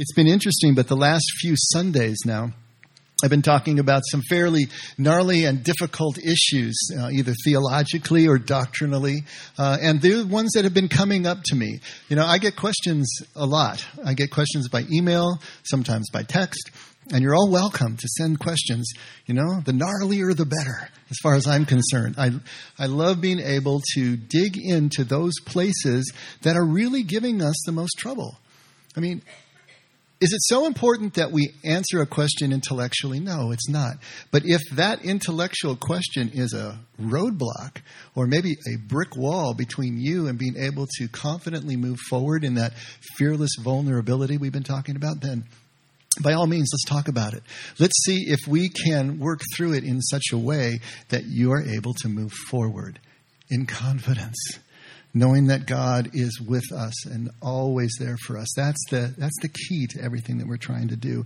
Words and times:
It's 0.00 0.12
been 0.12 0.28
interesting, 0.28 0.76
but 0.76 0.86
the 0.86 0.96
last 0.96 1.24
few 1.40 1.54
Sundays 1.56 2.18
now, 2.24 2.52
I've 3.24 3.30
been 3.30 3.42
talking 3.42 3.80
about 3.80 4.02
some 4.08 4.22
fairly 4.28 4.68
gnarly 4.96 5.44
and 5.44 5.64
difficult 5.64 6.18
issues, 6.18 6.78
uh, 6.96 7.08
either 7.08 7.32
theologically 7.44 8.28
or 8.28 8.38
doctrinally, 8.38 9.24
uh, 9.58 9.76
and 9.82 10.00
they're 10.00 10.24
ones 10.24 10.52
that 10.54 10.62
have 10.62 10.72
been 10.72 10.88
coming 10.88 11.26
up 11.26 11.38
to 11.46 11.56
me. 11.56 11.80
You 12.08 12.14
know, 12.14 12.24
I 12.24 12.38
get 12.38 12.54
questions 12.54 13.12
a 13.34 13.44
lot. 13.44 13.84
I 14.04 14.14
get 14.14 14.30
questions 14.30 14.68
by 14.68 14.84
email, 14.88 15.40
sometimes 15.64 16.10
by 16.12 16.22
text, 16.22 16.70
and 17.12 17.20
you're 17.20 17.34
all 17.34 17.50
welcome 17.50 17.96
to 17.96 18.08
send 18.18 18.38
questions. 18.38 18.88
You 19.26 19.34
know, 19.34 19.62
the 19.64 19.72
gnarlier 19.72 20.32
the 20.32 20.46
better, 20.46 20.90
as 21.10 21.16
far 21.24 21.34
as 21.34 21.48
I'm 21.48 21.66
concerned. 21.66 22.14
I, 22.18 22.30
I 22.78 22.86
love 22.86 23.20
being 23.20 23.40
able 23.40 23.80
to 23.96 24.16
dig 24.16 24.58
into 24.62 25.02
those 25.02 25.34
places 25.44 26.12
that 26.42 26.56
are 26.56 26.64
really 26.64 27.02
giving 27.02 27.42
us 27.42 27.60
the 27.66 27.72
most 27.72 27.94
trouble. 27.98 28.38
I 28.96 29.00
mean, 29.00 29.22
is 30.20 30.32
it 30.32 30.40
so 30.42 30.66
important 30.66 31.14
that 31.14 31.30
we 31.30 31.54
answer 31.64 32.00
a 32.00 32.06
question 32.06 32.52
intellectually? 32.52 33.20
No, 33.20 33.52
it's 33.52 33.68
not. 33.68 33.98
But 34.32 34.42
if 34.44 34.60
that 34.72 35.04
intellectual 35.04 35.76
question 35.76 36.30
is 36.34 36.52
a 36.52 36.80
roadblock 37.00 37.76
or 38.16 38.26
maybe 38.26 38.56
a 38.66 38.78
brick 38.78 39.16
wall 39.16 39.54
between 39.54 40.00
you 40.00 40.26
and 40.26 40.36
being 40.36 40.56
able 40.56 40.86
to 40.98 41.06
confidently 41.08 41.76
move 41.76 41.98
forward 42.10 42.42
in 42.42 42.54
that 42.54 42.72
fearless 43.16 43.52
vulnerability 43.60 44.38
we've 44.38 44.52
been 44.52 44.64
talking 44.64 44.96
about, 44.96 45.20
then 45.20 45.44
by 46.20 46.32
all 46.32 46.48
means, 46.48 46.70
let's 46.72 46.84
talk 46.84 47.06
about 47.06 47.34
it. 47.34 47.44
Let's 47.78 48.04
see 48.04 48.24
if 48.26 48.40
we 48.48 48.70
can 48.70 49.20
work 49.20 49.40
through 49.54 49.74
it 49.74 49.84
in 49.84 50.00
such 50.00 50.32
a 50.32 50.38
way 50.38 50.80
that 51.10 51.26
you 51.26 51.52
are 51.52 51.62
able 51.62 51.94
to 51.94 52.08
move 52.08 52.32
forward 52.50 52.98
in 53.50 53.66
confidence 53.66 54.58
knowing 55.18 55.48
that 55.48 55.66
God 55.66 56.10
is 56.14 56.40
with 56.40 56.72
us 56.72 57.06
and 57.06 57.30
always 57.42 57.92
there 57.98 58.16
for 58.26 58.38
us. 58.38 58.48
That's 58.56 58.82
the, 58.90 59.14
that's 59.18 59.38
the 59.42 59.48
key 59.48 59.86
to 59.88 60.02
everything 60.02 60.38
that 60.38 60.46
we're 60.46 60.56
trying 60.56 60.88
to 60.88 60.96
do. 60.96 61.24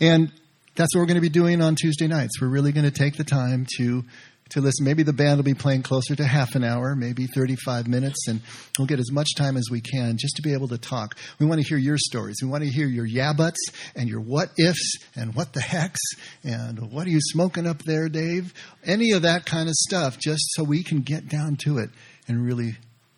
And 0.00 0.32
that's 0.74 0.94
what 0.94 1.02
we're 1.02 1.06
going 1.06 1.16
to 1.16 1.20
be 1.20 1.28
doing 1.28 1.60
on 1.60 1.76
Tuesday 1.76 2.06
nights. 2.06 2.40
We're 2.40 2.48
really 2.48 2.72
going 2.72 2.84
to 2.84 2.90
take 2.90 3.16
the 3.16 3.24
time 3.24 3.66
to 3.78 4.04
to 4.50 4.60
listen. 4.60 4.84
Maybe 4.84 5.02
the 5.02 5.12
band 5.12 5.38
will 5.38 5.44
be 5.44 5.54
playing 5.54 5.82
closer 5.82 6.14
to 6.14 6.24
half 6.24 6.54
an 6.54 6.64
hour, 6.64 6.94
maybe 6.94 7.26
35 7.26 7.88
minutes, 7.88 8.28
and 8.28 8.40
we'll 8.78 8.86
get 8.86 8.98
as 8.98 9.10
much 9.10 9.34
time 9.36 9.56
as 9.56 9.64
we 9.70 9.80
can 9.80 10.16
just 10.18 10.36
to 10.36 10.42
be 10.42 10.52
able 10.52 10.68
to 10.68 10.78
talk. 10.78 11.16
We 11.38 11.46
want 11.46 11.62
to 11.62 11.66
hear 11.66 11.78
your 11.78 11.96
stories. 11.98 12.36
We 12.42 12.48
want 12.48 12.62
to 12.62 12.70
hear 12.70 12.86
your 12.86 13.06
yeah 13.06 13.32
buts 13.32 13.58
and 13.96 14.08
your 14.08 14.20
what 14.20 14.50
ifs 14.58 14.96
and 15.16 15.34
what 15.34 15.52
the 15.54 15.60
hex 15.60 15.98
and 16.42 16.92
what 16.92 17.06
are 17.06 17.10
you 17.10 17.20
smoking 17.20 17.66
up 17.66 17.82
there, 17.84 18.08
Dave? 18.08 18.52
Any 18.84 19.12
of 19.12 19.22
that 19.22 19.46
kind 19.46 19.68
of 19.68 19.74
stuff, 19.74 20.18
just 20.18 20.42
so 20.52 20.62
we 20.62 20.82
can 20.82 21.00
get 21.00 21.28
down 21.28 21.56
to 21.64 21.78
it 21.78 21.90
and 22.28 22.44
really 22.44 22.76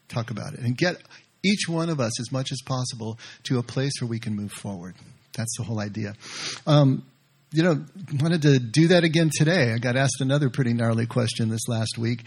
talk 0.09 0.31
about 0.31 0.55
it 0.55 0.61
and 0.61 0.77
get 0.77 0.97
each 1.45 1.69
one 1.69 1.91
of 1.91 2.01
us 2.01 2.21
as 2.21 2.33
much 2.33 2.51
as 2.53 2.61
possible 2.65 3.19
to 3.45 3.59
a 3.59 3.62
place 3.62 3.93
where 4.01 4.09
we 4.09 4.19
can 4.19 4.35
move 4.35 4.53
forward. 4.53 4.95
That's 5.37 5.57
the 5.59 5.65
whole 5.65 5.81
idea. 5.81 6.15
Um, 6.67 7.05
you 7.53 7.62
know, 7.62 7.85
wanted 8.21 8.43
to 8.43 8.59
do 8.59 8.89
that 8.89 9.05
again 9.05 9.31
today. 9.33 9.73
I 9.73 9.79
got 9.79 9.97
asked 9.97 10.21
another 10.21 10.51
pretty 10.51 10.73
gnarly 10.73 11.07
question 11.07 11.49
this 11.49 11.69
last 11.69 11.97
week. 11.97 12.25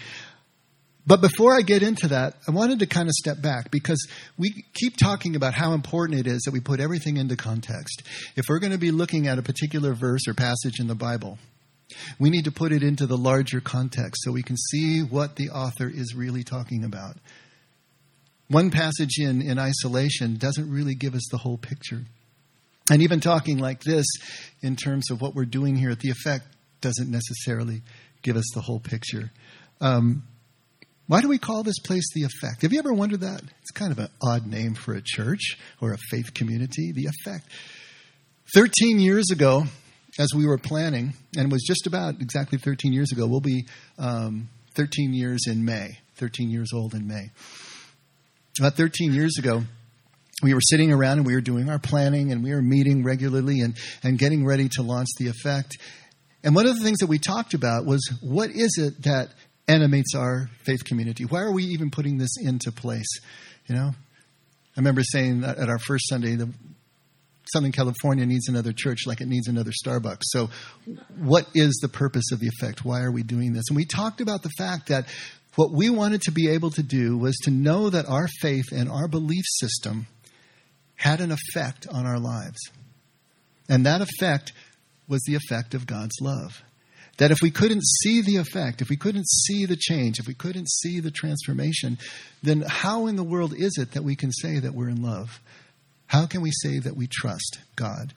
But 1.06 1.22
before 1.22 1.56
I 1.58 1.62
get 1.62 1.82
into 1.82 2.10
that, 2.10 2.36
I 2.48 2.52
wanted 2.52 2.80
to 2.80 2.86
kind 2.86 3.08
of 3.08 3.14
step 3.14 3.42
back 3.42 3.72
because 3.72 4.08
we 4.38 4.64
keep 4.74 4.96
talking 4.96 5.36
about 5.36 5.56
how 5.56 5.74
important 5.74 6.20
it 6.20 6.28
is 6.28 6.44
that 6.44 6.52
we 6.52 6.60
put 6.60 6.80
everything 6.80 7.18
into 7.18 7.36
context. 7.36 8.04
If 8.36 8.46
we're 8.48 8.60
going 8.60 8.74
to 8.74 8.78
be 8.78 8.92
looking 8.92 9.28
at 9.28 9.40
a 9.40 9.42
particular 9.42 9.94
verse 9.94 10.28
or 10.28 10.34
passage 10.34 10.80
in 10.80 10.88
the 10.88 10.96
Bible, 10.96 11.40
we 12.20 12.30
need 12.30 12.46
to 12.46 12.52
put 12.52 12.72
it 12.72 12.84
into 12.84 13.08
the 13.08 13.18
larger 13.18 13.60
context 13.60 14.22
so 14.24 14.32
we 14.32 14.44
can 14.44 14.58
see 14.58 15.02
what 15.02 15.36
the 15.36 15.50
author 15.50 15.90
is 15.90 16.14
really 16.16 16.44
talking 16.44 16.84
about. 16.84 17.18
One 18.50 18.72
passage 18.72 19.20
in, 19.20 19.42
in 19.42 19.60
isolation 19.60 20.38
doesn't 20.38 20.70
really 20.72 20.96
give 20.96 21.14
us 21.14 21.28
the 21.32 21.38
whole 21.38 21.58
picture. 21.58 22.02
And 22.92 23.04
even 23.04 23.20
talking 23.20 23.60
like 23.60 23.84
this 23.84 24.06
in 24.62 24.76
terms 24.76 25.12
of 25.12 25.22
what 25.22 25.36
we're 25.36 25.46
doing 25.46 25.76
here 25.76 25.92
at 25.92 26.00
the 26.00 26.10
effect 26.10 26.46
doesn't 26.82 27.12
necessarily 27.12 27.84
give 28.24 28.36
us 28.36 28.46
the 28.56 28.62
whole 28.62 28.80
picture. 28.80 29.32
Um, 29.80 30.24
why 31.06 31.22
do 31.22 31.28
we 31.28 31.38
call 31.38 31.64
this 31.64 31.80
place 31.80 32.06
the 32.14 32.24
effect? 32.24 32.64
Have 32.64 32.74
you 32.74 32.80
ever 32.80 32.94
wondered 32.94 33.22
that? 33.22 33.42
It's 33.62 33.72
kind 33.72 33.92
of 33.92 34.00
an 34.00 34.10
odd 34.22 34.48
name 34.48 34.74
for 34.74 34.94
a 34.94 35.02
church 35.04 35.58
or 35.82 35.94
a 35.94 35.98
faith 36.10 36.34
community, 36.34 36.92
the 36.92 37.06
effect. 37.08 37.46
13 38.56 39.00
years 39.00 39.30
ago, 39.32 39.64
as 40.18 40.34
we 40.36 40.46
were 40.46 40.58
planning, 40.58 41.14
and 41.38 41.46
it 41.46 41.52
was 41.52 41.64
just 41.68 41.88
about 41.88 42.22
exactly 42.22 42.58
13 42.58 42.94
years 42.94 43.12
ago, 43.12 43.28
we'll 43.28 43.40
be 43.40 43.66
um, 43.98 44.50
13 44.76 45.14
years 45.14 45.42
in 45.48 45.66
May, 45.66 46.00
13 46.16 46.50
years 46.50 46.70
old 46.74 46.94
in 46.94 47.08
May. 47.08 47.32
About 48.58 48.76
13 48.76 49.14
years 49.14 49.38
ago, 49.38 49.64
we 50.42 50.54
were 50.54 50.62
sitting 50.62 50.92
around 50.92 51.18
and 51.18 51.28
we 51.28 51.34
were 51.34 51.42
doing 51.42 51.70
our 51.70 51.80
planning 51.80 52.32
and 52.32 52.44
we 52.44 52.52
were 52.52 52.62
meeting 52.62 53.04
regularly 53.04 53.62
and, 53.62 53.76
and 54.04 54.18
getting 54.18 54.46
ready 54.46 54.70
to 54.70 54.82
launch 54.82 55.08
the 55.18 55.28
effect. 55.28 55.78
And 56.44 56.56
one 56.56 56.66
of 56.66 56.78
the 56.78 56.84
things 56.84 57.00
that 57.00 57.08
we 57.08 57.20
talked 57.20 57.54
about 57.54 57.86
was 57.86 58.02
what 58.22 58.50
is 58.50 58.78
it 58.78 59.04
that 59.04 59.30
animates 59.68 60.16
our 60.16 60.50
faith 60.64 60.84
community? 60.86 61.26
Why 61.26 61.42
are 61.42 61.52
we 61.52 61.64
even 61.66 61.92
putting 61.92 62.18
this 62.18 62.36
into 62.42 62.72
place? 62.72 63.20
You 63.68 63.76
know, 63.76 63.92
I 63.92 64.80
remember 64.80 65.04
saying 65.04 65.44
at 65.44 65.70
our 65.70 65.80
first 65.80 66.08
Sunday 66.08 66.36
that 66.36 66.50
Southern 67.54 67.72
California 67.72 68.26
needs 68.26 68.48
another 68.48 68.72
church 68.72 69.08
like 69.08 69.22
it 69.22 69.28
needs 69.28 69.48
another 69.48 69.72
Starbucks. 69.72 70.22
So, 70.24 70.50
what 71.18 71.48
is 71.56 71.80
the 71.82 71.90
purpose 71.90 72.32
of 72.32 72.40
the 72.40 72.48
effect? 72.48 72.86
Why 72.86 73.02
are 73.02 73.12
we 73.12 73.24
doing 73.24 73.54
this? 73.54 73.66
And 73.70 73.76
we 73.76 73.86
talked 73.86 74.22
about 74.22 74.44
the 74.44 74.52
fact 74.58 74.90
that 74.90 75.08
what 75.60 75.74
we 75.74 75.90
wanted 75.90 76.22
to 76.22 76.32
be 76.32 76.48
able 76.48 76.72
to 76.72 76.82
do 76.82 77.18
was 77.18 77.36
to 77.36 77.52
know 77.52 77.90
that 77.90 78.08
our 78.08 78.30
faith 78.40 78.72
and 78.72 78.90
our 78.90 79.10
belief 79.10 79.44
system 79.46 80.08
had 80.96 81.20
an 81.20 81.34
effect 81.34 81.86
on 81.92 82.06
our 82.06 82.18
lives. 82.18 82.58
And 83.68 83.86
that 83.86 84.00
effect 84.00 84.54
was 85.10 85.22
the 85.28 85.36
effect 85.36 85.74
of 85.74 85.86
God's 85.86 86.16
love. 86.22 86.64
That 87.18 87.32
if 87.32 87.40
we 87.42 87.52
couldn't 87.52 87.84
see 87.84 88.22
the 88.22 88.38
effect, 88.38 88.82
if 88.82 88.88
we 88.88 88.96
couldn't 88.96 89.28
see 89.28 89.66
the 89.66 89.76
change, 89.76 90.18
if 90.18 90.28
we 90.28 90.34
couldn't 90.34 90.70
see 90.70 91.02
the 91.02 91.12
transformation, 91.12 91.98
then 92.42 92.64
how 92.66 93.08
in 93.08 93.18
the 93.18 93.24
world 93.24 93.54
is 93.54 93.78
it 93.78 93.92
that 93.92 94.04
we 94.06 94.16
can 94.16 94.32
say 94.32 94.60
that 94.60 94.74
we're 94.74 94.88
in 94.88 95.04
love? 95.04 95.42
How 96.08 96.26
can 96.26 96.40
we 96.40 96.52
say 96.52 96.80
that 96.80 96.96
we 96.96 97.08
trust 97.08 97.60
God, 97.76 98.14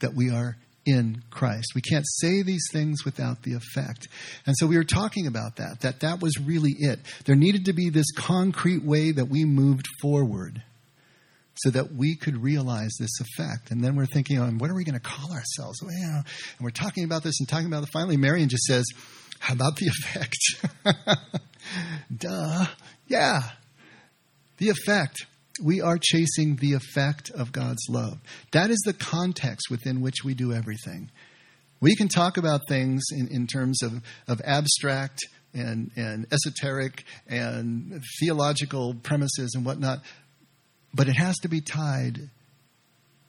that 0.00 0.12
we 0.12 0.28
are 0.28 0.58
in 0.84 1.22
Christ. 1.30 1.72
We 1.74 1.80
can't 1.80 2.04
say 2.20 2.42
these 2.42 2.66
things 2.72 3.04
without 3.04 3.42
the 3.42 3.54
effect. 3.54 4.08
And 4.46 4.56
so 4.56 4.66
we 4.66 4.76
were 4.76 4.84
talking 4.84 5.26
about 5.26 5.56
that, 5.56 5.80
that 5.80 6.00
that 6.00 6.20
was 6.20 6.38
really 6.40 6.74
it. 6.78 7.00
There 7.24 7.36
needed 7.36 7.66
to 7.66 7.72
be 7.72 7.90
this 7.90 8.10
concrete 8.12 8.82
way 8.84 9.12
that 9.12 9.26
we 9.26 9.44
moved 9.44 9.86
forward 10.00 10.62
so 11.54 11.70
that 11.70 11.92
we 11.92 12.16
could 12.16 12.42
realize 12.42 12.90
this 12.98 13.20
effect. 13.20 13.70
And 13.70 13.82
then 13.82 13.94
we're 13.94 14.06
thinking, 14.06 14.38
oh, 14.38 14.46
what 14.46 14.70
are 14.70 14.74
we 14.74 14.84
going 14.84 14.98
to 14.98 15.00
call 15.00 15.32
ourselves? 15.32 15.82
Well, 15.82 15.92
and 15.92 16.24
we're 16.60 16.70
talking 16.70 17.04
about 17.04 17.22
this 17.22 17.38
and 17.40 17.48
talking 17.48 17.66
about 17.66 17.84
it. 17.84 17.90
Finally, 17.92 18.16
Marion 18.16 18.48
just 18.48 18.64
says, 18.64 18.84
how 19.38 19.54
about 19.54 19.76
the 19.76 19.86
effect? 19.86 20.36
Duh. 22.16 22.66
Yeah. 23.06 23.42
The 24.58 24.70
effect 24.70 25.26
we 25.62 25.80
are 25.80 25.98
chasing 26.00 26.56
the 26.56 26.74
effect 26.74 27.30
of 27.30 27.52
God's 27.52 27.86
love. 27.88 28.18
That 28.52 28.70
is 28.70 28.80
the 28.84 28.92
context 28.92 29.70
within 29.70 30.00
which 30.00 30.24
we 30.24 30.34
do 30.34 30.52
everything. 30.52 31.10
We 31.80 31.96
can 31.96 32.08
talk 32.08 32.36
about 32.36 32.68
things 32.68 33.02
in, 33.10 33.28
in 33.28 33.46
terms 33.46 33.82
of, 33.82 33.92
of 34.28 34.40
abstract 34.44 35.20
and, 35.54 35.90
and 35.96 36.26
esoteric 36.32 37.04
and 37.28 38.00
theological 38.20 38.94
premises 39.02 39.52
and 39.54 39.64
whatnot, 39.64 40.00
but 40.94 41.08
it 41.08 41.16
has 41.16 41.36
to 41.38 41.48
be 41.48 41.60
tied 41.60 42.18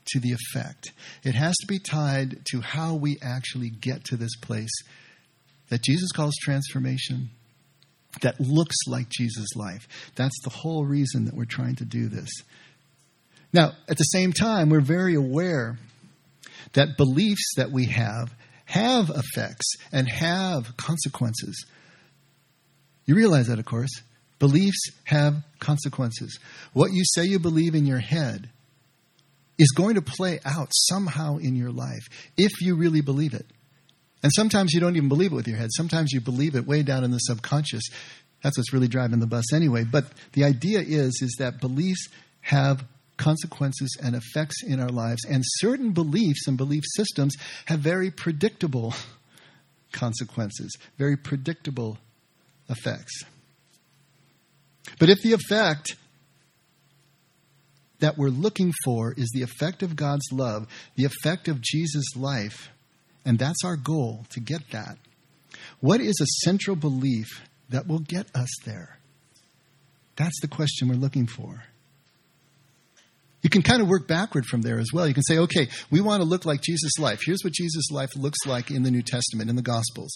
to 0.05 0.19
the 0.19 0.33
effect. 0.33 0.91
It 1.23 1.35
has 1.35 1.55
to 1.61 1.67
be 1.67 1.79
tied 1.79 2.45
to 2.51 2.61
how 2.61 2.95
we 2.95 3.17
actually 3.21 3.69
get 3.69 4.05
to 4.05 4.17
this 4.17 4.35
place 4.41 4.73
that 5.69 5.81
Jesus 5.81 6.11
calls 6.11 6.35
transformation 6.41 7.29
that 8.21 8.39
looks 8.39 8.75
like 8.87 9.09
Jesus' 9.09 9.55
life. 9.55 9.87
That's 10.15 10.39
the 10.43 10.49
whole 10.49 10.85
reason 10.85 11.25
that 11.25 11.33
we're 11.33 11.45
trying 11.45 11.75
to 11.77 11.85
do 11.85 12.07
this. 12.07 12.29
Now, 13.51 13.73
at 13.87 13.97
the 13.97 14.03
same 14.03 14.33
time, 14.33 14.69
we're 14.69 14.81
very 14.81 15.15
aware 15.15 15.77
that 16.73 16.97
beliefs 16.97 17.53
that 17.57 17.71
we 17.71 17.85
have 17.85 18.33
have 18.65 19.09
effects 19.09 19.75
and 19.91 20.07
have 20.07 20.75
consequences. 20.77 21.65
You 23.05 23.15
realize 23.15 23.47
that, 23.47 23.59
of 23.59 23.65
course. 23.65 24.01
Beliefs 24.39 24.89
have 25.05 25.43
consequences. 25.59 26.39
What 26.73 26.91
you 26.91 27.03
say 27.05 27.25
you 27.25 27.39
believe 27.39 27.75
in 27.75 27.85
your 27.85 27.99
head 27.99 28.49
is 29.57 29.71
going 29.71 29.95
to 29.95 30.01
play 30.01 30.39
out 30.43 30.69
somehow 30.71 31.37
in 31.37 31.55
your 31.55 31.71
life 31.71 32.07
if 32.37 32.61
you 32.61 32.75
really 32.75 33.01
believe 33.01 33.33
it. 33.33 33.45
And 34.23 34.31
sometimes 34.33 34.71
you 34.73 34.79
don't 34.79 34.95
even 34.95 35.09
believe 35.09 35.33
it 35.33 35.35
with 35.35 35.47
your 35.47 35.57
head. 35.57 35.69
Sometimes 35.73 36.11
you 36.13 36.21
believe 36.21 36.55
it 36.55 36.65
way 36.65 36.81
down 36.81 37.03
in 37.03 37.11
the 37.11 37.19
subconscious. 37.19 37.83
That's 38.41 38.57
what's 38.57 38.73
really 38.73 38.87
driving 38.87 39.19
the 39.19 39.27
bus 39.27 39.53
anyway. 39.53 39.83
But 39.83 40.05
the 40.31 40.45
idea 40.45 40.79
is, 40.79 41.19
is 41.21 41.35
that 41.39 41.59
beliefs 41.59 42.07
have 42.41 42.85
consequences 43.17 43.97
and 44.01 44.15
effects 44.15 44.63
in 44.63 44.79
our 44.79 44.89
lives. 44.89 45.21
And 45.29 45.43
certain 45.45 45.91
beliefs 45.91 46.47
and 46.47 46.57
belief 46.57 46.83
systems 46.95 47.35
have 47.65 47.79
very 47.79 48.11
predictable 48.11 48.93
consequences, 49.91 50.75
very 50.97 51.17
predictable 51.17 51.97
effects. 52.69 53.23
But 54.99 55.09
if 55.09 55.21
the 55.21 55.33
effect 55.33 55.95
that 57.99 58.17
we're 58.17 58.29
looking 58.29 58.73
for 58.83 59.13
is 59.15 59.31
the 59.33 59.43
effect 59.43 59.83
of 59.83 59.95
God's 59.95 60.29
love, 60.31 60.67
the 60.95 61.05
effect 61.05 61.47
of 61.47 61.61
Jesus' 61.61 62.15
life, 62.15 62.69
and 63.25 63.39
that's 63.39 63.63
our 63.63 63.75
goal 63.75 64.25
to 64.31 64.39
get 64.39 64.71
that. 64.71 64.97
What 65.79 66.01
is 66.01 66.19
a 66.21 66.45
central 66.45 66.75
belief 66.75 67.27
that 67.69 67.87
will 67.87 67.99
get 67.99 68.27
us 68.35 68.49
there? 68.65 68.97
That's 70.15 70.39
the 70.41 70.47
question 70.47 70.87
we're 70.87 70.95
looking 70.95 71.27
for. 71.27 71.63
You 73.41 73.49
can 73.49 73.61
kind 73.61 73.81
of 73.81 73.89
work 73.89 74.07
backward 74.07 74.45
from 74.45 74.61
there 74.61 74.79
as 74.79 74.91
well. 74.93 75.07
You 75.07 75.13
can 75.13 75.23
say, 75.23 75.37
okay, 75.39 75.67
we 75.91 75.99
want 75.99 76.21
to 76.21 76.27
look 76.27 76.45
like 76.45 76.61
Jesus' 76.61 76.97
life. 76.97 77.19
Here's 77.25 77.43
what 77.43 77.51
Jesus' 77.53 77.91
life 77.91 78.15
looks 78.15 78.39
like 78.45 78.71
in 78.71 78.83
the 78.83 78.91
New 78.91 79.01
Testament, 79.01 79.49
in 79.49 79.57
the 79.57 79.61
Gospels. 79.61 80.13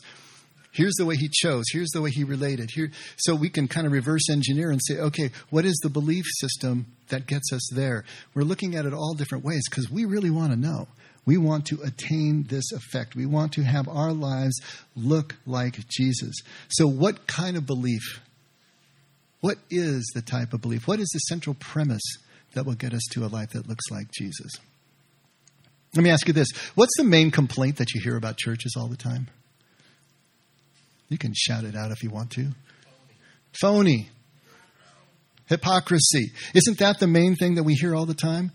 Here's 0.71 0.93
the 0.95 1.05
way 1.05 1.15
he 1.15 1.27
chose. 1.27 1.65
Here's 1.71 1.89
the 1.89 2.01
way 2.01 2.11
he 2.11 2.23
related. 2.23 2.69
Here, 2.71 2.91
so 3.17 3.35
we 3.35 3.49
can 3.49 3.67
kind 3.67 3.85
of 3.85 3.91
reverse 3.91 4.29
engineer 4.29 4.69
and 4.69 4.79
say, 4.81 4.97
okay, 4.97 5.31
what 5.49 5.65
is 5.65 5.75
the 5.83 5.89
belief 5.89 6.25
system 6.37 6.85
that 7.09 7.25
gets 7.25 7.51
us 7.51 7.67
there? 7.73 8.05
We're 8.33 8.43
looking 8.43 8.75
at 8.75 8.85
it 8.85 8.93
all 8.93 9.13
different 9.13 9.43
ways 9.43 9.63
because 9.69 9.89
we 9.89 10.05
really 10.05 10.29
want 10.29 10.51
to 10.53 10.59
know. 10.59 10.87
We 11.27 11.37
want 11.37 11.65
to 11.67 11.81
attain 11.83 12.45
this 12.47 12.71
effect. 12.71 13.13
We 13.13 13.25
want 13.25 13.51
to 13.53 13.63
have 13.63 13.89
our 13.89 14.13
lives 14.13 14.59
look 14.95 15.35
like 15.45 15.85
Jesus. 15.89 16.37
So, 16.69 16.87
what 16.87 17.27
kind 17.27 17.57
of 17.57 17.65
belief? 17.65 18.21
What 19.41 19.57
is 19.69 20.09
the 20.15 20.21
type 20.21 20.53
of 20.53 20.61
belief? 20.61 20.87
What 20.87 21.01
is 21.01 21.09
the 21.09 21.19
central 21.19 21.55
premise 21.59 22.01
that 22.53 22.65
will 22.65 22.75
get 22.75 22.93
us 22.93 23.03
to 23.11 23.25
a 23.25 23.27
life 23.27 23.51
that 23.51 23.67
looks 23.67 23.91
like 23.91 24.09
Jesus? 24.11 24.51
Let 25.95 26.03
me 26.03 26.09
ask 26.09 26.27
you 26.27 26.33
this 26.33 26.49
What's 26.75 26.95
the 26.97 27.03
main 27.03 27.29
complaint 27.29 27.75
that 27.77 27.93
you 27.93 28.01
hear 28.01 28.15
about 28.15 28.37
churches 28.37 28.75
all 28.77 28.87
the 28.87 28.95
time? 28.95 29.27
You 31.09 31.17
can 31.17 31.33
shout 31.35 31.65
it 31.65 31.75
out 31.75 31.91
if 31.91 32.03
you 32.03 32.09
want 32.09 32.31
to. 32.31 32.51
Phony. 33.59 34.09
Hypocrisy. 35.47 36.31
Isn't 36.53 36.79
that 36.79 36.99
the 36.99 37.07
main 37.07 37.35
thing 37.35 37.55
that 37.55 37.63
we 37.63 37.73
hear 37.73 37.95
all 37.95 38.05
the 38.05 38.13
time? 38.13 38.51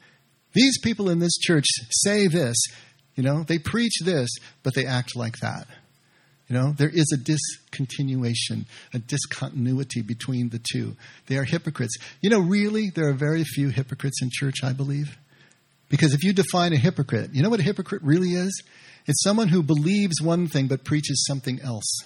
These 0.55 0.79
people 0.81 1.09
in 1.09 1.19
this 1.19 1.37
church 1.39 1.67
say 1.91 2.27
this, 2.27 2.57
you 3.15 3.23
know, 3.23 3.43
they 3.43 3.59
preach 3.59 3.95
this, 4.05 4.31
but 4.63 4.75
they 4.75 4.87
act 4.87 5.17
like 5.17 5.39
that. 5.39 5.67
You 6.49 6.57
know, 6.57 6.73
there 6.73 6.91
is 6.91 7.07
a 7.13 7.17
discontinuation, 7.17 8.67
a 8.93 8.99
discontinuity 8.99 10.03
between 10.03 10.51
the 10.51 10.61
two. 10.73 10.97
They 11.27 11.37
are 11.37 11.45
hypocrites. 11.45 11.97
You 12.21 12.31
know, 12.31 12.41
really, 12.41 12.91
there 12.91 13.09
are 13.09 13.15
very 13.15 13.45
few 13.45 13.69
hypocrites 13.69 14.21
in 14.23 14.29
church, 14.31 14.57
I 14.63 14.73
believe. 14.73 15.17
Because 15.89 16.15
if 16.15 16.23
you 16.23 16.33
define 16.33 16.73
a 16.73 16.79
hypocrite, 16.79 17.31
you 17.33 17.43
know 17.43 17.51
what 17.51 17.61
a 17.61 17.65
hypocrite 17.65 18.03
really 18.03 18.33
is? 18.33 18.63
It's 19.07 19.23
someone 19.23 19.49
who 19.49 19.63
believes 19.63 20.21
one 20.21 20.49
thing 20.49 20.67
but 20.67 20.85
preaches 20.85 21.25
something 21.27 21.61
else 21.61 22.05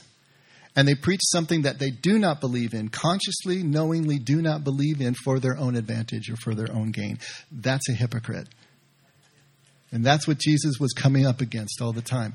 and 0.76 0.86
they 0.86 0.94
preach 0.94 1.22
something 1.24 1.62
that 1.62 1.78
they 1.78 1.90
do 1.90 2.18
not 2.18 2.40
believe 2.40 2.74
in, 2.74 2.90
consciously, 2.90 3.62
knowingly 3.62 4.18
do 4.18 4.42
not 4.42 4.62
believe 4.62 5.00
in 5.00 5.14
for 5.14 5.40
their 5.40 5.56
own 5.56 5.74
advantage 5.74 6.30
or 6.30 6.36
for 6.36 6.54
their 6.54 6.70
own 6.70 6.90
gain. 6.90 7.18
That's 7.50 7.88
a 7.88 7.94
hypocrite. 7.94 8.48
And 9.90 10.04
that's 10.04 10.28
what 10.28 10.38
Jesus 10.38 10.74
was 10.78 10.92
coming 10.92 11.26
up 11.26 11.40
against 11.40 11.80
all 11.80 11.92
the 11.92 12.02
time. 12.02 12.34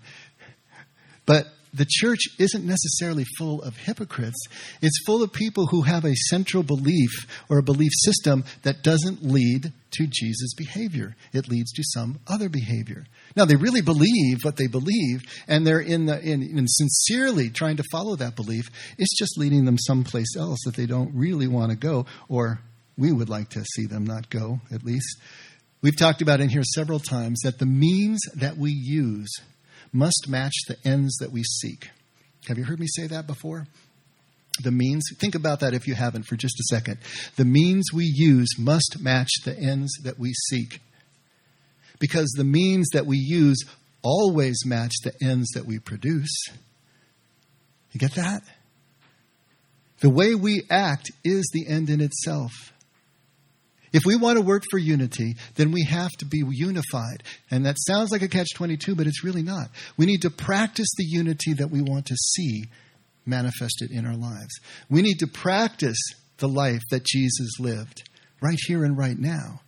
But 1.28 1.46
the 1.74 1.88
church 1.88 2.20
isn't 2.38 2.66
necessarily 2.66 3.26
full 3.38 3.62
of 3.62 3.78
hypocrites. 3.78 4.46
It's 4.82 5.04
full 5.06 5.24
of 5.24 5.32
people 5.32 5.68
who 5.68 5.84
have 5.84 6.06
a 6.06 6.16
central 6.30 6.64
belief 6.64 7.12
or 7.50 7.60
a 7.60 7.64
belief 7.64 7.92
system 8.04 8.44
that 8.64 8.84
doesn't 8.84 9.24
lead 9.24 9.72
to 9.92 10.08
Jesus' 10.08 10.54
behavior. 10.56 11.16
It 11.34 11.48
leads 11.48 11.72
to 11.74 11.84
some 11.84 12.20
other 12.28 12.50
behavior. 12.50 13.06
Now, 13.36 13.46
they 13.46 13.56
really 13.56 13.82
believe 13.82 14.40
what 14.44 14.58
they 14.58 14.68
believe, 14.68 15.24
and 15.48 15.66
they're 15.66 15.80
in, 15.80 16.06
the, 16.06 16.20
in, 16.20 16.42
in 16.42 16.68
sincerely 16.68 17.50
trying 17.50 17.78
to 17.78 17.84
follow 17.92 18.16
that 18.18 18.36
belief. 18.36 18.66
It's 18.98 19.18
just 19.18 19.38
leading 19.38 19.66
them 19.66 19.78
someplace 19.78 20.36
else 20.38 20.60
that 20.66 20.76
they 20.76 20.86
don't 20.86 21.16
really 21.16 21.48
want 21.48 21.72
to 21.72 21.78
go, 21.78 22.06
or 22.28 22.60
we 22.98 23.12
would 23.12 23.30
like 23.30 23.50
to 23.50 23.64
see 23.64 23.86
them 23.86 24.06
not 24.06 24.30
go, 24.30 24.60
at 24.74 24.84
least. 24.84 25.18
We've 25.82 25.98
talked 25.98 26.22
about 26.22 26.42
in 26.42 26.50
here 26.50 26.64
several 26.64 27.00
times 27.00 27.40
that 27.44 27.58
the 27.58 27.66
means 27.66 28.20
that 28.36 28.58
we 28.58 28.72
use 28.72 29.32
must 29.94 30.28
match 30.28 30.54
the 30.68 30.78
ends 30.86 31.18
that 31.18 31.32
we 31.32 31.44
seek. 31.44 31.90
Have 32.48 32.58
you 32.58 32.64
heard 32.64 32.80
me 32.80 32.88
say 32.88 33.08
that 33.08 33.28
before? 33.28 33.68
The 34.62 34.72
means, 34.72 35.04
think 35.18 35.36
about 35.36 35.60
that 35.62 35.74
if 35.74 35.88
you 35.88 35.96
haven't 35.96 36.24
for 36.24 36.36
just 36.36 36.60
a 36.60 36.76
second. 36.76 36.98
The 37.36 37.46
means 37.46 37.94
we 37.94 38.06
use 38.06 38.50
must 38.58 38.98
match 39.00 39.30
the 39.44 39.58
ends 39.58 39.92
that 40.04 40.20
we 40.20 40.34
seek. 40.50 40.82
Because 42.00 42.30
the 42.32 42.44
means 42.44 42.90
that 42.94 43.06
we 43.06 43.18
use 43.18 43.64
always 44.04 44.66
match 44.66 44.94
the 45.04 45.14
ends 45.24 45.50
that 45.54 45.66
we 45.66 45.80
produce. 45.80 46.36
You 47.92 48.00
get 48.00 48.16
that? 48.16 48.44
The 50.00 50.10
way 50.10 50.34
we 50.36 50.64
act 50.70 51.12
is 51.24 51.50
the 51.54 51.68
end 51.68 51.90
in 51.90 52.02
itself. 52.02 52.74
If 53.94 54.04
we 54.06 54.16
want 54.16 54.38
to 54.38 54.44
work 54.44 54.64
for 54.72 54.78
unity, 54.78 55.36
then 55.56 55.72
we 55.72 55.84
have 55.84 56.12
to 56.20 56.26
be 56.26 56.44
unified. 56.50 57.24
And 57.50 57.66
that 57.66 57.76
sounds 57.80 58.12
like 58.12 58.22
a 58.22 58.28
catch 58.28 58.48
22, 58.56 58.96
but 58.96 59.08
it's 59.08 59.24
really 59.24 59.44
not. 59.44 59.68
We 59.98 60.06
need 60.06 60.22
to 60.22 60.30
practice 60.30 60.88
the 60.98 61.06
unity 61.06 61.54
that 61.54 61.72
we 61.72 61.82
want 61.82 62.06
to 62.06 62.16
see 62.16 62.66
manifested 63.26 63.92
in 63.92 64.06
our 64.06 64.16
lives. 64.16 64.60
We 64.90 65.02
need 65.02 65.20
to 65.20 65.28
practice 65.28 66.00
the 66.38 66.48
life 66.48 66.82
that 66.90 67.06
Jesus 67.06 67.60
lived 67.60 68.10
right 68.42 68.58
here 68.68 68.84
and 68.84 68.98
right 68.98 69.18
now 69.18 69.62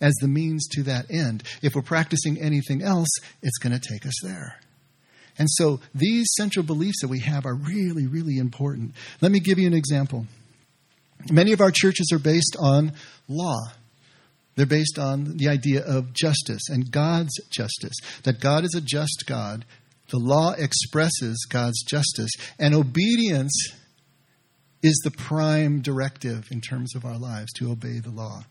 as 0.00 0.14
the 0.20 0.28
means 0.28 0.66
to 0.68 0.82
that 0.84 1.10
end. 1.10 1.42
If 1.62 1.74
we're 1.74 1.82
practicing 1.82 2.38
anything 2.38 2.82
else, 2.82 3.08
it's 3.42 3.58
going 3.58 3.78
to 3.78 3.88
take 3.88 4.06
us 4.06 4.14
there. 4.22 4.58
And 5.38 5.48
so 5.50 5.80
these 5.94 6.26
central 6.36 6.64
beliefs 6.64 7.00
that 7.02 7.08
we 7.08 7.20
have 7.20 7.44
are 7.44 7.54
really, 7.54 8.06
really 8.06 8.38
important. 8.38 8.94
Let 9.20 9.32
me 9.32 9.40
give 9.40 9.58
you 9.58 9.66
an 9.66 9.74
example. 9.74 10.26
Many 11.30 11.52
of 11.52 11.60
our 11.60 11.70
churches 11.70 12.10
are 12.12 12.18
based 12.18 12.56
on 12.58 12.92
law. 13.28 13.58
They're 14.56 14.66
based 14.66 14.98
on 14.98 15.36
the 15.36 15.48
idea 15.48 15.84
of 15.84 16.12
justice 16.12 16.68
and 16.68 16.90
God's 16.90 17.34
justice, 17.50 17.94
that 18.24 18.40
God 18.40 18.64
is 18.64 18.74
a 18.74 18.80
just 18.80 19.24
God. 19.26 19.64
The 20.10 20.18
law 20.18 20.52
expresses 20.52 21.46
God's 21.50 21.82
justice, 21.82 22.30
and 22.58 22.74
obedience 22.74 23.72
is 24.82 25.00
the 25.04 25.10
prime 25.10 25.82
directive 25.82 26.46
in 26.50 26.60
terms 26.60 26.94
of 26.94 27.04
our 27.04 27.18
lives 27.18 27.52
to 27.54 27.70
obey 27.70 27.98
the 27.98 28.10
law. 28.10 28.44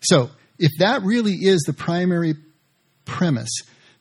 So, 0.00 0.30
if 0.58 0.70
that 0.78 1.02
really 1.02 1.34
is 1.34 1.62
the 1.62 1.72
primary 1.72 2.34
premise, 3.04 3.50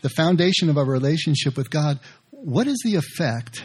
the 0.02 0.10
foundation 0.10 0.70
of 0.70 0.78
our 0.78 0.86
relationship 0.86 1.58
with 1.58 1.70
God, 1.70 2.00
what 2.32 2.68
is 2.68 2.82
the 2.84 2.96
effect 2.96 3.64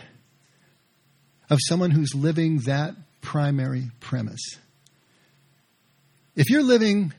of 1.50 1.58
someone 1.62 1.90
who's 1.90 2.14
living 2.14 2.58
that 2.66 2.94
primary 3.20 3.90
premise. 4.00 4.58
If 6.36 6.50
you're 6.50 6.62
living 6.62 7.12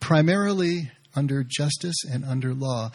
primarily 0.00 0.90
under 1.14 1.44
justice 1.44 2.04
and 2.10 2.24
under 2.24 2.54
law, 2.54 2.90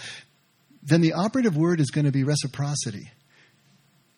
then 0.84 1.02
the 1.02 1.14
operative 1.14 1.56
word 1.56 1.80
is 1.80 1.92
going 1.92 2.06
to 2.06 2.12
be 2.12 2.24
reciprocity. 2.24 3.10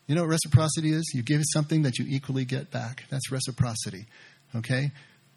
You 0.08 0.16
know 0.16 0.22
what 0.22 0.30
reciprocity 0.30 0.92
is? 0.92 1.12
You 1.14 1.22
give 1.22 1.42
something 1.52 1.84
that 1.84 1.98
you 2.00 2.06
equally 2.08 2.46
get 2.46 2.72
back. 2.72 3.04
That's 3.10 3.32
reciprocity. 3.32 4.06
Okay? 4.56 4.92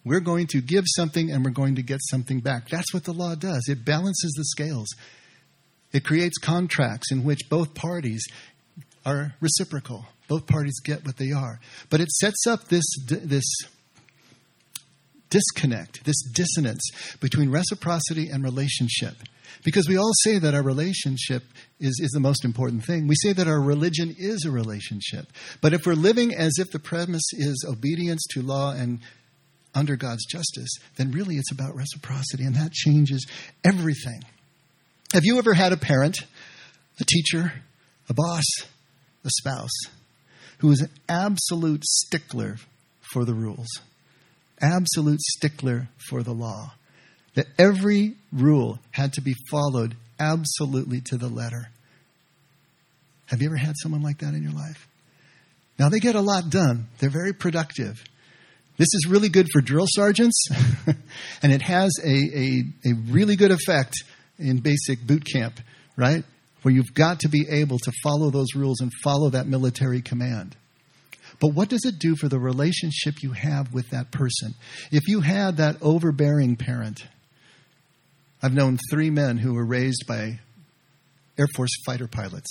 We're 0.05 0.21
going 0.21 0.47
to 0.49 0.61
give 0.61 0.85
something 0.87 1.31
and 1.31 1.45
we're 1.45 1.51
going 1.51 1.75
to 1.77 1.83
get 1.83 1.99
something 2.03 2.41
back. 2.41 2.69
That's 2.69 2.95
what 2.95 3.05
the 3.05 3.13
law 3.13 3.35
does. 3.35 3.69
It 3.69 3.85
balances 3.85 4.33
the 4.37 4.45
scales. 4.45 4.89
It 5.93 6.05
creates 6.05 6.39
contracts 6.39 7.11
in 7.11 7.25
which 7.25 7.49
both 7.51 7.75
parties 7.75 8.25
are 9.05 9.35
reciprocal. 9.41 10.07
Both 10.29 10.47
parties 10.47 10.81
get 10.85 11.05
what 11.05 11.17
they 11.17 11.33
are. 11.33 11.61
But 11.89 12.01
it 12.01 12.11
sets 12.11 12.47
up 12.47 12.69
this, 12.69 12.85
this 13.07 13.45
disconnect, 15.29 16.05
this 16.05 16.23
dissonance 16.33 16.83
between 17.21 17.51
reciprocity 17.51 18.29
and 18.29 18.45
relationship. 18.45 19.15
Because 19.65 19.89
we 19.89 19.97
all 19.97 20.13
say 20.23 20.39
that 20.39 20.55
our 20.55 20.63
relationship 20.63 21.43
is, 21.79 22.01
is 22.03 22.11
the 22.13 22.21
most 22.21 22.45
important 22.45 22.85
thing. 22.85 23.07
We 23.07 23.17
say 23.17 23.33
that 23.33 23.49
our 23.49 23.61
religion 23.61 24.15
is 24.19 24.45
a 24.45 24.51
relationship. 24.51 25.27
But 25.61 25.73
if 25.73 25.87
we're 25.87 25.95
living 25.95 26.35
as 26.35 26.59
if 26.59 26.71
the 26.71 26.79
premise 26.79 27.33
is 27.33 27.67
obedience 27.69 28.25
to 28.33 28.43
law 28.43 28.73
and 28.73 29.01
under 29.75 29.97
God's 29.97 30.25
justice, 30.27 30.71
then 30.97 31.13
really 31.13 31.37
it's 31.37 31.53
about 31.53 31.77
reciprocity, 31.77 32.45
and 32.45 32.57
that 32.57 32.73
changes 32.73 33.27
everything. 33.65 34.23
Have 35.13 35.25
you 35.25 35.39
ever 35.39 35.55
had 35.55 35.73
a 35.73 35.77
parent, 35.77 36.19
a 36.99 37.05
teacher, 37.05 37.53
a 38.09 38.15
boss, 38.15 38.45
a 39.25 39.31
spouse 39.31 39.71
who 40.59 40.69
was 40.69 40.81
an 40.81 40.91
absolute 41.09 41.85
stickler 41.85 42.57
for 43.13 43.25
the 43.25 43.35
rules, 43.35 43.69
absolute 44.61 45.21
stickler 45.21 45.89
for 46.09 46.23
the 46.23 46.33
law. 46.33 46.73
That 47.35 47.47
every 47.59 48.17
rule 48.33 48.81
had 48.91 49.13
to 49.15 49.21
be 49.21 49.35
followed 49.51 49.97
absolutely 50.19 51.01
to 51.03 51.17
the 51.17 51.29
letter. 51.29 51.69
Have 53.27 53.41
you 53.41 53.49
ever 53.49 53.57
had 53.57 53.75
someone 53.81 54.03
like 54.03 54.19
that 54.19 54.35
in 54.35 54.43
your 54.43 54.53
life? 54.53 54.89
Now, 55.79 55.89
they 55.89 56.01
get 56.01 56.15
a 56.15 56.21
lot 56.21 56.51
done, 56.51 56.89
they're 56.99 57.09
very 57.09 57.33
productive. 57.33 58.03
This 58.77 58.89
is 58.95 59.07
really 59.09 59.29
good 59.29 59.47
for 59.53 59.61
drill 59.61 59.87
sergeants, 59.89 60.49
and 61.43 61.53
it 61.53 61.63
has 61.63 61.93
a, 62.03 62.09
a, 62.09 62.63
a 62.87 62.95
really 63.11 63.37
good 63.37 63.51
effect 63.51 63.95
in 64.39 64.59
basic 64.59 65.07
boot 65.07 65.25
camp, 65.31 65.61
right? 65.97 66.25
Where 66.63 66.75
you've 66.75 66.95
got 66.95 67.21
to 67.21 67.29
be 67.29 67.47
able 67.51 67.79
to 67.79 67.93
follow 68.03 68.31
those 68.31 68.55
rules 68.55 68.81
and 68.81 68.91
follow 69.03 69.31
that 69.31 69.47
military 69.47 70.03
command. 70.03 70.57
But 71.41 71.55
what 71.55 71.69
does 71.69 71.85
it 71.85 71.99
do 71.99 72.17
for 72.17 72.29
the 72.29 72.39
relationship 72.39 73.23
you 73.23 73.33
have 73.33 73.73
with 73.73 73.91
that 73.91 74.11
person? 74.11 74.55
If 74.91 75.09
you 75.09 75.21
had 75.21 75.57
that 75.57 75.77
overbearing 75.81 76.57
parent, 76.57 77.07
I've 78.43 78.55
known 78.55 78.79
three 78.91 79.11
men 79.11 79.39
who 79.39 79.55
were 79.55 79.65
raised 79.65 80.05
by 80.07 80.41
Air 81.39 81.47
Force 81.55 81.71
fighter 81.87 82.07
pilots. 82.07 82.51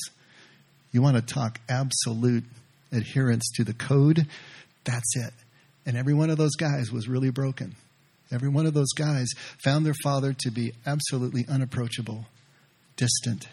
You 0.91 1.01
want 1.01 1.17
to 1.17 1.21
talk 1.21 1.59
absolute 1.69 2.43
adherence 2.91 3.47
to 3.55 3.63
the 3.63 3.73
code? 3.73 4.25
That's 4.85 5.15
it. 5.17 5.33
And 5.85 5.95
every 5.95 6.13
one 6.13 6.29
of 6.29 6.37
those 6.37 6.55
guys 6.55 6.91
was 6.91 7.07
really 7.07 7.29
broken. 7.29 7.75
Every 8.31 8.49
one 8.49 8.65
of 8.65 8.73
those 8.73 8.91
guys 8.95 9.27
found 9.63 9.85
their 9.85 9.95
father 10.03 10.33
to 10.33 10.51
be 10.51 10.73
absolutely 10.85 11.45
unapproachable, 11.47 12.25
distant. 12.95 13.47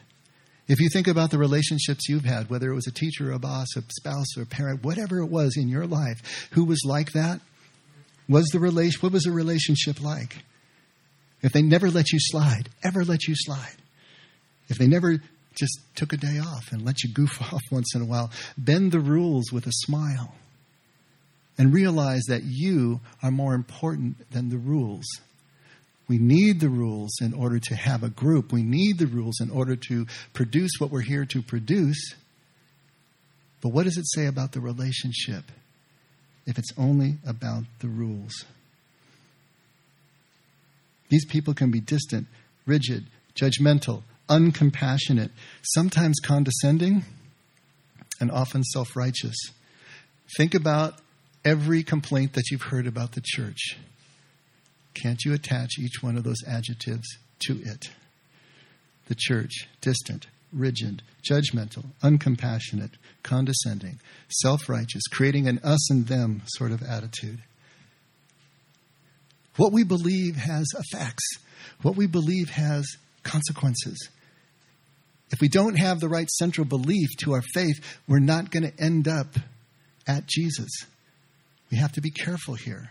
If 0.69 0.81
you 0.81 0.89
think 0.89 1.07
about 1.07 1.31
the 1.31 1.39
relationships 1.39 2.09
you've 2.09 2.25
had, 2.25 2.51
whether 2.51 2.71
it 2.71 2.75
was 2.75 2.89
a 2.89 2.93
teacher, 2.93 3.31
a 3.31 3.39
boss, 3.39 3.69
a 3.77 3.83
spouse, 3.89 4.37
or 4.37 4.43
a 4.43 4.47
parent, 4.47 4.83
whatever 4.83 5.21
it 5.21 5.27
was 5.27 5.57
in 5.57 5.69
your 5.69 5.87
life, 5.87 6.49
who 6.53 6.65
was 6.65 6.83
like 6.85 7.13
that? 7.13 7.41
Was 8.29 8.47
the 8.47 8.59
relation, 8.59 9.01
what 9.01 9.13
was 9.13 9.23
the 9.23 9.31
relationship 9.31 10.03
like? 10.03 10.39
If 11.43 11.53
they 11.53 11.63
never 11.63 11.91
let 11.91 12.11
you 12.11 12.19
slide, 12.21 12.69
ever 12.83 13.05
let 13.05 13.29
you 13.29 13.35
slide, 13.37 13.77
if 14.69 14.79
they 14.79 14.89
never 14.89 15.23
just 15.57 15.79
took 15.95 16.13
a 16.13 16.17
day 16.17 16.39
off 16.39 16.73
and 16.73 16.85
let 16.85 17.03
you 17.03 17.13
goof 17.13 17.41
off 17.53 17.63
once 17.71 17.95
in 17.95 18.03
a 18.03 18.05
while, 18.05 18.31
bend 18.59 18.91
the 18.91 19.01
rules 19.01 19.53
with 19.53 19.67
a 19.67 19.73
smile 19.73 20.35
and 21.59 21.73
realize 21.73 22.25
that 22.29 22.43
you 22.45 23.01
are 23.23 23.31
more 23.31 23.55
important 23.55 24.31
than 24.33 24.51
the 24.51 24.59
rules. 24.59 25.07
We 26.09 26.19
need 26.19 26.61
the 26.61 26.69
rules 26.69 27.21
in 27.21 27.35
order 27.35 27.59
to 27.59 27.75
have 27.75 28.03
a 28.03 28.09
group. 28.09 28.53
We 28.53 28.63
need 28.63 28.99
the 28.99 29.07
rules 29.07 29.41
in 29.41 29.51
order 29.51 29.75
to 29.89 30.07
produce 30.33 30.71
what 30.79 30.91
we're 30.91 31.01
here 31.01 31.25
to 31.27 31.43
produce. 31.43 32.15
But 33.61 33.71
what 33.71 33.85
does 33.85 33.97
it 33.97 34.07
say 34.15 34.27
about 34.27 34.53
the 34.53 34.61
relationship 34.61 35.45
if 36.47 36.59
it's 36.59 36.73
only 36.79 37.17
about 37.27 37.65
the 37.81 37.89
rules? 37.89 38.45
These 41.09 41.27
people 41.27 41.55
can 41.55 41.71
be 41.71 41.81
distant, 41.81 42.27
rigid, 42.67 43.07
judgmental, 43.35 44.03
uncompassionate, 44.29 45.31
sometimes 45.63 46.19
condescending, 46.23 47.05
and 48.21 48.31
often 48.31 48.63
self 48.63 48.97
righteous. 48.97 49.37
Think 50.37 50.55
about 50.55 50.95
every 51.45 51.83
complaint 51.83 52.33
that 52.35 52.51
you've 52.51 52.63
heard 52.63 52.87
about 52.87 53.13
the 53.13 53.23
church. 53.25 53.77
Can't 55.03 55.25
you 55.25 55.35
attach 55.35 55.79
each 55.79 56.03
one 56.03 56.17
of 56.17 56.25
those 56.25 56.43
adjectives 56.47 57.07
to 57.47 57.61
it? 57.63 57.91
The 59.09 59.15
church, 59.15 59.69
distant, 59.83 60.27
rigid, 60.53 61.03
judgmental, 61.29 61.85
uncompassionate, 62.03 62.93
condescending, 63.23 64.01
self 64.29 64.69
righteous, 64.69 65.03
creating 65.11 65.49
an 65.49 65.61
us 65.63 65.91
and 65.91 66.07
them 66.07 66.43
sort 66.47 66.73
of 66.73 66.83
attitude. 66.83 67.43
What 69.57 69.73
we 69.73 69.85
believe 69.85 70.37
has 70.37 70.67
effects, 70.79 71.25
what 71.83 71.97
we 71.97 72.07
believe 72.07 72.49
has 72.51 72.87
consequences. 73.23 74.09
If 75.31 75.41
we 75.41 75.49
don't 75.49 75.79
have 75.79 76.01
the 76.01 76.09
right 76.09 76.31
central 76.31 76.65
belief 76.65 77.09
to 77.19 77.35
our 77.35 77.43
faith, 77.53 77.99
we're 78.09 78.19
not 78.19 78.51
going 78.51 78.63
to 78.63 78.83
end 78.83 79.09
up 79.09 79.35
at 80.07 80.27
Jesus. 80.27 80.71
We 81.71 81.79
have 81.79 81.93
to 81.93 82.01
be 82.01 82.11
careful 82.11 82.55
here. 82.55 82.91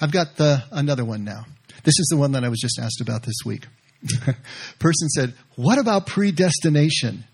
I've 0.00 0.12
got 0.12 0.36
the 0.36 0.64
another 0.70 1.04
one 1.04 1.24
now. 1.24 1.46
This 1.84 1.98
is 1.98 2.08
the 2.10 2.16
one 2.16 2.32
that 2.32 2.44
I 2.44 2.48
was 2.48 2.60
just 2.60 2.78
asked 2.80 3.00
about 3.00 3.22
this 3.22 3.36
week. 3.44 3.66
Person 4.78 5.08
said, 5.10 5.34
"What 5.56 5.78
about 5.78 6.06
predestination?" 6.06 7.24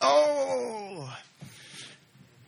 Oh, 0.00 1.12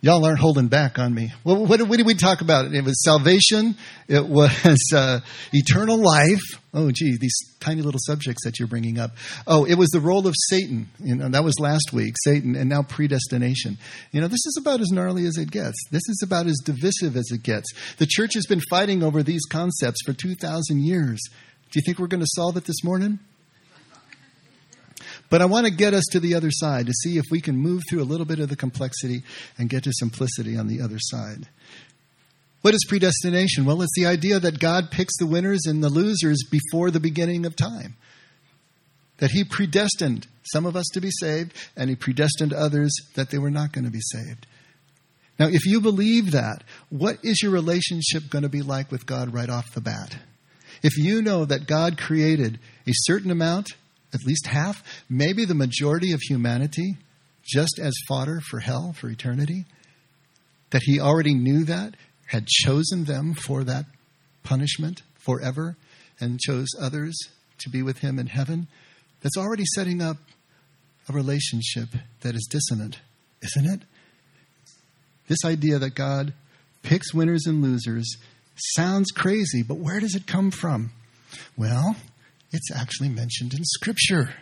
y'all 0.01 0.25
aren't 0.25 0.39
holding 0.39 0.69
back 0.69 0.99
on 0.99 1.15
me. 1.15 1.33
Well, 1.45 1.67
what, 1.67 1.81
what 1.83 1.97
did 1.97 2.07
we 2.07 2.15
talk 2.15 2.41
about? 2.41 2.73
It 2.73 2.85
was 2.85 3.03
salvation. 3.03 3.77
It 4.09 4.27
was 4.27 4.91
uh, 4.95 5.21
eternal 5.53 5.99
life. 5.99 6.41
Oh, 6.73 6.91
gee, 6.91 7.17
these 7.21 7.37
tiny 7.59 7.83
little 7.83 8.01
subjects 8.05 8.45
that 8.45 8.59
you're 8.59 8.69
bringing 8.69 8.99
up. 8.99 9.11
Oh, 9.47 9.65
it 9.65 9.75
was 9.75 9.89
the 9.91 10.01
role 10.01 10.27
of 10.27 10.35
Satan. 10.49 10.89
You 11.01 11.17
know, 11.17 11.29
that 11.29 11.45
was 11.45 11.59
last 11.59 11.93
week, 11.93 12.15
Satan, 12.25 12.55
and 12.55 12.71
now 12.71 12.83
predestination. 12.83 13.77
You 14.13 14.21
know, 14.21 14.29
this 14.29 14.47
is 14.47 14.57
about 14.61 14.81
as 14.81 14.91
gnarly 14.91 15.27
as 15.27 15.37
it 15.37 15.51
gets. 15.51 15.77
This 15.91 16.09
is 16.09 16.23
about 16.25 16.47
as 16.47 16.59
divisive 16.65 17.17
as 17.17 17.31
it 17.33 17.43
gets. 17.43 17.73
The 17.99 18.07
church 18.07 18.35
has 18.35 18.47
been 18.47 18.63
fighting 18.71 19.03
over 19.03 19.23
these 19.23 19.45
concepts 19.47 20.01
for 20.05 20.13
2,000 20.13 20.81
years. 20.81 21.19
Do 21.71 21.79
you 21.79 21.83
think 21.85 21.99
we're 21.99 22.07
going 22.07 22.23
to 22.23 22.31
solve 22.35 22.57
it 22.57 22.65
this 22.65 22.83
morning? 22.85 23.19
But 25.31 25.41
I 25.41 25.47
want 25.47 25.67
to 25.67 25.73
get 25.73 25.95
us 25.95 26.05
to 26.11 26.21
the 26.21 26.35
other 26.35 26.51
side 26.51 26.87
to 26.87 26.93
see 26.93 27.17
if 27.17 27.25
we 27.31 27.41
can 27.41 27.57
move 27.57 27.83
through 27.89 28.03
a 28.03 28.05
little 28.05 28.27
bit 28.27 28.41
of 28.41 28.49
the 28.49 28.57
complexity 28.57 29.23
and 29.57 29.71
get 29.71 29.85
to 29.85 29.93
simplicity 29.95 30.57
on 30.57 30.67
the 30.67 30.81
other 30.83 30.99
side. 30.99 31.49
What 32.63 32.75
is 32.75 32.85
predestination? 32.87 33.65
Well, 33.65 33.81
it's 33.81 33.95
the 33.97 34.07
idea 34.07 34.39
that 34.41 34.59
God 34.59 34.91
picks 34.91 35.17
the 35.19 35.27
winners 35.27 35.65
and 35.67 35.83
the 35.83 35.89
losers 35.89 36.43
before 36.51 36.91
the 36.91 37.01
beginning 37.01 37.47
of 37.47 37.57
time. 37.57 37.97
That 39.19 39.31
He 39.31 39.45
predestined 39.45 40.27
some 40.43 40.67
of 40.67 40.77
us 40.77 40.87
to 40.93 41.01
be 41.01 41.11
saved, 41.11 41.53
and 41.77 41.89
He 41.89 41.97
predestined 41.97 42.53
others 42.53 42.93
that 43.15 43.31
they 43.31 43.39
were 43.39 43.51
not 43.51 43.73
going 43.73 43.85
to 43.85 43.91
be 43.91 44.01
saved. 44.01 44.47
Now, 45.39 45.47
if 45.47 45.65
you 45.65 45.81
believe 45.81 46.33
that, 46.33 46.65
what 46.91 47.19
is 47.23 47.41
your 47.41 47.53
relationship 47.53 48.29
going 48.29 48.43
to 48.43 48.51
be 48.51 48.61
like 48.61 48.91
with 48.91 49.07
God 49.07 49.33
right 49.33 49.49
off 49.49 49.73
the 49.73 49.81
bat? 49.81 50.19
If 50.83 50.99
you 50.99 51.23
know 51.23 51.45
that 51.45 51.67
God 51.67 51.97
created 51.97 52.59
a 52.87 52.93
certain 52.93 53.31
amount, 53.31 53.69
at 54.13 54.25
least 54.25 54.47
half, 54.47 54.83
maybe 55.09 55.45
the 55.45 55.55
majority 55.55 56.13
of 56.13 56.21
humanity, 56.21 56.97
just 57.45 57.79
as 57.83 57.95
fodder 58.09 58.41
for 58.51 58.61
hell 58.61 58.93
for 58.93 59.09
eternity, 59.09 59.65
that 60.71 60.83
He 60.85 61.01
already 61.01 61.35
knew 61.35 61.65
that, 61.65 61.95
had 62.27 62.47
chosen 62.47 63.05
them 63.05 63.35
for 63.35 63.65
that 63.65 63.87
punishment 64.43 65.03
forever 65.19 65.77
and 66.21 66.39
chose 66.39 66.69
others 66.81 67.17
to 67.59 67.71
be 67.71 67.83
with 67.83 67.99
him 67.99 68.19
in 68.19 68.27
heaven, 68.27 68.69
that's 69.21 69.37
already 69.37 69.65
setting 69.75 70.01
up 70.01 70.17
a 71.09 71.13
relationship 71.13 71.89
that 72.21 72.35
is 72.35 72.49
dissonant, 72.51 73.01
isn't 73.43 73.71
it? 73.71 73.81
This 75.29 75.45
idea 75.45 75.79
that 75.79 75.95
God 75.95 76.33
picks 76.83 77.13
winners 77.13 77.47
and 77.47 77.63
losers 77.63 78.17
sounds 78.75 79.11
crazy, 79.11 79.63
but 79.63 79.79
where 79.79 80.01
does 80.01 80.15
it 80.15 80.27
come 80.27 80.51
from? 80.51 80.93
Well, 81.57 81.97
it's 82.53 82.71
actually 82.75 83.09
mentioned 83.09 83.55
in 83.55 83.65
Scripture. 83.65 84.35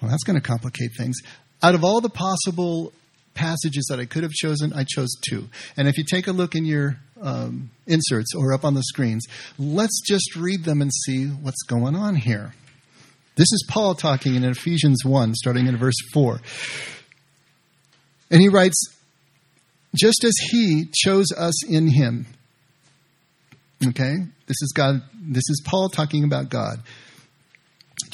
Well, 0.00 0.10
that's 0.10 0.24
going 0.24 0.40
to 0.40 0.46
complicate 0.46 0.90
things. 0.96 1.16
Out 1.62 1.74
of 1.74 1.84
all 1.84 2.00
the 2.00 2.10
possible 2.10 2.92
passages 3.34 3.86
that 3.90 3.98
I 3.98 4.04
could 4.04 4.22
have 4.22 4.32
chosen, 4.32 4.72
I 4.72 4.84
chose 4.84 5.14
two. 5.28 5.48
And 5.76 5.88
if 5.88 5.98
you 5.98 6.04
take 6.04 6.26
a 6.26 6.32
look 6.32 6.54
in 6.54 6.64
your 6.64 6.98
um, 7.20 7.70
inserts 7.86 8.34
or 8.36 8.52
up 8.52 8.64
on 8.64 8.74
the 8.74 8.82
screens, 8.82 9.24
let's 9.58 10.00
just 10.06 10.36
read 10.36 10.64
them 10.64 10.80
and 10.80 10.92
see 10.92 11.26
what's 11.26 11.62
going 11.62 11.96
on 11.96 12.16
here. 12.16 12.54
This 13.36 13.52
is 13.52 13.66
Paul 13.68 13.94
talking 13.94 14.36
in 14.36 14.44
Ephesians 14.44 15.04
1, 15.04 15.34
starting 15.34 15.66
in 15.66 15.76
verse 15.76 15.98
4. 16.12 16.40
And 18.30 18.40
he 18.40 18.48
writes, 18.48 18.76
just 19.94 20.24
as 20.24 20.34
he 20.50 20.88
chose 20.94 21.26
us 21.36 21.66
in 21.66 21.88
him. 21.88 22.26
Okay? 23.84 24.14
This 24.46 24.60
is 24.62 24.72
God, 24.74 25.02
this 25.14 25.48
is 25.48 25.62
Paul 25.64 25.88
talking 25.88 26.24
about 26.24 26.48
God. 26.48 26.80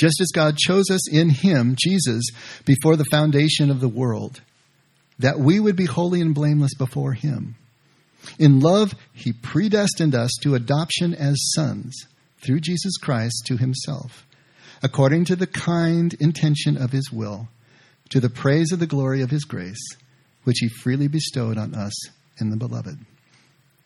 Just 0.01 0.21
as 0.21 0.31
God 0.35 0.57
chose 0.57 0.91
us 0.91 1.13
in 1.13 1.29
him, 1.29 1.77
Jesus, 1.79 2.25
before 2.65 2.97
the 2.97 3.05
foundation 3.11 3.71
of 3.71 3.81
the 3.81 3.89
world 3.89 4.41
that 5.21 5.39
we 5.39 5.61
would 5.61 5.77
be 5.77 5.85
holy 5.85 6.21
and 6.21 6.35
blameless 6.35 6.75
before 6.75 7.13
Him. 7.13 7.55
In 8.39 8.61
love, 8.61 8.95
He 9.13 9.33
predestined 9.33 10.15
us 10.15 10.31
to 10.43 10.55
adoption 10.55 11.15
as 11.15 11.53
sons 11.55 11.95
through 12.43 12.61
Jesus 12.61 12.97
Christ 12.97 13.45
to 13.47 13.59
Himself, 13.59 14.27
according 14.83 15.27
to 15.27 15.37
the 15.37 15.47
kind 15.47 16.15
intention 16.15 16.77
of 16.77 16.93
His 16.93 17.13
will, 17.13 17.49
to 18.09 18.19
the 18.19 18.31
praise 18.31 18.73
of 18.73 18.79
the 18.79 18.87
glory 18.87 19.21
of 19.21 19.31
His 19.31 19.45
grace, 19.45 19.97
which 20.45 20.59
He 20.61 20.69
freely 20.69 21.07
bestowed 21.07 21.59
on 21.59 21.75
us 21.75 21.93
in 22.41 22.49
the 22.49 22.57
Beloved. 22.57 22.99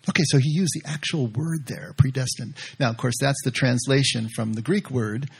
Okay, 0.08 0.22
so 0.26 0.36
he 0.36 0.50
used 0.50 0.72
the 0.74 0.86
actual 0.86 1.28
word 1.28 1.66
there, 1.66 1.94
predestined. 1.96 2.54
Now, 2.78 2.90
of 2.90 2.98
course, 2.98 3.14
that's 3.18 3.42
the 3.42 3.50
translation 3.50 4.28
from 4.28 4.52
the 4.52 4.60
Greek 4.60 4.90
word, 4.90 5.30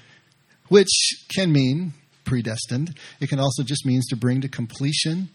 which 0.68 1.24
can 1.34 1.52
mean 1.52 1.92
predestined. 2.24 2.98
It 3.20 3.28
can 3.28 3.38
also 3.38 3.62
just 3.62 3.86
means 3.86 4.06
to 4.08 4.16
bring 4.16 4.40
to 4.40 4.48
completion 4.48 5.28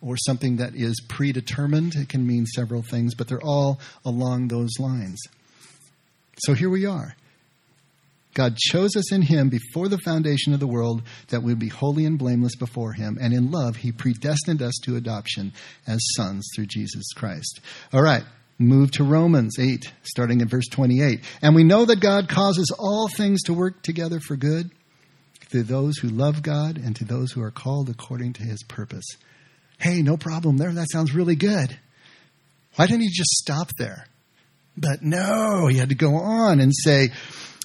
or 0.00 0.16
something 0.16 0.56
that 0.56 0.74
is 0.74 1.00
predetermined. 1.08 1.94
It 1.94 2.08
can 2.08 2.26
mean 2.26 2.46
several 2.46 2.82
things, 2.82 3.14
but 3.14 3.28
they're 3.28 3.42
all 3.42 3.80
along 4.04 4.48
those 4.48 4.72
lines. 4.78 5.20
So 6.38 6.54
here 6.54 6.70
we 6.70 6.86
are. 6.86 7.16
God 8.34 8.56
chose 8.58 8.96
us 8.96 9.12
in 9.12 9.22
Him 9.22 9.48
before 9.48 9.88
the 9.88 9.98
foundation 9.98 10.52
of 10.52 10.60
the 10.60 10.66
world 10.66 11.02
that 11.28 11.42
we 11.42 11.52
would 11.52 11.58
be 11.58 11.68
holy 11.68 12.04
and 12.04 12.18
blameless 12.18 12.54
before 12.54 12.92
Him. 12.92 13.16
And 13.18 13.32
in 13.32 13.50
love, 13.50 13.76
He 13.76 13.92
predestined 13.92 14.60
us 14.60 14.74
to 14.84 14.96
adoption 14.96 15.54
as 15.86 15.98
sons 16.16 16.46
through 16.54 16.66
Jesus 16.66 17.14
Christ. 17.14 17.60
All 17.94 18.02
right, 18.02 18.24
move 18.58 18.90
to 18.92 19.04
Romans 19.04 19.58
8, 19.58 19.90
starting 20.02 20.42
at 20.42 20.48
verse 20.48 20.68
28. 20.70 21.20
And 21.40 21.54
we 21.54 21.64
know 21.64 21.86
that 21.86 22.00
God 22.00 22.28
causes 22.28 22.70
all 22.78 23.08
things 23.08 23.42
to 23.44 23.54
work 23.54 23.80
together 23.82 24.20
for 24.20 24.36
good 24.36 24.70
to 25.56 25.62
those 25.62 25.96
who 25.96 26.08
love 26.08 26.42
God 26.42 26.76
and 26.76 26.94
to 26.96 27.04
those 27.04 27.32
who 27.32 27.42
are 27.42 27.50
called 27.50 27.88
according 27.88 28.34
to 28.34 28.42
His 28.42 28.62
purpose. 28.62 29.06
Hey, 29.78 30.02
no 30.02 30.18
problem 30.18 30.58
there. 30.58 30.72
That 30.72 30.90
sounds 30.90 31.14
really 31.14 31.34
good. 31.34 31.76
Why 32.74 32.86
didn't 32.86 33.02
he 33.02 33.08
just 33.08 33.30
stop 33.30 33.70
there? 33.78 34.06
But 34.76 35.02
no, 35.02 35.66
he 35.66 35.78
had 35.78 35.88
to 35.88 35.94
go 35.94 36.16
on 36.16 36.60
and 36.60 36.72
say, 36.74 37.08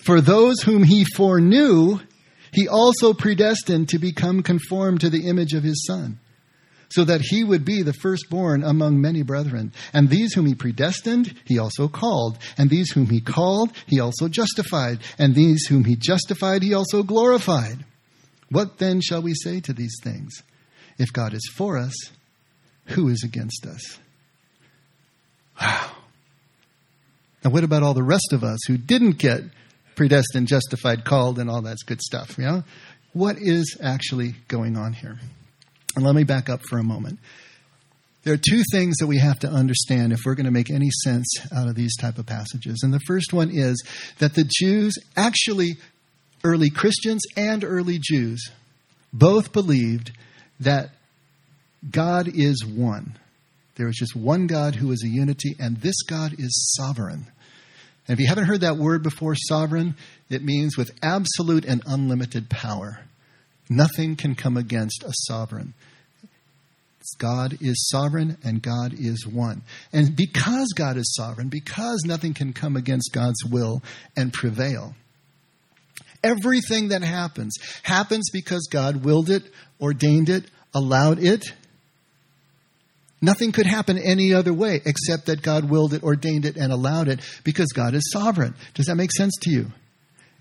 For 0.04 0.22
those 0.22 0.62
whom 0.62 0.84
he 0.84 1.04
foreknew, 1.04 2.00
he 2.54 2.70
also 2.70 3.14
predestined 3.14 3.90
to 3.90 4.00
become 4.00 4.42
conformed 4.42 5.02
to 5.02 5.10
the 5.10 5.28
image 5.28 5.52
of 5.52 5.64
his 5.64 5.86
Son, 5.86 6.20
so 6.92 7.06
that 7.06 7.22
he 7.22 7.44
would 7.44 7.64
be 7.64 7.82
the 7.82 7.94
firstborn 7.94 8.64
among 8.64 9.00
many 9.00 9.24
brethren. 9.24 9.72
And 9.94 10.10
these 10.10 10.34
whom 10.34 10.46
he 10.46 10.54
predestined, 10.54 11.34
he 11.46 11.58
also 11.58 11.88
called. 11.88 12.38
And 12.58 12.70
these 12.70 12.92
whom 12.92 13.08
he 13.08 13.22
called, 13.22 13.72
he 13.88 14.00
also 14.00 14.28
justified. 14.28 15.00
And 15.18 15.34
these 15.34 15.66
whom 15.68 15.86
he 15.86 15.96
justified, 15.96 16.64
he 16.64 16.74
also 16.74 17.02
glorified. 17.02 17.86
What 18.50 18.78
then 18.78 19.00
shall 19.00 19.22
we 19.22 19.34
say 19.34 19.62
to 19.62 19.74
these 19.74 19.96
things? 20.04 20.44
If 20.98 21.14
God 21.14 21.34
is 21.34 21.50
for 21.56 21.78
us, 21.78 21.96
who 22.88 23.08
is 23.08 23.24
against 23.24 23.66
us? 23.66 23.98
Wow. 25.60 25.92
Now, 27.44 27.52
what 27.52 27.64
about 27.64 27.84
all 27.84 27.94
the 27.94 28.04
rest 28.04 28.34
of 28.34 28.44
us 28.44 28.60
who 28.68 28.78
didn't 28.78 29.18
get 29.18 29.42
predestined, 29.96 30.48
justified, 30.48 31.06
called, 31.06 31.40
and 31.40 31.50
all 31.50 31.62
that 31.62 31.78
good 31.86 32.02
stuff? 32.02 32.38
You 32.38 32.44
know? 32.44 32.64
What 33.14 33.38
is 33.40 33.78
actually 33.82 34.36
going 34.50 34.76
on 34.76 34.92
here? 34.92 35.20
And 35.96 36.06
let 36.06 36.16
me 36.16 36.24
back 36.24 36.50
up 36.50 36.62
for 36.70 36.78
a 36.78 36.84
moment. 36.84 37.20
There 38.24 38.34
are 38.34 38.38
two 38.38 38.64
things 38.72 38.98
that 38.98 39.08
we 39.08 39.18
have 39.18 39.40
to 39.40 39.48
understand 39.48 40.14
if 40.14 40.20
we're 40.26 40.36
going 40.36 40.46
to 40.46 40.52
make 40.52 40.70
any 40.70 40.92
sense 41.04 41.28
out 41.56 41.68
of 41.68 41.76
these 41.76 41.96
type 41.98 42.20
of 42.20 42.28
passages. 42.28 42.82
And 42.84 42.94
the 42.94 43.00
first 43.08 43.34
one 43.34 43.50
is 43.52 43.84
that 44.20 44.36
the 44.36 44.48
Jews, 44.60 44.96
actually 45.18 45.78
early 46.44 46.70
Christians 46.70 47.24
and 47.36 47.64
early 47.64 48.00
Jews, 48.00 48.52
both 49.12 49.52
believed 49.52 50.12
that 50.60 50.92
God 51.90 52.30
is 52.32 52.64
one. 52.64 53.18
There 53.76 53.88
is 53.88 53.96
just 53.96 54.16
one 54.16 54.48
God 54.48 54.76
who 54.76 54.92
is 54.92 55.04
a 55.04 55.10
unity, 55.10 55.56
and 55.60 55.78
this 55.78 56.04
God 56.04 56.34
is 56.38 56.76
sovereign. 56.78 57.26
And 58.08 58.14
if 58.14 58.20
you 58.20 58.28
haven't 58.28 58.46
heard 58.46 58.62
that 58.62 58.78
word 58.78 59.02
before, 59.02 59.36
sovereign, 59.36 59.96
it 60.30 60.44
means 60.44 60.78
with 60.78 60.92
absolute 61.02 61.66
and 61.66 61.82
unlimited 61.88 62.50
power. 62.50 63.00
Nothing 63.72 64.18
can 64.18 64.36
come 64.36 64.58
against 64.58 65.02
a 65.02 65.14
sovereign. 65.14 65.74
God 67.18 67.58
is 67.62 67.88
sovereign 67.90 68.38
and 68.44 68.62
God 68.62 68.94
is 68.94 69.26
one. 69.26 69.62
And 69.94 70.14
because 70.14 70.68
God 70.76 70.98
is 70.98 71.16
sovereign, 71.16 71.48
because 71.48 72.04
nothing 72.06 72.34
can 72.34 72.52
come 72.52 72.76
against 72.76 73.14
God's 73.14 73.46
will 73.46 73.82
and 74.18 74.34
prevail, 74.34 74.94
everything 76.22 76.90
that 76.90 77.02
happens 77.02 77.56
happens 77.84 78.30
because 78.34 78.68
God 78.70 79.06
willed 79.06 79.30
it, 79.30 79.44
ordained 79.80 80.28
it, 80.28 80.52
allowed 80.76 81.20
it, 81.20 81.46
Nothing 83.24 83.52
could 83.52 83.68
happen 83.68 84.00
any 84.00 84.34
other 84.34 84.52
way 84.52 84.82
except 84.84 85.28
that 85.28 85.44
God 85.44 85.70
willed 85.70 85.94
it, 85.94 86.02
ordained 86.02 86.44
it, 86.44 86.58
and 86.58 86.74
allowed 86.74 87.08
it 87.08 87.20
because 87.44 87.68
God 87.68 87.94
is 87.94 88.12
sovereign. 88.12 88.56
Does 88.74 88.88
that 88.88 88.96
make 88.96 89.12
sense 89.12 89.38
to 89.44 89.52
you? 89.52 89.68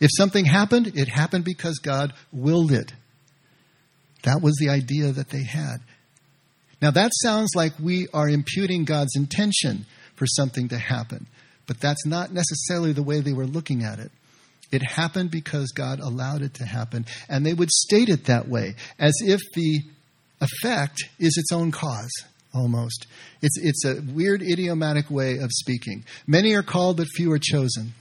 If 0.00 0.08
something 0.16 0.46
happened, 0.46 0.92
it 0.94 1.06
happened 1.06 1.44
because 1.44 1.78
God 1.80 2.14
willed 2.32 2.72
it. 2.72 2.94
That 4.24 4.42
was 4.42 4.56
the 4.56 4.68
idea 4.68 5.12
that 5.12 5.30
they 5.30 5.44
had. 5.44 5.78
Now, 6.82 6.90
that 6.92 7.12
sounds 7.22 7.50
like 7.54 7.72
we 7.78 8.08
are 8.14 8.28
imputing 8.28 8.84
God's 8.84 9.16
intention 9.16 9.86
for 10.16 10.26
something 10.26 10.68
to 10.68 10.78
happen, 10.78 11.26
but 11.66 11.80
that's 11.80 12.06
not 12.06 12.32
necessarily 12.32 12.92
the 12.92 13.02
way 13.02 13.20
they 13.20 13.32
were 13.32 13.46
looking 13.46 13.84
at 13.84 13.98
it. 13.98 14.10
It 14.72 14.82
happened 14.82 15.30
because 15.30 15.72
God 15.72 16.00
allowed 16.00 16.42
it 16.42 16.54
to 16.54 16.64
happen, 16.64 17.06
and 17.28 17.44
they 17.44 17.54
would 17.54 17.70
state 17.70 18.08
it 18.08 18.26
that 18.26 18.48
way, 18.48 18.76
as 18.98 19.14
if 19.20 19.40
the 19.54 19.80
effect 20.40 21.04
is 21.18 21.36
its 21.36 21.52
own 21.52 21.70
cause 21.70 22.12
almost. 22.54 23.06
It's, 23.42 23.58
it's 23.58 23.84
a 23.84 24.00
weird 24.12 24.42
idiomatic 24.42 25.10
way 25.10 25.38
of 25.38 25.50
speaking. 25.52 26.04
Many 26.26 26.54
are 26.54 26.62
called, 26.62 26.96
but 26.96 27.08
few 27.14 27.30
are 27.32 27.38
chosen. 27.38 27.92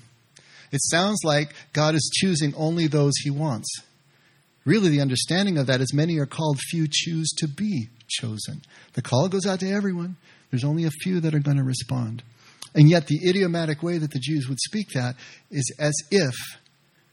It 0.72 0.82
sounds 0.84 1.20
like 1.24 1.54
God 1.74 1.96
is 1.96 2.12
choosing 2.14 2.54
only 2.56 2.88
those 2.88 3.14
he 3.24 3.30
wants. 3.30 3.70
Really, 4.70 4.90
the 4.90 5.02
understanding 5.02 5.58
of 5.58 5.66
that 5.66 5.82
is 5.82 5.96
many 5.96 6.20
are 6.20 6.28
called, 6.28 6.60
few 6.60 6.88
choose 6.88 7.30
to 7.40 7.48
be 7.48 7.90
chosen. 8.08 8.62
The 8.94 9.02
call 9.02 9.28
goes 9.28 9.48
out 9.48 9.62
to 9.62 9.72
everyone. 9.72 10.16
There's 10.52 10.64
only 10.64 10.84
a 10.84 10.92
few 10.92 11.20
that 11.22 11.34
are 11.34 11.40
going 11.40 11.58
to 11.58 11.64
respond. 11.64 12.22
And 12.76 12.88
yet, 12.88 13.08
the 13.08 13.28
idiomatic 13.28 13.82
way 13.82 13.98
that 13.98 14.12
the 14.12 14.20
Jews 14.20 14.48
would 14.48 14.60
speak 14.60 14.90
that 14.94 15.16
is 15.50 15.74
as 15.80 15.96
if 16.12 16.36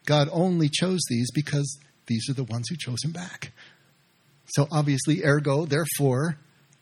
God 0.05 0.29
only 0.33 0.69
chose 0.69 1.01
these 1.09 1.31
because 1.35 1.79
these 2.09 2.29
are 2.29 2.35
the 2.35 2.45
ones 2.45 2.67
who 2.69 2.77
chose 2.77 3.03
him 3.03 3.13
back. 3.13 3.53
So, 4.49 4.69
obviously, 4.71 5.25
ergo, 5.25 5.65
therefore, 5.65 6.37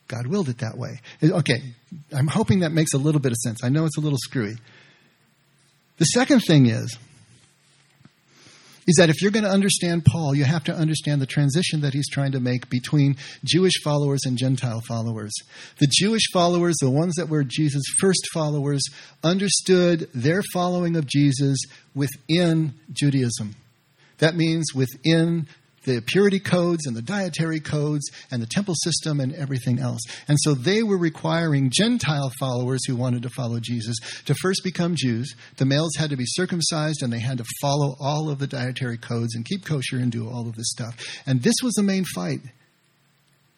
God 0.09 0.27
willed 0.27 0.49
it 0.49 0.59
that 0.59 0.77
way. 0.77 1.01
Okay, 1.23 1.63
I'm 2.13 2.27
hoping 2.27 2.61
that 2.61 2.73
makes 2.73 2.95
a 2.95 2.99
little 2.99 3.21
bit 3.21 3.31
of 3.31 3.39
sense. 3.39 3.63
I 3.63 3.69
know 3.69 3.85
it's 3.85 3.97
a 3.97 4.01
little 4.01 4.19
screwy. 4.21 4.57
The 5.99 6.07
second 6.07 6.41
thing 6.41 6.67
is, 6.67 6.99
is 8.87 8.97
that 8.97 9.11
if 9.11 9.21
you're 9.23 9.31
going 9.31 9.45
to 9.45 9.51
understand 9.51 10.05
Paul, 10.05 10.35
you 10.35 10.45
have 10.45 10.65
to 10.65 10.75
understand 10.75 11.21
the 11.21 11.27
transition 11.27 11.81
that 11.81 11.95
he's 11.95 12.09
trying 12.09 12.33
to 12.33 12.41
make 12.41 12.69
between 12.69 13.17
Jewish 13.45 13.83
followers 13.83 14.23
and 14.25 14.37
Gentile 14.37 14.83
followers. 14.87 15.33
The 15.79 15.91
Jewish 15.91 16.25
followers, 16.33 16.77
the 16.81 16.91
ones 16.91 17.15
that 17.17 17.29
were 17.29 17.45
Jesus' 17.45 17.83
first 18.01 18.27
followers, 18.33 18.83
understood 19.23 20.09
their 20.15 20.43
following 20.53 20.97
of 20.97 21.07
Jesus 21.07 21.59
within 21.95 22.75
Judaism. 22.93 23.57
That 24.19 24.37
means 24.37 24.75
within 24.75 25.47
the 25.85 26.03
purity 26.07 26.41
codes 26.41 26.87
and 26.87 26.97
the 26.97 27.03
dietary 27.03 27.61
codes 27.61 28.11
and 28.31 28.43
the 28.43 28.47
temple 28.47 28.75
system 28.83 29.21
and 29.21 29.35
everything 29.35 29.79
else. 29.79 30.01
And 30.29 30.39
so 30.41 30.55
they 30.55 30.83
were 30.83 30.99
requiring 30.99 31.71
Gentile 31.71 32.33
followers 32.39 32.85
who 32.87 32.97
wanted 32.97 33.23
to 33.23 33.31
follow 33.31 33.61
Jesus 33.61 33.97
to 34.27 34.35
first 34.35 34.63
become 34.65 34.95
Jews. 34.97 35.35
The 35.57 35.67
males 35.67 35.95
had 35.99 36.11
to 36.11 36.17
be 36.17 36.27
circumcised 36.27 37.03
and 37.03 37.13
they 37.13 37.21
had 37.21 37.39
to 37.39 37.45
follow 37.61 37.97
all 38.01 38.31
of 38.31 38.39
the 38.39 38.47
dietary 38.47 38.99
codes 38.99 39.35
and 39.35 39.45
keep 39.45 39.65
kosher 39.65 39.99
and 39.99 40.11
do 40.11 40.29
all 40.29 40.49
of 40.49 40.57
this 40.57 40.71
stuff. 40.71 40.95
And 41.27 41.43
this 41.43 41.57
was 41.63 41.75
the 41.75 41.83
main 41.83 42.05
fight 42.05 42.41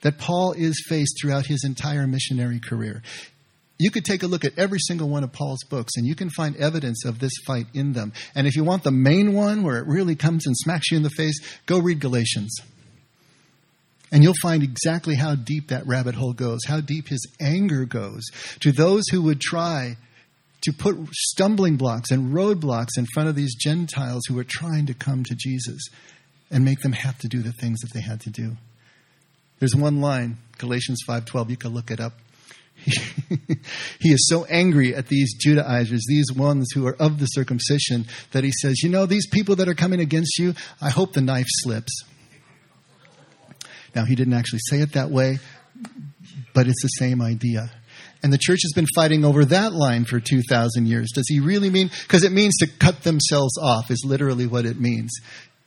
that 0.02 0.18
Paul 0.18 0.52
is 0.52 0.84
faced 0.88 1.16
throughout 1.20 1.46
his 1.46 1.64
entire 1.64 2.06
missionary 2.06 2.60
career. 2.60 3.02
You 3.78 3.90
could 3.90 4.04
take 4.04 4.22
a 4.22 4.26
look 4.26 4.44
at 4.44 4.58
every 4.58 4.78
single 4.78 5.08
one 5.08 5.22
of 5.22 5.32
Paul's 5.32 5.62
books 5.68 5.92
and 5.96 6.06
you 6.06 6.14
can 6.14 6.30
find 6.30 6.56
evidence 6.56 7.04
of 7.04 7.18
this 7.18 7.32
fight 7.46 7.66
in 7.74 7.92
them. 7.92 8.12
And 8.34 8.46
if 8.46 8.56
you 8.56 8.64
want 8.64 8.84
the 8.84 8.90
main 8.90 9.34
one 9.34 9.62
where 9.62 9.78
it 9.78 9.86
really 9.86 10.14
comes 10.14 10.46
and 10.46 10.56
smacks 10.56 10.90
you 10.90 10.96
in 10.96 11.02
the 11.02 11.10
face, 11.10 11.38
go 11.66 11.78
read 11.78 12.00
Galatians. 12.00 12.56
And 14.10 14.22
you'll 14.22 14.34
find 14.40 14.62
exactly 14.62 15.16
how 15.16 15.34
deep 15.34 15.68
that 15.68 15.86
rabbit 15.86 16.14
hole 16.14 16.32
goes, 16.32 16.60
how 16.66 16.80
deep 16.80 17.08
his 17.08 17.26
anger 17.40 17.84
goes 17.84 18.24
to 18.60 18.72
those 18.72 19.02
who 19.10 19.20
would 19.22 19.40
try 19.40 19.96
to 20.62 20.72
put 20.72 20.96
stumbling 21.12 21.76
blocks 21.76 22.10
and 22.10 22.32
roadblocks 22.32 22.96
in 22.96 23.06
front 23.12 23.28
of 23.28 23.36
these 23.36 23.54
Gentiles 23.56 24.22
who 24.26 24.34
were 24.34 24.44
trying 24.44 24.86
to 24.86 24.94
come 24.94 25.22
to 25.24 25.34
Jesus 25.34 25.86
and 26.50 26.64
make 26.64 26.80
them 26.80 26.92
have 26.92 27.18
to 27.18 27.28
do 27.28 27.42
the 27.42 27.52
things 27.52 27.80
that 27.80 27.92
they 27.92 28.00
had 28.00 28.20
to 28.22 28.30
do. 28.30 28.56
There's 29.58 29.74
one 29.74 30.00
line, 30.00 30.38
Galatians 30.58 31.02
5:12, 31.06 31.50
you 31.50 31.56
can 31.56 31.72
look 31.72 31.90
it 31.90 32.00
up. 32.00 32.14
he 33.98 34.10
is 34.12 34.28
so 34.28 34.44
angry 34.44 34.94
at 34.94 35.08
these 35.08 35.34
Judaizers, 35.34 36.04
these 36.08 36.32
ones 36.32 36.68
who 36.74 36.86
are 36.86 36.96
of 37.00 37.18
the 37.18 37.26
circumcision, 37.26 38.06
that 38.32 38.44
he 38.44 38.52
says, 38.52 38.82
You 38.82 38.90
know, 38.90 39.06
these 39.06 39.26
people 39.26 39.56
that 39.56 39.68
are 39.68 39.74
coming 39.74 40.00
against 40.00 40.38
you, 40.38 40.54
I 40.80 40.90
hope 40.90 41.12
the 41.12 41.20
knife 41.20 41.46
slips. 41.48 42.04
Now, 43.94 44.04
he 44.04 44.14
didn't 44.14 44.34
actually 44.34 44.60
say 44.68 44.80
it 44.80 44.92
that 44.92 45.10
way, 45.10 45.38
but 46.54 46.68
it's 46.68 46.82
the 46.82 46.88
same 46.88 47.22
idea. 47.22 47.70
And 48.22 48.32
the 48.32 48.38
church 48.38 48.60
has 48.62 48.72
been 48.74 48.86
fighting 48.94 49.24
over 49.24 49.44
that 49.46 49.72
line 49.72 50.04
for 50.04 50.20
2,000 50.20 50.86
years. 50.86 51.10
Does 51.14 51.26
he 51.28 51.40
really 51.40 51.70
mean? 51.70 51.90
Because 52.02 52.24
it 52.24 52.32
means 52.32 52.56
to 52.58 52.66
cut 52.66 53.02
themselves 53.02 53.56
off, 53.58 53.90
is 53.90 54.04
literally 54.06 54.46
what 54.46 54.66
it 54.66 54.78
means. 54.78 55.12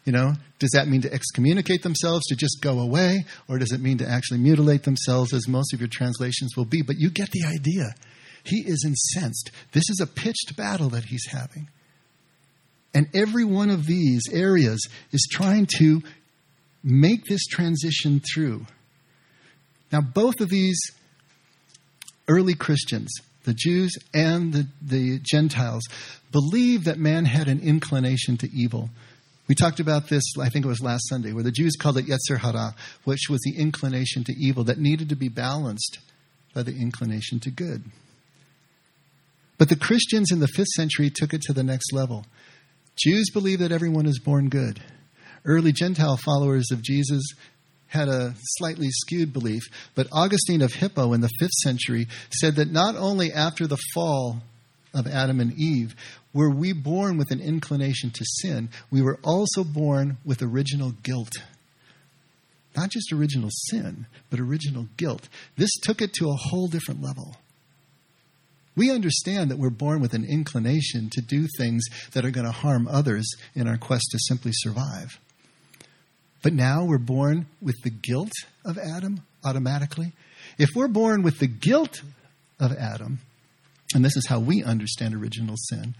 You 0.05 0.13
know, 0.13 0.33
does 0.57 0.71
that 0.71 0.87
mean 0.87 1.01
to 1.01 1.13
excommunicate 1.13 1.83
themselves, 1.83 2.25
to 2.27 2.35
just 2.35 2.59
go 2.61 2.79
away, 2.79 3.25
or 3.47 3.59
does 3.59 3.71
it 3.71 3.81
mean 3.81 3.97
to 3.99 4.09
actually 4.09 4.39
mutilate 4.39 4.83
themselves, 4.83 5.33
as 5.33 5.47
most 5.47 5.73
of 5.73 5.79
your 5.79 5.89
translations 5.89 6.55
will 6.57 6.65
be? 6.65 6.81
But 6.81 6.95
you 6.97 7.09
get 7.09 7.29
the 7.31 7.45
idea. 7.45 7.93
He 8.43 8.63
is 8.65 8.83
incensed. 8.85 9.51
This 9.73 9.89
is 9.89 9.99
a 10.01 10.07
pitched 10.07 10.55
battle 10.57 10.89
that 10.89 11.05
he's 11.05 11.25
having. 11.29 11.69
And 12.93 13.07
every 13.13 13.45
one 13.45 13.69
of 13.69 13.85
these 13.85 14.23
areas 14.31 14.79
is 15.11 15.27
trying 15.31 15.67
to 15.77 16.01
make 16.83 17.25
this 17.25 17.45
transition 17.45 18.21
through. 18.33 18.65
Now, 19.91 20.01
both 20.01 20.39
of 20.39 20.49
these 20.49 20.79
early 22.27 22.53
Christians, 22.53 23.11
the 23.43 23.53
Jews 23.53 23.91
and 24.13 24.53
the, 24.53 24.67
the 24.81 25.19
Gentiles, 25.19 25.83
believed 26.31 26.85
that 26.85 26.97
man 26.97 27.25
had 27.25 27.47
an 27.47 27.59
inclination 27.59 28.37
to 28.37 28.49
evil. 28.51 28.89
We 29.49 29.55
talked 29.55 29.79
about 29.79 30.09
this, 30.09 30.23
I 30.39 30.47
think 30.49 30.63
it 30.63 30.69
was 30.69 30.81
last 30.81 31.09
Sunday, 31.09 31.33
where 31.33 31.43
the 31.43 31.51
Jews 31.51 31.75
called 31.75 31.97
it 31.97 32.05
Yetzer 32.05 32.37
Hara, 32.37 32.75
which 33.03 33.29
was 33.31 33.41
the 33.41 33.59
inclination 33.59 34.23
to 34.25 34.33
evil 34.37 34.63
that 34.65 34.77
needed 34.77 35.09
to 35.09 35.15
be 35.15 35.27
balanced 35.27 35.97
by 36.53 36.61
the 36.61 36.75
inclination 36.75 37.39
to 37.41 37.49
good. 37.49 37.83
But 39.57 39.69
the 39.69 39.75
Christians 39.75 40.31
in 40.31 40.39
the 40.39 40.47
fifth 40.47 40.69
century 40.75 41.11
took 41.13 41.33
it 41.33 41.41
to 41.41 41.53
the 41.53 41.63
next 41.63 41.91
level. 41.91 42.27
Jews 42.95 43.31
believe 43.31 43.57
that 43.59 43.71
everyone 43.71 44.05
is 44.05 44.19
born 44.19 44.49
good. 44.49 44.81
Early 45.43 45.71
Gentile 45.71 46.17
followers 46.17 46.69
of 46.71 46.83
Jesus 46.83 47.23
had 47.87 48.07
a 48.07 48.35
slightly 48.57 48.89
skewed 48.91 49.33
belief, 49.33 49.63
but 49.95 50.07
Augustine 50.11 50.61
of 50.61 50.73
Hippo 50.73 51.11
in 51.13 51.21
the 51.21 51.31
5th 51.41 51.49
century 51.63 52.07
said 52.39 52.55
that 52.57 52.71
not 52.71 52.95
only 52.95 53.33
after 53.33 53.65
the 53.65 53.79
fall 53.95 54.43
of 54.93 55.07
Adam 55.07 55.39
and 55.39 55.53
Eve 55.57 55.95
were 56.33 56.49
we 56.49 56.73
born 56.73 57.17
with 57.17 57.31
an 57.31 57.39
inclination 57.39 58.11
to 58.11 58.25
sin, 58.25 58.69
we 58.91 59.01
were 59.01 59.19
also 59.23 59.63
born 59.63 60.17
with 60.23 60.41
original 60.41 60.91
guilt. 61.03 61.33
Not 62.75 62.91
just 62.91 63.11
original 63.11 63.49
sin, 63.69 64.05
but 64.29 64.39
original 64.39 64.87
guilt. 64.95 65.27
This 65.57 65.71
took 65.81 66.01
it 66.01 66.13
to 66.13 66.29
a 66.29 66.35
whole 66.35 66.67
different 66.67 67.01
level. 67.01 67.37
We 68.75 68.91
understand 68.91 69.51
that 69.51 69.57
we're 69.57 69.71
born 69.71 70.01
with 70.01 70.13
an 70.13 70.23
inclination 70.23 71.09
to 71.11 71.21
do 71.21 71.47
things 71.57 71.83
that 72.13 72.23
are 72.23 72.31
going 72.31 72.45
to 72.45 72.51
harm 72.51 72.87
others 72.87 73.27
in 73.55 73.67
our 73.67 73.77
quest 73.77 74.05
to 74.11 74.19
simply 74.19 74.51
survive. 74.53 75.19
But 76.41 76.53
now 76.53 76.85
we're 76.85 76.99
born 76.99 77.47
with 77.61 77.75
the 77.83 77.89
guilt 77.89 78.31
of 78.63 78.77
Adam 78.77 79.23
automatically. 79.43 80.13
If 80.57 80.69
we're 80.75 80.87
born 80.87 81.23
with 81.23 81.39
the 81.39 81.47
guilt 81.47 82.01
of 82.59 82.71
Adam, 82.71 83.19
and 83.93 84.05
this 84.05 84.15
is 84.15 84.27
how 84.27 84.39
we 84.39 84.63
understand 84.63 85.15
original 85.15 85.55
sin, 85.57 85.95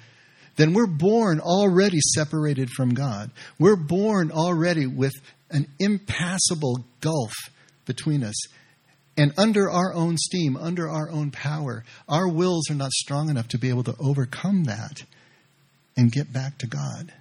then 0.60 0.74
we're 0.74 0.88
born 0.88 1.39
already 1.39 2.00
separated 2.02 2.69
from 2.69 2.93
God. 2.93 3.32
We're 3.58 3.78
born 3.78 4.30
already 4.30 4.88
with 4.88 5.13
an 5.50 5.67
impassable 5.80 6.84
gulf 7.00 7.32
between 7.86 8.26
us. 8.26 8.36
And 9.15 9.32
under 9.38 9.69
our 9.69 9.93
own 9.93 10.17
steam, 10.17 10.58
under 10.58 10.89
our 10.89 11.10
own 11.10 11.32
power, 11.32 11.86
our 12.10 12.28
wills 12.28 12.69
are 12.69 12.76
not 12.76 12.91
strong 12.91 13.30
enough 13.30 13.48
to 13.50 13.58
be 13.58 13.69
able 13.69 13.86
to 13.86 13.95
overcome 14.02 14.65
that 14.65 15.04
and 15.95 16.12
get 16.12 16.34
back 16.34 16.58
to 16.58 16.67
God. 16.67 17.13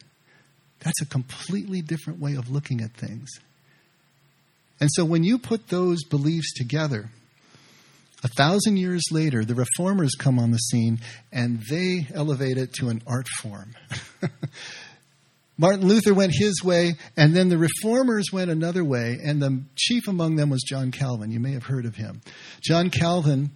That's 0.81 1.01
a 1.01 1.07
completely 1.07 1.81
different 1.81 2.19
way 2.19 2.35
of 2.35 2.51
looking 2.51 2.81
at 2.81 2.91
things. 2.91 3.29
And 4.81 4.91
so 4.93 5.05
when 5.05 5.23
you 5.23 5.39
put 5.39 5.69
those 5.69 6.03
beliefs 6.03 6.55
together, 6.55 7.11
a 8.25 8.29
thousand 8.29 8.79
years 8.79 9.05
later, 9.11 9.45
the 9.45 9.55
reformers 9.55 10.15
come 10.19 10.39
on 10.39 10.51
the 10.51 10.59
scene 10.59 10.99
and 11.33 11.63
they 11.71 12.07
elevate 12.13 12.59
it 12.59 12.73
to 12.75 12.89
an 12.89 13.03
art 13.07 13.29
form. 13.41 13.75
Martin 15.61 15.87
Luther 15.89 16.15
went 16.15 16.33
his 16.37 16.63
way, 16.63 16.95
and 17.17 17.35
then 17.35 17.49
the 17.49 17.59
reformers 17.59 18.27
went 18.33 18.49
another 18.49 18.85
way, 18.85 19.19
and 19.21 19.43
the 19.43 19.61
chief 19.75 20.07
among 20.07 20.37
them 20.37 20.51
was 20.51 20.63
John 20.63 20.93
Calvin. 20.93 21.33
You 21.33 21.41
may 21.41 21.51
have 21.53 21.65
heard 21.65 21.85
of 21.85 21.97
him. 21.97 22.21
John 22.63 22.91
Calvin 22.91 23.51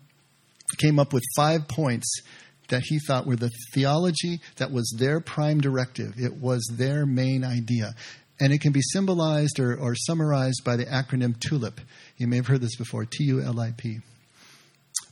came 0.78 0.98
up 0.98 1.12
with 1.12 1.22
five 1.36 1.68
points 1.68 2.22
that 2.70 2.82
he 2.84 2.98
thought 3.06 3.26
were 3.26 3.36
the 3.36 3.52
theology 3.72 4.40
that 4.56 4.72
was 4.72 4.92
their 4.98 5.20
prime 5.20 5.60
directive, 5.60 6.14
it 6.18 6.34
was 6.34 6.68
their 6.76 7.06
main 7.06 7.44
idea. 7.44 7.94
And 8.40 8.52
it 8.52 8.60
can 8.60 8.72
be 8.72 8.80
symbolized 8.82 9.60
or, 9.60 9.76
or 9.76 9.94
summarized 9.94 10.62
by 10.64 10.74
the 10.74 10.86
acronym 10.86 11.38
TULIP. 11.38 11.80
You 12.16 12.26
may 12.26 12.36
have 12.36 12.48
heard 12.48 12.62
this 12.62 12.74
before 12.74 13.04
T 13.04 13.24
U 13.24 13.40
L 13.40 13.60
I 13.60 13.72
P. 13.76 14.00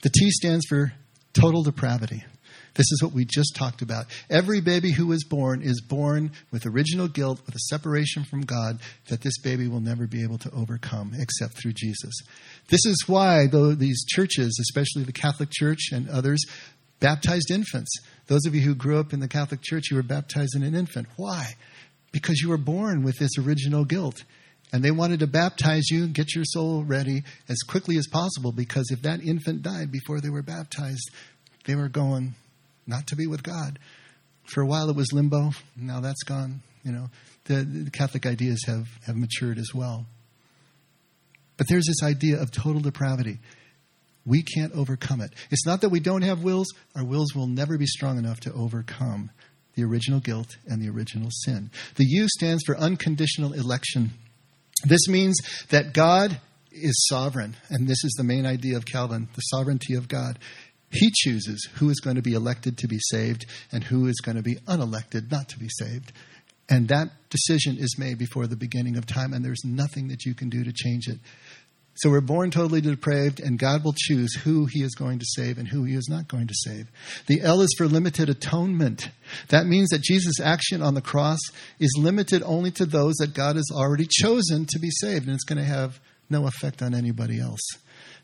The 0.03 0.11
T 0.11 0.31
stands 0.31 0.67
for 0.69 0.93
total 1.33 1.63
depravity. 1.63 2.25
This 2.75 2.91
is 2.93 3.03
what 3.03 3.13
we 3.13 3.25
just 3.25 3.57
talked 3.57 3.83
about. 3.83 4.07
Every 4.29 4.61
baby 4.61 4.93
who 4.93 5.11
is 5.13 5.25
born 5.25 5.61
is 5.63 5.81
born 5.81 6.31
with 6.53 6.67
original 6.67 7.09
guilt, 7.09 7.41
with 7.45 7.55
a 7.55 7.67
separation 7.69 8.25
from 8.25 8.43
God 8.43 8.81
that 9.09 9.23
this 9.23 9.39
baby 9.39 9.67
will 9.67 9.81
never 9.81 10.07
be 10.07 10.23
able 10.23 10.39
to 10.39 10.51
overcome 10.53 11.13
except 11.19 11.55
through 11.61 11.73
Jesus. 11.73 12.15
This 12.69 12.87
is 12.87 13.05
why, 13.07 13.49
though 13.49 13.75
these 13.75 14.05
churches, 14.05 14.57
especially 14.61 15.03
the 15.03 15.13
Catholic 15.13 15.51
Church 15.51 15.91
and 15.93 16.09
others, 16.09 16.45
baptized 17.01 17.51
infants. 17.51 17.91
Those 18.29 18.47
of 18.47 18.55
you 18.55 18.61
who 18.61 18.75
grew 18.75 19.01
up 19.01 19.13
in 19.13 19.21
the 19.21 19.29
Catholic 19.29 19.61
Church, 19.63 19.91
you 19.91 19.97
were 19.97 20.03
baptized 20.03 20.55
in 20.55 20.63
an 20.63 20.75
infant. 20.75 21.09
Why? 21.17 21.55
Because 22.13 22.41
you 22.41 22.49
were 22.49 22.59
born 22.59 23.03
with 23.03 23.19
this 23.19 23.37
original 23.39 23.85
guilt. 23.85 24.23
And 24.73 24.85
they 24.85 24.91
wanted 24.91 25.21
to 25.21 25.27
baptize 25.27 25.91
you, 25.91 26.05
and 26.05 26.15
get 26.15 26.35
your 26.35 26.45
soul 26.45 26.85
ready 26.85 27.25
as 27.49 27.59
quickly 27.63 27.97
as 27.97 28.07
possible, 28.07 28.53
because 28.53 28.91
if 28.91 29.03
that 29.03 29.21
infant 29.21 29.63
died 29.63 29.91
before 29.91 30.21
they 30.21 30.31
were 30.31 30.43
baptized, 30.43 31.11
they 31.65 31.75
were 31.75 31.89
going 31.89 32.35
not 32.87 33.07
to 33.09 33.17
be 33.17 33.27
with 33.27 33.43
God. 33.43 33.79
For 34.45 34.63
a 34.63 34.67
while 34.67 34.91
it 34.91 34.97
was 34.97 35.13
limbo. 35.13 35.51
Now 35.77 36.01
that's 36.01 36.23
gone. 36.23 36.63
You 36.85 36.93
know, 36.93 37.11
the, 37.45 37.63
the 37.63 37.91
Catholic 37.91 38.27
ideas 38.27 38.65
have, 38.67 38.87
have 39.07 39.17
matured 39.17 39.59
as 39.59 39.71
well. 39.75 40.07
But 41.57 41.69
there's 41.69 41.87
this 41.87 42.03
idea 42.03 42.41
of 42.41 42.51
total 42.51 42.81
depravity. 42.81 43.39
We 44.25 44.43
can't 44.43 44.73
overcome 44.73 45.21
it. 45.21 45.33
It's 45.51 45.67
not 45.67 45.81
that 45.83 45.91
we 45.91 46.01
don't 46.01 46.23
have 46.23 46.43
wills, 46.43 46.69
our 46.97 47.05
wills 47.05 47.35
will 47.35 47.47
never 47.47 47.77
be 47.77 47.87
strong 47.87 48.19
enough 48.19 48.41
to 48.41 48.53
overcome 48.53 49.31
the 49.75 49.85
original 49.85 50.21
guilt 50.21 50.57
and 50.67 50.83
the 50.83 50.89
original 50.89 51.29
sin. 51.31 51.71
The 51.97 52.07
U 52.07 52.29
stands 52.29 52.63
for 52.65 52.77
unconditional 52.77 53.53
election. 53.53 54.11
This 54.85 55.09
means 55.09 55.37
that 55.69 55.93
God 55.93 56.41
is 56.73 57.07
sovereign, 57.09 57.57
and 57.69 57.87
this 57.87 58.05
is 58.05 58.15
the 58.17 58.25
main 58.25 58.47
idea 58.47 58.77
of 58.77 58.87
Calvin 58.87 59.29
the 59.35 59.41
sovereignty 59.43 59.95
of 59.95 60.09
God. 60.09 60.39
He 60.91 61.11
chooses 61.13 61.69
who 61.75 61.89
is 61.91 62.01
going 62.01 62.17
to 62.17 62.23
be 62.23 62.33
elected 62.33 62.79
to 62.79 62.89
be 62.89 62.99
saved 63.11 63.47
and 63.71 63.85
who 63.85 64.07
is 64.07 64.21
going 64.25 64.37
to 64.37 64.43
be 64.43 64.57
unelected 64.67 65.31
not 65.31 65.49
to 65.51 65.59
be 65.59 65.69
saved. 65.69 66.13
And 66.69 66.89
that 66.89 67.11
decision 67.31 67.77
is 67.79 67.97
made 67.99 68.19
before 68.19 68.47
the 68.47 68.57
beginning 68.57 68.97
of 68.97 69.07
time, 69.07 69.33
and 69.33 69.45
there's 69.45 69.65
nothing 69.65 70.09
that 70.09 70.25
you 70.25 70.35
can 70.35 70.49
do 70.49 70.63
to 70.63 70.73
change 70.73 71.09
it. 71.09 71.19
So 71.95 72.09
we're 72.09 72.21
born 72.21 72.51
totally 72.51 72.81
depraved, 72.81 73.41
and 73.41 73.59
God 73.59 73.85
will 73.85 73.95
choose 73.95 74.35
who 74.35 74.67
He 74.67 74.83
is 74.83 74.95
going 74.95 75.19
to 75.19 75.27
save 75.27 75.59
and 75.59 75.69
who 75.69 75.85
He 75.85 75.95
is 75.95 76.09
not 76.09 76.29
going 76.29 76.47
to 76.47 76.55
save. 76.55 76.87
The 77.27 77.43
L 77.43 77.61
is 77.61 77.75
for 77.77 77.87
limited 77.87 78.31
atonement. 78.31 79.11
That 79.49 79.67
means 79.67 79.91
that 79.91 80.01
Jesus' 80.01 80.41
action 80.41 80.83
on 80.83 80.95
the 80.95 81.03
cross 81.03 81.41
is 81.79 81.95
limited 81.99 82.43
only 82.45 82.71
to 82.73 82.87
those 82.87 83.17
that 83.17 83.35
God 83.35 83.57
has 83.57 83.71
already 83.73 84.07
chosen 84.09 84.67
to 84.67 84.79
be 84.79 84.91
saved, 84.91 85.27
and 85.27 85.35
it's 85.35 85.45
going 85.45 85.59
to 85.59 85.65
have 85.65 86.01
no 86.31 86.47
effect 86.47 86.81
on 86.81 86.95
anybody 86.95 87.41
else. 87.41 87.61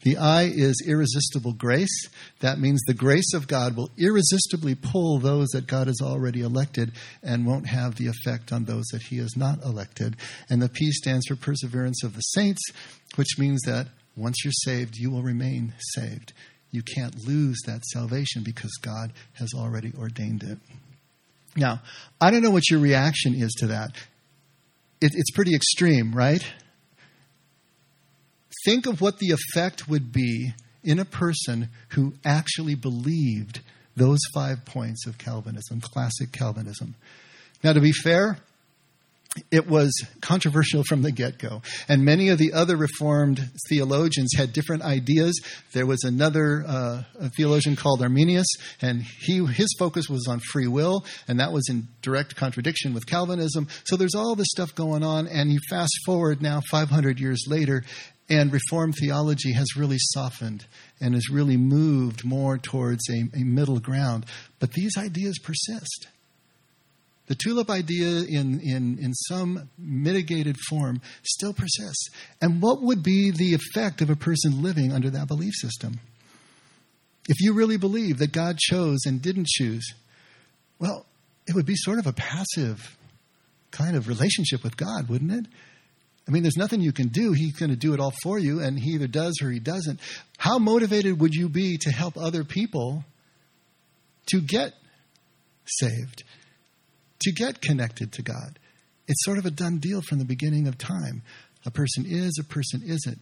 The 0.03 0.17
I 0.17 0.45
is 0.45 0.85
irresistible 0.87 1.53
grace. 1.53 2.09
That 2.41 2.59
means 2.59 2.81
the 2.87 2.95
grace 2.95 3.33
of 3.35 3.49
God 3.49 3.77
will 3.77 3.91
irresistibly 3.99 4.75
pull 4.75 5.19
those 5.19 5.49
that 5.49 5.67
God 5.67 5.87
has 5.87 6.01
already 6.03 6.43
elected 6.43 6.93
and 7.23 7.47
won't 7.47 7.67
have 7.67 7.97
the 7.97 8.07
effect 8.07 8.53
on 8.53 8.65
those 8.65 8.85
that 8.93 9.03
He 9.03 9.19
has 9.19 9.37
not 9.37 9.63
elected. 9.65 10.17
And 10.49 10.63
the 10.63 10.69
P 10.69 10.91
stands 10.93 11.27
for 11.27 11.37
perseverance 11.37 12.03
of 12.05 12.15
the 12.15 12.21
saints, 12.21 12.63
which 13.17 13.39
means 13.39 13.63
that 13.63 13.89
once 14.17 14.45
you're 14.45 14.53
saved, 14.53 14.97
you 14.97 15.11
will 15.11 15.23
remain 15.23 15.75
saved. 15.95 16.33
You 16.71 16.83
can't 16.83 17.27
lose 17.27 17.59
that 17.67 17.85
salvation 17.85 18.43
because 18.45 18.73
God 18.83 19.13
has 19.35 19.53
already 19.55 19.93
ordained 19.99 20.43
it. 20.43 20.59
Now, 21.57 21.81
I 22.21 22.31
don't 22.31 22.43
know 22.43 22.51
what 22.51 22.69
your 22.71 22.81
reaction 22.81 23.35
is 23.35 23.53
to 23.59 23.69
that. 23.69 23.93
It, 25.01 25.13
it's 25.15 25.31
pretty 25.31 25.55
extreme, 25.55 26.15
right? 26.15 26.45
Think 28.67 28.87
of 28.87 29.01
what 29.01 29.21
the 29.21 29.31
effect 29.31 29.89
would 29.89 30.13
be 30.13 30.53
in 30.83 30.99
a 30.99 31.05
person 31.05 31.69
who 31.91 32.15
actually 32.25 32.75
believed 32.75 33.61
those 33.97 34.19
five 34.35 34.65
points 34.65 35.07
of 35.07 35.19
Calvinism, 35.19 35.81
classic 35.81 36.33
Calvinism. 36.33 36.97
Now, 37.63 37.73
to 37.73 37.81
be 37.81 37.93
fair, 37.93 38.39
it 39.51 39.69
was 39.69 39.93
controversial 40.21 40.83
from 40.83 41.03
the 41.03 41.13
get 41.13 41.39
go. 41.39 41.63
And 41.89 42.05
many 42.05 42.29
of 42.31 42.39
the 42.39 42.53
other 42.55 42.77
Reformed 42.77 43.51
theologians 43.69 44.31
had 44.37 44.53
different 44.53 44.83
ideas. 44.83 45.41
There 45.73 45.87
was 45.87 46.03
another 46.05 46.65
uh, 46.67 47.03
theologian 47.37 47.77
called 47.77 48.03
Arminius, 48.03 48.47
and 48.83 49.03
he, 49.03 49.45
his 49.47 49.75
focus 49.79 50.09
was 50.09 50.27
on 50.29 50.41
free 50.41 50.67
will, 50.67 51.05
and 51.29 51.39
that 51.39 51.53
was 51.53 51.69
in 51.69 51.89
direct 52.03 52.35
contradiction 52.35 52.95
with 52.95 53.07
Calvinism. 53.07 53.69
So 53.85 53.97
there's 53.97 54.15
all 54.15 54.35
this 54.35 54.49
stuff 54.51 54.75
going 54.75 55.05
on, 55.05 55.29
and 55.29 55.53
you 55.53 55.61
fast 55.71 55.97
forward 56.05 56.43
now 56.43 56.61
500 56.71 57.21
years 57.21 57.45
later, 57.47 57.85
and 58.29 58.53
Reformed 58.53 58.95
theology 59.01 59.53
has 59.53 59.77
really 59.77 59.99
softened 59.99 60.67
and 61.01 61.15
has 61.15 61.31
really 61.31 61.57
moved 61.57 62.25
more 62.25 62.59
towards 62.59 63.09
a, 63.09 63.39
a, 63.39 63.45
middle 63.45 63.79
ground. 63.79 64.27
But 64.59 64.73
these 64.73 64.97
ideas 64.99 65.39
persist. 65.39 66.09
The 67.29 67.37
tulip 67.37 67.71
idea, 67.71 68.25
in, 68.29 68.61
in, 68.61 68.99
in 69.01 69.13
some 69.15 69.69
mitigated 69.79 70.57
form, 70.69 71.01
still 71.25 71.53
persists. 71.53 72.09
And 72.41 72.63
what 72.63 72.83
would 72.83 73.03
be 73.03 73.31
the 73.31 73.55
effect 73.55 74.01
of 74.01 74.11
a 74.11 74.17
person 74.17 74.63
living 74.63 74.93
under 74.93 75.11
that 75.11 75.29
belief 75.29 75.55
system? 75.55 75.99
If 77.29 77.41
you 77.41 77.53
really 77.53 77.77
believe 77.77 78.19
that 78.19 78.33
God 78.33 78.59
chose 78.59 79.01
and 79.07 79.21
didn't 79.21 79.49
choose, 79.49 79.95
well, 80.79 81.07
it 81.49 81.55
would 81.55 81.67
be 81.67 81.75
sort 81.77 81.99
of 81.99 82.07
a 82.07 82.13
passive 82.13 82.97
kind 83.73 83.97
of 83.97 84.09
relationship 84.09 84.63
with 84.63 84.77
God, 84.77 85.09
wouldn't 85.09 85.33
it? 85.33 85.47
I 86.27 86.33
mean, 86.33 86.43
there's 86.43 86.57
nothing 86.57 86.81
you 86.81 86.93
can 86.93 87.09
do. 87.09 87.33
He's 87.33 87.57
going 87.57 87.71
to 87.71 87.77
do 87.77 87.95
it 87.95 88.01
all 88.01 88.13
for 88.23 88.39
you, 88.39 88.61
and 88.61 88.79
he 88.79 88.93
either 88.93 89.07
does 89.07 89.39
or 89.43 89.51
he 89.51 89.61
doesn't. 89.61 90.01
How 90.39 90.59
motivated 90.59 91.21
would 91.21 91.35
you 91.35 91.49
be 91.49 91.79
to 91.79 91.91
help 91.91 92.17
other 92.17 92.43
people 92.43 93.05
to 94.31 94.41
get 94.41 94.73
saved, 95.67 96.25
to 97.21 97.33
get 97.33 97.61
connected 97.61 98.13
to 98.13 98.23
God? 98.23 98.59
It's 99.07 99.25
sort 99.25 99.39
of 99.39 99.47
a 99.47 99.53
done 99.53 99.79
deal 99.79 100.03
from 100.03 100.19
the 100.19 100.25
beginning 100.25 100.67
of 100.67 100.79
time. 100.79 101.23
A 101.65 101.71
person 101.71 102.05
is, 102.07 102.39
a 102.41 102.45
person 102.45 102.83
isn't. 102.85 103.21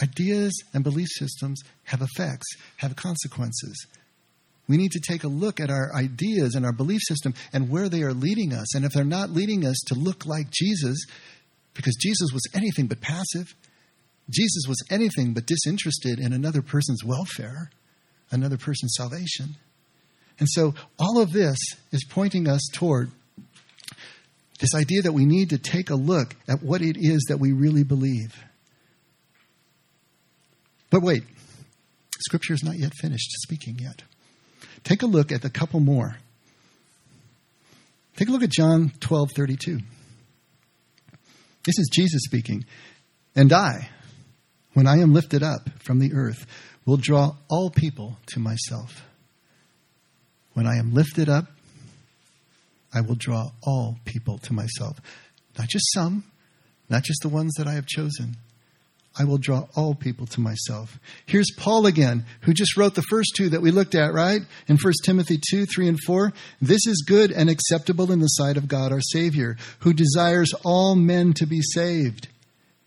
Ideas 0.00 0.52
and 0.72 0.84
belief 0.84 1.08
systems 1.10 1.60
have 1.84 2.02
effects, 2.02 2.46
have 2.76 2.94
consequences. 2.94 3.86
We 4.68 4.76
need 4.76 4.92
to 4.92 5.00
take 5.00 5.24
a 5.24 5.28
look 5.28 5.60
at 5.60 5.70
our 5.70 5.94
ideas 5.94 6.54
and 6.54 6.64
our 6.64 6.72
belief 6.72 7.00
system 7.06 7.34
and 7.52 7.68
where 7.68 7.88
they 7.88 8.02
are 8.02 8.14
leading 8.14 8.52
us. 8.52 8.74
And 8.74 8.84
if 8.84 8.92
they're 8.92 9.04
not 9.04 9.30
leading 9.30 9.66
us 9.66 9.76
to 9.88 9.94
look 9.94 10.24
like 10.24 10.50
Jesus, 10.50 11.04
because 11.74 11.96
Jesus 11.96 12.30
was 12.32 12.42
anything 12.54 12.86
but 12.86 13.00
passive. 13.00 13.54
Jesus 14.30 14.64
was 14.68 14.82
anything 14.90 15.34
but 15.34 15.46
disinterested 15.46 16.18
in 16.18 16.32
another 16.32 16.62
person's 16.62 17.04
welfare, 17.04 17.70
another 18.30 18.56
person's 18.56 18.94
salvation. 18.96 19.56
And 20.38 20.48
so 20.50 20.74
all 20.98 21.20
of 21.20 21.32
this 21.32 21.58
is 21.92 22.04
pointing 22.08 22.48
us 22.48 22.62
toward 22.72 23.10
this 24.60 24.74
idea 24.74 25.02
that 25.02 25.12
we 25.12 25.26
need 25.26 25.50
to 25.50 25.58
take 25.58 25.90
a 25.90 25.94
look 25.94 26.34
at 26.48 26.62
what 26.62 26.80
it 26.80 26.96
is 26.98 27.24
that 27.28 27.38
we 27.38 27.52
really 27.52 27.84
believe. 27.84 28.34
But 30.90 31.02
wait, 31.02 31.24
Scripture 32.20 32.54
is 32.54 32.62
not 32.62 32.78
yet 32.78 32.92
finished 32.94 33.30
speaking 33.42 33.78
yet. 33.80 34.02
Take 34.84 35.02
a 35.02 35.06
look 35.06 35.32
at 35.32 35.44
a 35.44 35.50
couple 35.50 35.80
more. 35.80 36.16
Take 38.16 38.28
a 38.28 38.30
look 38.30 38.42
at 38.42 38.50
John 38.50 38.92
12 39.00 39.30
32. 39.34 39.80
This 41.64 41.78
is 41.78 41.88
Jesus 41.92 42.22
speaking. 42.24 42.64
And 43.34 43.52
I, 43.52 43.88
when 44.74 44.86
I 44.86 44.98
am 44.98 45.14
lifted 45.14 45.42
up 45.42 45.68
from 45.82 45.98
the 45.98 46.12
earth, 46.14 46.46
will 46.86 46.96
draw 46.96 47.36
all 47.48 47.70
people 47.70 48.18
to 48.26 48.40
myself. 48.40 49.02
When 50.52 50.66
I 50.66 50.76
am 50.76 50.92
lifted 50.92 51.28
up, 51.28 51.46
I 52.92 53.00
will 53.00 53.16
draw 53.16 53.50
all 53.62 53.96
people 54.04 54.38
to 54.38 54.52
myself. 54.52 55.00
Not 55.58 55.68
just 55.68 55.92
some, 55.92 56.24
not 56.88 57.02
just 57.02 57.22
the 57.22 57.28
ones 57.28 57.54
that 57.56 57.66
I 57.66 57.72
have 57.72 57.86
chosen. 57.86 58.36
I 59.16 59.24
will 59.24 59.38
draw 59.38 59.68
all 59.76 59.94
people 59.94 60.26
to 60.26 60.40
myself. 60.40 60.98
Here's 61.26 61.50
Paul 61.56 61.86
again, 61.86 62.24
who 62.40 62.52
just 62.52 62.76
wrote 62.76 62.94
the 62.94 63.02
first 63.02 63.34
two 63.36 63.48
that 63.50 63.62
we 63.62 63.70
looked 63.70 63.94
at, 63.94 64.12
right? 64.12 64.40
In 64.66 64.76
1 64.76 64.92
Timothy 65.04 65.38
2, 65.50 65.66
3, 65.66 65.88
and 65.88 66.00
4. 66.04 66.32
This 66.60 66.86
is 66.86 67.04
good 67.06 67.30
and 67.30 67.48
acceptable 67.48 68.10
in 68.10 68.18
the 68.18 68.26
sight 68.26 68.56
of 68.56 68.66
God 68.66 68.90
our 68.90 69.00
Savior, 69.00 69.56
who 69.80 69.92
desires 69.92 70.52
all 70.64 70.96
men 70.96 71.32
to 71.34 71.46
be 71.46 71.60
saved 71.62 72.28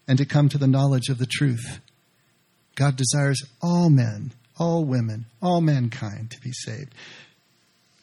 and 0.08 0.18
to 0.18 0.26
come 0.26 0.50
to 0.50 0.58
the 0.58 0.68
knowledge 0.68 1.08
of 1.08 1.18
the 1.18 1.26
truth. 1.26 1.80
God 2.76 2.98
desires 2.98 3.42
all 3.62 3.90
men, 3.90 4.34
all 4.60 4.84
women, 4.84 5.26
all 5.42 5.62
mankind 5.62 6.32
to 6.32 6.42
be 6.42 6.52
saved. 6.52 6.94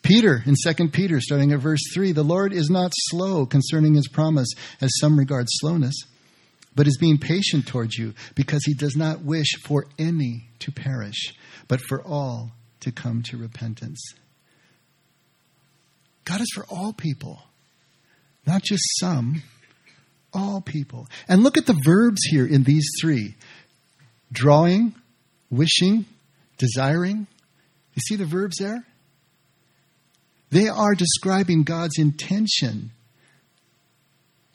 Peter 0.03 0.43
in 0.45 0.55
2 0.55 0.89
Peter, 0.89 1.21
starting 1.21 1.53
at 1.53 1.61
verse 1.61 1.81
3 1.95 2.13
The 2.13 2.23
Lord 2.23 2.53
is 2.53 2.71
not 2.71 2.93
slow 2.95 3.47
concerning 3.47 3.95
his 3.95 4.09
promise, 4.09 4.49
as 4.81 4.91
some 4.99 5.19
regard 5.19 5.47
slowness, 5.49 5.95
but 6.75 6.87
is 6.87 6.99
being 6.99 7.19
patient 7.19 7.67
towards 7.67 7.97
you, 7.97 8.15
because 8.35 8.65
he 8.65 8.75
does 8.75 8.97
not 8.97 9.23
wish 9.23 9.55
for 9.65 9.87
any 9.99 10.49
to 10.61 10.73
perish, 10.73 11.35
but 11.69 11.81
for 11.81 12.03
all 12.03 12.53
to 12.81 12.93
come 12.93 13.23
to 13.23 13.37
repentance. 13.37 14.01
God 16.25 16.41
is 16.41 16.51
for 16.55 16.65
all 16.69 16.93
people, 16.93 17.43
not 18.47 18.63
just 18.63 18.83
some, 18.99 19.43
all 20.33 20.61
people. 20.61 21.07
And 21.29 21.43
look 21.43 21.57
at 21.57 21.67
the 21.67 21.81
verbs 21.85 22.23
here 22.25 22.47
in 22.47 22.65
these 22.65 22.89
three 23.01 23.37
drawing, 24.33 24.95
wishing, 25.51 26.07
desiring. 26.59 27.27
You 27.95 28.01
see 28.01 28.17
the 28.17 28.25
verbs 28.25 28.57
there? 28.59 28.85
They 30.51 30.69
are 30.69 30.95
describing 30.95 31.63
God's 31.63 31.99
intention. 31.99 32.91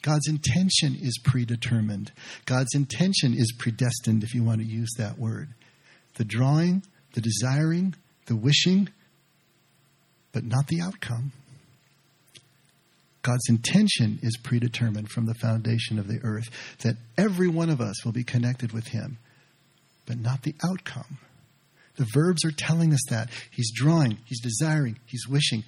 God's 0.02 0.28
intention 0.28 0.96
is 1.00 1.18
predetermined. 1.24 2.12
God's 2.46 2.74
intention 2.74 3.34
is 3.34 3.52
predestined, 3.58 4.22
if 4.22 4.34
you 4.34 4.42
want 4.42 4.60
to 4.60 4.66
use 4.66 4.90
that 4.98 5.18
word. 5.18 5.48
The 6.16 6.24
drawing, 6.24 6.82
the 7.14 7.20
desiring, 7.20 7.94
the 8.26 8.36
wishing, 8.36 8.88
but 10.32 10.44
not 10.44 10.66
the 10.68 10.80
outcome. 10.80 11.32
God's 13.22 13.48
intention 13.48 14.18
is 14.22 14.38
predetermined 14.42 15.10
from 15.10 15.26
the 15.26 15.34
foundation 15.34 15.98
of 15.98 16.08
the 16.08 16.20
earth 16.22 16.48
that 16.80 16.96
every 17.18 17.48
one 17.48 17.68
of 17.68 17.80
us 17.80 18.04
will 18.04 18.12
be 18.12 18.24
connected 18.24 18.72
with 18.72 18.86
Him, 18.88 19.18
but 20.06 20.18
not 20.18 20.42
the 20.42 20.54
outcome. 20.64 21.18
The 21.96 22.06
verbs 22.14 22.44
are 22.46 22.52
telling 22.56 22.94
us 22.94 23.02
that. 23.10 23.28
He's 23.50 23.70
drawing, 23.74 24.16
He's 24.24 24.40
desiring, 24.40 24.98
He's 25.04 25.28
wishing, 25.28 25.64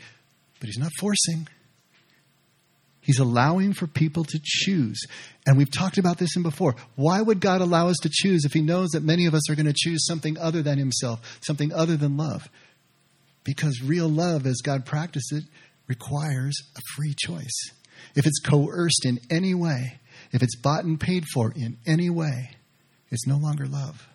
but 0.63 0.69
he's 0.69 0.79
not 0.79 0.93
forcing. 1.01 1.49
He's 3.03 3.19
allowing 3.19 3.73
for 3.73 3.89
people 3.89 4.23
to 4.25 4.41
choose. 4.43 5.01
And 5.45 5.59
we've 5.59 5.71
talked 5.71 5.99
about 5.99 6.19
this 6.19 6.37
in 6.37 6.43
before. 6.43 6.77
Why 6.95 7.21
would 7.21 7.41
God 7.41 7.61
allow 7.61 7.89
us 7.89 7.97
to 8.03 8.11
choose 8.11 8.45
if 8.45 8.53
he 8.53 8.63
knows 8.63 8.91
that 8.91 9.03
many 9.03 9.27
of 9.27 9.35
us 9.35 9.51
are 9.51 9.57
going 9.57 9.67
to 9.67 9.75
choose 9.77 10.07
something 10.07 10.39
other 10.39 10.63
than 10.63 10.79
himself, 10.79 11.21
something 11.41 11.73
other 11.73 11.97
than 11.97 12.17
love? 12.17 12.49
Because 13.43 13.83
real 13.83 14.09
love, 14.09 14.47
as 14.47 14.61
God 14.63 14.87
practices 14.87 15.43
it, 15.43 15.45
requires 15.89 16.57
a 16.77 16.81
free 16.95 17.13
choice. 17.19 17.71
If 18.15 18.25
it's 18.25 18.39
coerced 18.39 19.05
in 19.05 19.19
any 19.31 19.53
way, 19.53 19.99
if 20.33 20.43
it's 20.45 20.57
bought 20.57 20.85
and 20.85 20.99
paid 20.99 21.25
for 21.27 21.53
in 21.57 21.79
any 21.85 22.09
way, 22.09 22.51
it's 23.11 23.27
no 23.27 23.37
longer 23.37 23.67
love. 23.67 24.09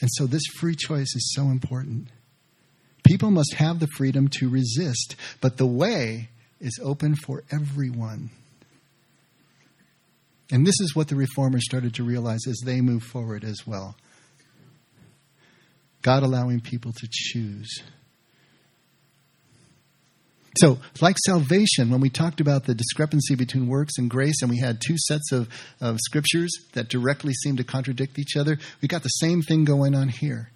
And 0.00 0.08
so 0.14 0.26
this 0.26 0.46
free 0.58 0.74
choice 0.74 1.14
is 1.14 1.32
so 1.34 1.42
important. 1.42 2.08
People 3.04 3.30
must 3.30 3.54
have 3.54 3.80
the 3.80 3.88
freedom 3.96 4.28
to 4.28 4.48
resist, 4.48 5.14
but 5.42 5.58
the 5.58 5.66
way 5.66 6.30
is 6.60 6.78
open 6.82 7.14
for 7.14 7.44
everyone. 7.50 8.30
And 10.52 10.66
this 10.66 10.80
is 10.80 10.94
what 10.94 11.08
the 11.08 11.16
reformers 11.16 11.64
started 11.64 11.94
to 11.94 12.04
realize 12.04 12.40
as 12.48 12.60
they 12.64 12.80
move 12.80 13.02
forward 13.02 13.44
as 13.44 13.66
well. 13.66 13.96
God 16.02 16.22
allowing 16.22 16.60
people 16.60 16.92
to 16.92 17.08
choose. 17.10 17.82
So, 20.58 20.78
like 21.00 21.16
salvation, 21.24 21.90
when 21.90 22.00
we 22.00 22.10
talked 22.10 22.40
about 22.40 22.64
the 22.64 22.74
discrepancy 22.74 23.36
between 23.36 23.68
works 23.68 23.94
and 23.98 24.10
grace, 24.10 24.42
and 24.42 24.50
we 24.50 24.58
had 24.58 24.80
two 24.84 24.96
sets 24.98 25.30
of, 25.30 25.48
of 25.80 25.98
scriptures 26.00 26.50
that 26.72 26.88
directly 26.88 27.32
seem 27.34 27.56
to 27.56 27.64
contradict 27.64 28.18
each 28.18 28.36
other, 28.36 28.58
we 28.82 28.88
got 28.88 29.04
the 29.04 29.08
same 29.08 29.42
thing 29.42 29.64
going 29.64 29.94
on 29.94 30.08
here. 30.08 30.50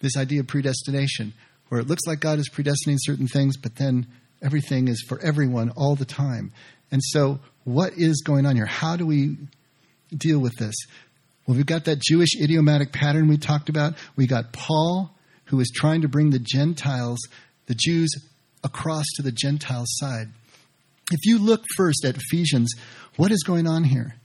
This 0.00 0.16
idea 0.16 0.40
of 0.40 0.48
predestination 0.48 1.34
where 1.68 1.80
it 1.80 1.86
looks 1.86 2.06
like 2.06 2.18
God 2.18 2.38
is 2.38 2.50
predestining 2.50 2.96
certain 2.98 3.28
things, 3.28 3.56
but 3.56 3.76
then 3.76 4.06
everything 4.42 4.88
is 4.88 5.04
for 5.08 5.20
everyone 5.20 5.70
all 5.70 5.94
the 5.94 6.04
time. 6.04 6.52
And 6.90 7.02
so, 7.02 7.40
what 7.64 7.92
is 7.96 8.22
going 8.24 8.46
on 8.46 8.56
here? 8.56 8.66
How 8.66 8.96
do 8.96 9.06
we 9.06 9.36
deal 10.16 10.38
with 10.38 10.56
this? 10.56 10.74
Well, 11.46 11.56
we've 11.56 11.66
got 11.66 11.84
that 11.84 12.00
Jewish 12.00 12.30
idiomatic 12.40 12.92
pattern 12.92 13.28
we 13.28 13.38
talked 13.38 13.68
about. 13.68 13.94
We 14.16 14.26
got 14.26 14.52
Paul, 14.52 15.14
who 15.46 15.60
is 15.60 15.72
trying 15.74 16.02
to 16.02 16.08
bring 16.08 16.30
the 16.30 16.38
Gentiles, 16.38 17.18
the 17.66 17.74
Jews, 17.74 18.10
across 18.64 19.04
to 19.16 19.22
the 19.22 19.32
Gentile 19.32 19.84
side. 19.86 20.28
If 21.10 21.20
you 21.24 21.38
look 21.38 21.64
first 21.76 22.04
at 22.04 22.16
Ephesians, 22.16 22.74
what 23.16 23.30
is 23.32 23.42
going 23.46 23.66
on 23.66 23.84
here? 23.84 24.16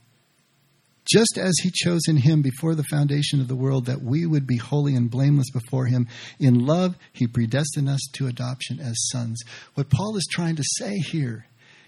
Just 1.04 1.38
as 1.38 1.54
he 1.62 1.70
chose 1.70 2.02
in 2.08 2.16
him 2.16 2.42
before 2.42 2.74
the 2.74 2.84
foundation 2.84 3.40
of 3.40 3.48
the 3.48 3.56
world 3.56 3.86
that 3.86 4.02
we 4.02 4.26
would 4.26 4.46
be 4.46 4.56
holy 4.56 4.94
and 4.94 5.10
blameless 5.10 5.50
before 5.50 5.86
him. 5.86 6.08
In 6.38 6.66
love, 6.66 6.96
he 7.12 7.26
predestined 7.26 7.88
us 7.88 8.00
to 8.14 8.26
adoption 8.26 8.80
as 8.80 9.08
sons. 9.10 9.42
What 9.74 9.90
Paul 9.90 10.16
is 10.16 10.26
trying 10.30 10.56
to 10.56 10.64
say 10.78 10.96
here 10.98 11.46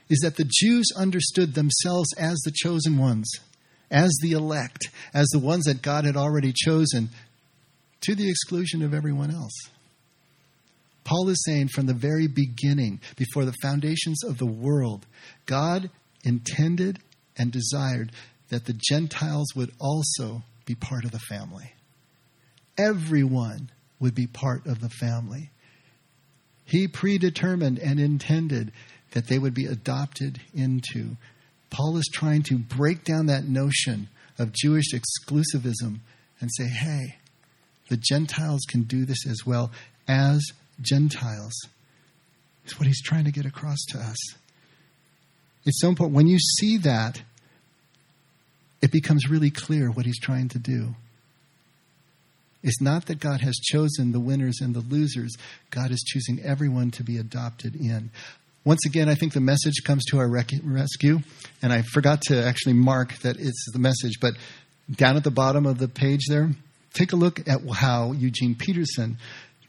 is 0.08 0.18
that 0.20 0.36
the 0.36 0.48
Jews 0.48 0.92
understood 0.96 1.54
themselves 1.54 2.12
as 2.18 2.38
the 2.44 2.52
chosen 2.54 2.98
ones, 2.98 3.30
as 3.90 4.16
the 4.22 4.32
elect, 4.32 4.90
as 5.14 5.26
the 5.28 5.38
ones 5.38 5.64
that 5.64 5.82
God 5.82 6.04
had 6.04 6.16
already 6.16 6.52
chosen, 6.54 7.08
to 8.02 8.14
the 8.14 8.28
exclusion 8.28 8.82
of 8.82 8.94
everyone 8.94 9.30
else. 9.30 9.54
Paul 11.04 11.28
is 11.28 11.42
saying 11.44 11.68
from 11.68 11.86
the 11.86 11.94
very 11.94 12.26
beginning, 12.26 13.00
before 13.16 13.44
the 13.44 13.54
foundations 13.62 14.22
of 14.24 14.38
the 14.38 14.46
world, 14.46 15.06
God 15.46 15.88
intended 16.24 16.98
and 17.38 17.52
desired 17.52 18.10
that 18.48 18.64
the 18.64 18.78
Gentiles 18.78 19.54
would 19.54 19.72
also 19.80 20.42
be 20.64 20.74
part 20.74 21.04
of 21.04 21.12
the 21.12 21.18
family. 21.18 21.72
Everyone 22.78 23.70
would 23.98 24.14
be 24.14 24.26
part 24.26 24.66
of 24.66 24.80
the 24.80 24.88
family. 24.88 25.50
He 26.64 26.88
predetermined 26.88 27.78
and 27.78 27.98
intended 27.98 28.72
that 29.12 29.28
they 29.28 29.38
would 29.38 29.54
be 29.54 29.66
adopted 29.66 30.40
into. 30.52 31.16
Paul 31.70 31.96
is 31.96 32.10
trying 32.12 32.42
to 32.44 32.58
break 32.58 33.04
down 33.04 33.26
that 33.26 33.44
notion 33.44 34.08
of 34.38 34.52
Jewish 34.52 34.92
exclusivism 34.92 36.00
and 36.40 36.50
say, 36.52 36.66
hey, 36.66 37.16
the 37.88 37.96
Gentiles 37.96 38.62
can 38.68 38.82
do 38.82 39.04
this 39.04 39.26
as 39.26 39.46
well 39.46 39.70
as 40.08 40.44
Gentiles. 40.80 41.54
It's 42.64 42.78
what 42.78 42.86
he's 42.86 43.02
trying 43.02 43.24
to 43.24 43.30
get 43.30 43.46
across 43.46 43.78
to 43.90 43.98
us. 43.98 44.18
It's 45.64 45.80
so 45.80 45.88
important. 45.88 46.16
When 46.16 46.26
you 46.26 46.38
see 46.38 46.78
that, 46.78 47.22
it 48.86 48.92
becomes 48.92 49.28
really 49.28 49.50
clear 49.50 49.90
what 49.90 50.06
he's 50.06 50.20
trying 50.20 50.48
to 50.48 50.60
do. 50.60 50.94
It's 52.62 52.80
not 52.80 53.06
that 53.06 53.18
God 53.18 53.40
has 53.40 53.56
chosen 53.56 54.12
the 54.12 54.20
winners 54.20 54.60
and 54.60 54.76
the 54.76 54.80
losers, 54.80 55.34
God 55.72 55.90
is 55.90 56.04
choosing 56.06 56.40
everyone 56.44 56.92
to 56.92 57.02
be 57.02 57.18
adopted 57.18 57.74
in. 57.74 58.10
Once 58.64 58.86
again, 58.86 59.08
I 59.08 59.16
think 59.16 59.32
the 59.32 59.40
message 59.40 59.82
comes 59.84 60.04
to 60.04 60.18
our 60.18 60.28
rec- 60.28 60.52
rescue, 60.62 61.18
and 61.62 61.72
I 61.72 61.82
forgot 61.82 62.20
to 62.28 62.40
actually 62.44 62.74
mark 62.74 63.18
that 63.22 63.40
it's 63.40 63.66
the 63.72 63.80
message, 63.80 64.20
but 64.20 64.34
down 64.88 65.16
at 65.16 65.24
the 65.24 65.32
bottom 65.32 65.66
of 65.66 65.78
the 65.78 65.88
page 65.88 66.26
there, 66.28 66.50
take 66.92 67.12
a 67.12 67.16
look 67.16 67.40
at 67.48 67.68
how 67.68 68.12
Eugene 68.12 68.54
Peterson 68.54 69.18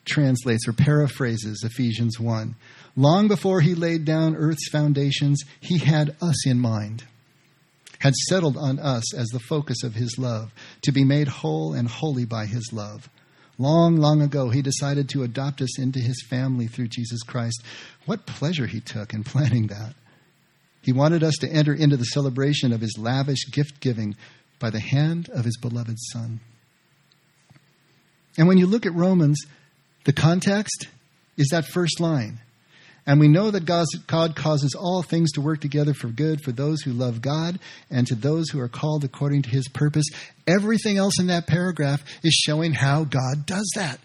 translates 0.05 0.67
or 0.67 0.73
paraphrases 0.73 1.63
Ephesians 1.63 2.19
1. 2.19 2.53
Long 2.95 3.27
before 3.27 3.61
he 3.61 3.73
laid 3.73 4.05
down 4.05 4.35
earth's 4.35 4.69
foundations, 4.69 5.43
he 5.59 5.79
had 5.79 6.15
us 6.21 6.45
in 6.45 6.59
mind 6.59 7.03
had 7.99 8.13
settled 8.15 8.57
on 8.57 8.79
us 8.79 9.13
as 9.13 9.27
the 9.27 9.39
focus 9.39 9.83
of 9.83 9.95
his 9.95 10.17
love, 10.17 10.53
to 10.83 10.91
be 10.91 11.03
made 11.03 11.27
whole 11.27 11.73
and 11.73 11.87
holy 11.87 12.25
by 12.25 12.45
his 12.45 12.71
love. 12.71 13.09
Long, 13.57 13.97
long 13.97 14.21
ago, 14.21 14.49
he 14.49 14.61
decided 14.61 15.09
to 15.09 15.23
adopt 15.23 15.61
us 15.61 15.79
into 15.79 15.99
his 15.99 16.23
family 16.29 16.67
through 16.67 16.89
Jesus 16.89 17.23
Christ. 17.23 17.63
What 18.05 18.27
pleasure 18.27 18.67
he 18.67 18.79
took 18.79 19.13
in 19.13 19.23
planning 19.23 19.67
that. 19.67 19.95
He 20.81 20.93
wanted 20.93 21.23
us 21.23 21.35
to 21.41 21.49
enter 21.49 21.73
into 21.73 21.97
the 21.97 22.05
celebration 22.05 22.71
of 22.71 22.81
his 22.81 22.97
lavish 22.97 23.51
gift 23.51 23.79
giving 23.79 24.15
by 24.59 24.69
the 24.69 24.79
hand 24.79 25.29
of 25.29 25.43
his 25.43 25.57
beloved 25.57 25.97
Son. 26.11 26.39
And 28.37 28.47
when 28.47 28.57
you 28.57 28.67
look 28.67 28.85
at 28.85 28.93
Romans, 28.93 29.43
the 30.05 30.13
context 30.13 30.87
is 31.35 31.47
that 31.51 31.65
first 31.65 31.99
line. 31.99 32.39
And 33.07 33.21
we 33.21 33.29
know 33.29 33.49
that 33.49 33.63
God 33.63 34.35
causes 34.35 34.75
all 34.77 35.01
things 35.01 35.31
to 35.31 35.41
work 35.41 35.61
together 35.61 35.93
for 35.93 36.09
good 36.09 36.41
for 36.41 36.51
those 36.51 36.81
who 36.81 36.91
love 36.91 37.21
God 37.21 37.57
and 37.89 38.05
to 38.05 38.15
those 38.15 38.49
who 38.49 38.59
are 38.59 38.67
called 38.67 39.05
according 39.05 39.43
to 39.43 39.49
his 39.49 39.69
purpose. 39.69 40.05
Everything 40.45 40.97
else 40.97 41.17
in 41.17 41.27
that 41.27 41.47
paragraph 41.47 42.03
is 42.21 42.33
showing 42.33 42.73
how 42.73 43.05
God 43.05 43.45
does 43.45 43.71
that. 43.75 43.99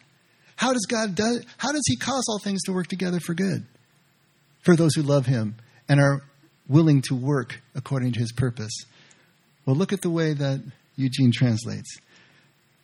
How 0.54 0.72
does 0.72 0.86
God 0.88 1.16
do, 1.16 1.40
how 1.56 1.72
does 1.72 1.82
he 1.86 1.96
cause 1.96 2.24
all 2.28 2.38
things 2.38 2.62
to 2.62 2.72
work 2.72 2.86
together 2.86 3.18
for 3.18 3.34
good? 3.34 3.66
For 4.62 4.76
those 4.76 4.94
who 4.94 5.02
love 5.02 5.26
him 5.26 5.56
and 5.88 5.98
are 5.98 6.22
willing 6.68 7.02
to 7.02 7.16
work 7.16 7.60
according 7.74 8.12
to 8.12 8.20
his 8.20 8.30
purpose. 8.30 8.72
Well, 9.66 9.74
look 9.74 9.92
at 9.92 10.02
the 10.02 10.10
way 10.10 10.32
that 10.32 10.62
Eugene 10.94 11.32
translates. 11.34 11.98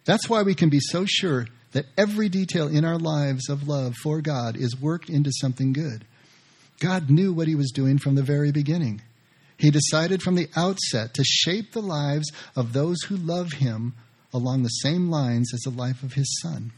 That's 0.08 0.26
why 0.26 0.42
we 0.42 0.54
can 0.54 0.70
be 0.70 0.80
so 0.80 1.04
sure 1.04 1.48
that 1.72 1.84
every 1.98 2.30
detail 2.30 2.66
in 2.66 2.82
our 2.82 2.96
lives 2.96 3.50
of 3.50 3.68
love 3.68 3.94
for 4.02 4.22
God 4.22 4.56
is 4.56 4.80
worked 4.80 5.10
into 5.10 5.30
something 5.30 5.74
good. 5.74 6.06
God 6.80 7.10
knew 7.10 7.34
what 7.34 7.46
he 7.46 7.54
was 7.54 7.70
doing 7.74 7.98
from 7.98 8.14
the 8.14 8.22
very 8.22 8.50
beginning. 8.50 9.02
He 9.58 9.70
decided 9.70 10.22
from 10.22 10.34
the 10.34 10.48
outset 10.56 11.12
to 11.12 11.24
shape 11.24 11.72
the 11.72 11.82
lives 11.82 12.32
of 12.56 12.72
those 12.72 13.02
who 13.02 13.18
love 13.18 13.52
him 13.52 13.92
along 14.32 14.62
the 14.62 14.70
same 14.70 15.10
lines 15.10 15.52
as 15.52 15.60
the 15.60 15.78
life 15.78 16.02
of 16.02 16.14
his 16.14 16.40
son. 16.40 16.72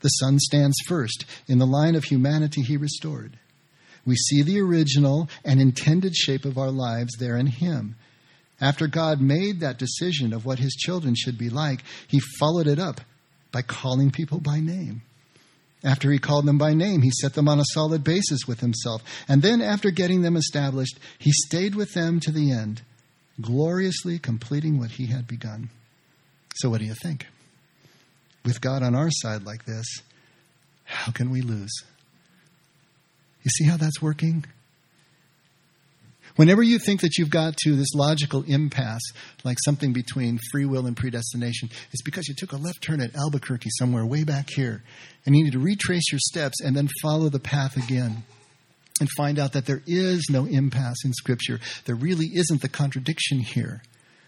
The 0.00 0.08
son 0.08 0.38
stands 0.38 0.76
first 0.86 1.26
in 1.48 1.58
the 1.58 1.66
line 1.66 1.96
of 1.96 2.04
humanity 2.04 2.62
he 2.62 2.78
restored. 2.78 3.38
We 4.06 4.16
see 4.16 4.40
the 4.40 4.62
original 4.62 5.28
and 5.44 5.60
intended 5.60 6.16
shape 6.16 6.46
of 6.46 6.56
our 6.56 6.70
lives 6.70 7.14
there 7.18 7.36
in 7.36 7.48
him. 7.48 7.96
After 8.60 8.86
God 8.88 9.20
made 9.20 9.60
that 9.60 9.78
decision 9.78 10.32
of 10.32 10.44
what 10.44 10.58
his 10.58 10.74
children 10.74 11.14
should 11.14 11.38
be 11.38 11.48
like, 11.48 11.84
he 12.08 12.20
followed 12.38 12.66
it 12.66 12.78
up 12.78 13.00
by 13.52 13.62
calling 13.62 14.10
people 14.10 14.40
by 14.40 14.60
name. 14.60 15.02
After 15.84 16.10
he 16.10 16.18
called 16.18 16.44
them 16.44 16.58
by 16.58 16.74
name, 16.74 17.02
he 17.02 17.10
set 17.10 17.34
them 17.34 17.48
on 17.48 17.60
a 17.60 17.64
solid 17.72 18.02
basis 18.02 18.40
with 18.48 18.60
himself. 18.60 19.02
And 19.28 19.42
then, 19.42 19.62
after 19.62 19.90
getting 19.90 20.22
them 20.22 20.36
established, 20.36 20.98
he 21.18 21.30
stayed 21.30 21.76
with 21.76 21.94
them 21.94 22.18
to 22.20 22.32
the 22.32 22.50
end, 22.50 22.82
gloriously 23.40 24.18
completing 24.18 24.78
what 24.78 24.90
he 24.92 25.06
had 25.06 25.28
begun. 25.28 25.70
So, 26.56 26.68
what 26.68 26.80
do 26.80 26.84
you 26.84 26.96
think? 27.00 27.26
With 28.44 28.60
God 28.60 28.82
on 28.82 28.96
our 28.96 29.10
side 29.10 29.44
like 29.44 29.66
this, 29.66 29.86
how 30.84 31.12
can 31.12 31.30
we 31.30 31.42
lose? 31.42 31.70
You 33.44 33.50
see 33.50 33.64
how 33.64 33.76
that's 33.76 34.02
working? 34.02 34.46
Whenever 36.38 36.62
you 36.62 36.78
think 36.78 37.00
that 37.00 37.18
you've 37.18 37.30
got 37.30 37.56
to 37.56 37.74
this 37.74 37.92
logical 37.96 38.44
impasse, 38.46 39.02
like 39.42 39.56
something 39.64 39.92
between 39.92 40.38
free 40.52 40.64
will 40.64 40.86
and 40.86 40.96
predestination, 40.96 41.68
it's 41.90 42.02
because 42.02 42.28
you 42.28 42.34
took 42.36 42.52
a 42.52 42.56
left 42.56 42.80
turn 42.80 43.00
at 43.00 43.16
Albuquerque 43.16 43.70
somewhere 43.76 44.06
way 44.06 44.22
back 44.22 44.48
here, 44.48 44.84
and 45.26 45.36
you 45.36 45.42
need 45.42 45.54
to 45.54 45.58
retrace 45.58 46.12
your 46.12 46.20
steps 46.20 46.60
and 46.60 46.76
then 46.76 46.88
follow 47.02 47.28
the 47.28 47.40
path 47.40 47.76
again 47.76 48.22
and 49.00 49.08
find 49.16 49.40
out 49.40 49.52
that 49.52 49.66
there 49.66 49.82
is 49.88 50.28
no 50.30 50.44
impasse 50.44 51.04
in 51.04 51.12
Scripture. 51.12 51.58
There 51.86 51.96
really 51.96 52.26
isn't 52.26 52.62
the 52.62 52.68
contradiction 52.68 53.40
here. 53.40 53.82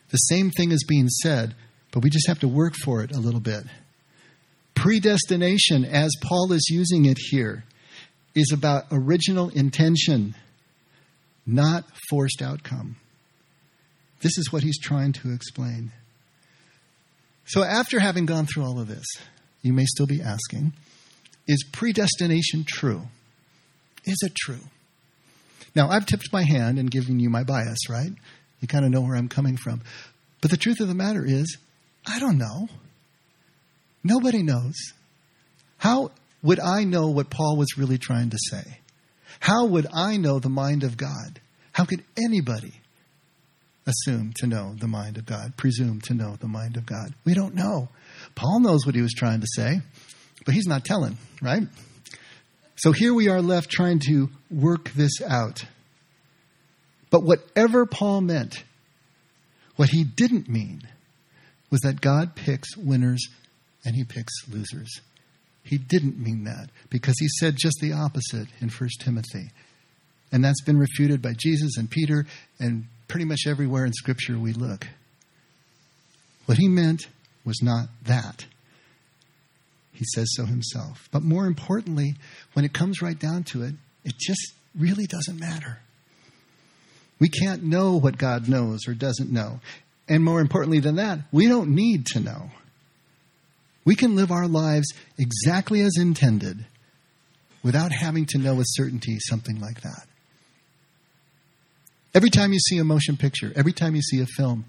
The 0.08 0.16
same 0.16 0.50
thing 0.50 0.72
is 0.72 0.82
being 0.82 1.08
said, 1.08 1.54
but 1.92 2.02
we 2.02 2.10
just 2.10 2.26
have 2.26 2.40
to 2.40 2.48
work 2.48 2.74
for 2.74 3.04
it 3.04 3.14
a 3.14 3.20
little 3.20 3.38
bit. 3.38 3.62
Predestination, 4.74 5.84
as 5.84 6.10
Paul 6.20 6.50
is 6.50 6.66
using 6.72 7.04
it 7.04 7.18
here, 7.30 7.62
is 8.34 8.50
about 8.52 8.86
original 8.90 9.48
intention 9.50 10.34
not 11.50 11.84
forced 12.08 12.42
outcome. 12.42 12.96
This 14.22 14.36
is 14.38 14.52
what 14.52 14.62
he's 14.62 14.78
trying 14.78 15.12
to 15.14 15.32
explain. 15.32 15.92
So, 17.46 17.64
after 17.64 17.98
having 17.98 18.26
gone 18.26 18.46
through 18.46 18.64
all 18.64 18.80
of 18.80 18.88
this, 18.88 19.06
you 19.62 19.72
may 19.72 19.84
still 19.86 20.06
be 20.06 20.22
asking 20.22 20.72
is 21.48 21.64
predestination 21.72 22.64
true? 22.66 23.02
Is 24.04 24.18
it 24.22 24.34
true? 24.36 24.60
Now, 25.74 25.88
I've 25.88 26.06
tipped 26.06 26.32
my 26.32 26.44
hand 26.44 26.78
and 26.78 26.90
given 26.90 27.18
you 27.18 27.28
my 27.28 27.42
bias, 27.42 27.88
right? 27.88 28.12
You 28.60 28.68
kind 28.68 28.84
of 28.84 28.92
know 28.92 29.00
where 29.00 29.16
I'm 29.16 29.28
coming 29.28 29.56
from. 29.56 29.82
But 30.40 30.50
the 30.50 30.56
truth 30.56 30.80
of 30.80 30.86
the 30.86 30.94
matter 30.94 31.24
is, 31.26 31.58
I 32.06 32.20
don't 32.20 32.38
know. 32.38 32.68
Nobody 34.04 34.42
knows. 34.42 34.74
How 35.78 36.12
would 36.42 36.60
I 36.60 36.84
know 36.84 37.08
what 37.08 37.30
Paul 37.30 37.56
was 37.56 37.76
really 37.76 37.98
trying 37.98 38.30
to 38.30 38.38
say? 38.50 38.78
How 39.38 39.66
would 39.66 39.86
I 39.92 40.16
know 40.16 40.38
the 40.38 40.48
mind 40.48 40.82
of 40.82 40.96
God? 40.96 41.40
How 41.72 41.84
could 41.84 42.04
anybody 42.16 42.72
assume 43.86 44.32
to 44.36 44.46
know 44.46 44.74
the 44.78 44.88
mind 44.88 45.16
of 45.16 45.26
God, 45.26 45.56
presume 45.56 46.00
to 46.02 46.14
know 46.14 46.36
the 46.36 46.48
mind 46.48 46.76
of 46.76 46.86
God? 46.86 47.14
We 47.24 47.34
don't 47.34 47.54
know. 47.54 47.88
Paul 48.34 48.60
knows 48.60 48.84
what 48.84 48.94
he 48.94 49.02
was 49.02 49.12
trying 49.12 49.40
to 49.40 49.46
say, 49.54 49.80
but 50.44 50.54
he's 50.54 50.66
not 50.66 50.84
telling, 50.84 51.16
right? 51.40 51.62
So 52.76 52.92
here 52.92 53.14
we 53.14 53.28
are 53.28 53.42
left 53.42 53.70
trying 53.70 54.00
to 54.08 54.30
work 54.50 54.90
this 54.92 55.20
out. 55.22 55.64
But 57.10 57.22
whatever 57.22 57.86
Paul 57.86 58.22
meant, 58.22 58.64
what 59.76 59.90
he 59.90 60.04
didn't 60.04 60.48
mean 60.48 60.82
was 61.70 61.80
that 61.80 62.00
God 62.00 62.34
picks 62.34 62.76
winners 62.76 63.28
and 63.84 63.94
he 63.94 64.04
picks 64.04 64.32
losers. 64.48 65.00
He 65.70 65.78
didn't 65.78 66.18
mean 66.18 66.42
that 66.44 66.68
because 66.90 67.14
he 67.20 67.28
said 67.38 67.54
just 67.56 67.78
the 67.80 67.92
opposite 67.92 68.48
in 68.60 68.68
1 68.68 68.90
Timothy. 68.98 69.52
And 70.32 70.44
that's 70.44 70.62
been 70.62 70.80
refuted 70.80 71.22
by 71.22 71.34
Jesus 71.38 71.76
and 71.76 71.88
Peter 71.88 72.26
and 72.58 72.86
pretty 73.06 73.24
much 73.24 73.42
everywhere 73.46 73.84
in 73.84 73.92
Scripture 73.92 74.36
we 74.36 74.52
look. 74.52 74.88
What 76.46 76.58
he 76.58 76.66
meant 76.66 77.06
was 77.44 77.62
not 77.62 77.86
that. 78.02 78.46
He 79.92 80.04
says 80.12 80.26
so 80.34 80.44
himself. 80.44 81.08
But 81.12 81.22
more 81.22 81.46
importantly, 81.46 82.14
when 82.54 82.64
it 82.64 82.72
comes 82.72 83.00
right 83.00 83.18
down 83.18 83.44
to 83.44 83.62
it, 83.62 83.74
it 84.04 84.14
just 84.18 84.54
really 84.76 85.06
doesn't 85.06 85.38
matter. 85.38 85.78
We 87.20 87.28
can't 87.28 87.62
know 87.62 87.96
what 87.96 88.18
God 88.18 88.48
knows 88.48 88.88
or 88.88 88.94
doesn't 88.94 89.30
know. 89.30 89.60
And 90.08 90.24
more 90.24 90.40
importantly 90.40 90.80
than 90.80 90.96
that, 90.96 91.20
we 91.30 91.46
don't 91.46 91.76
need 91.76 92.06
to 92.06 92.18
know. 92.18 92.50
We 93.84 93.94
can 93.94 94.16
live 94.16 94.30
our 94.30 94.46
lives 94.46 94.92
exactly 95.18 95.80
as 95.80 95.96
intended 95.98 96.66
without 97.62 97.92
having 97.92 98.26
to 98.26 98.38
know 98.38 98.54
with 98.54 98.66
certainty 98.68 99.18
something 99.20 99.60
like 99.60 99.80
that. 99.82 100.06
Every 102.14 102.30
time 102.30 102.52
you 102.52 102.58
see 102.58 102.78
a 102.78 102.84
motion 102.84 103.16
picture, 103.16 103.52
every 103.54 103.72
time 103.72 103.94
you 103.94 104.02
see 104.02 104.20
a 104.20 104.26
film, 104.26 104.64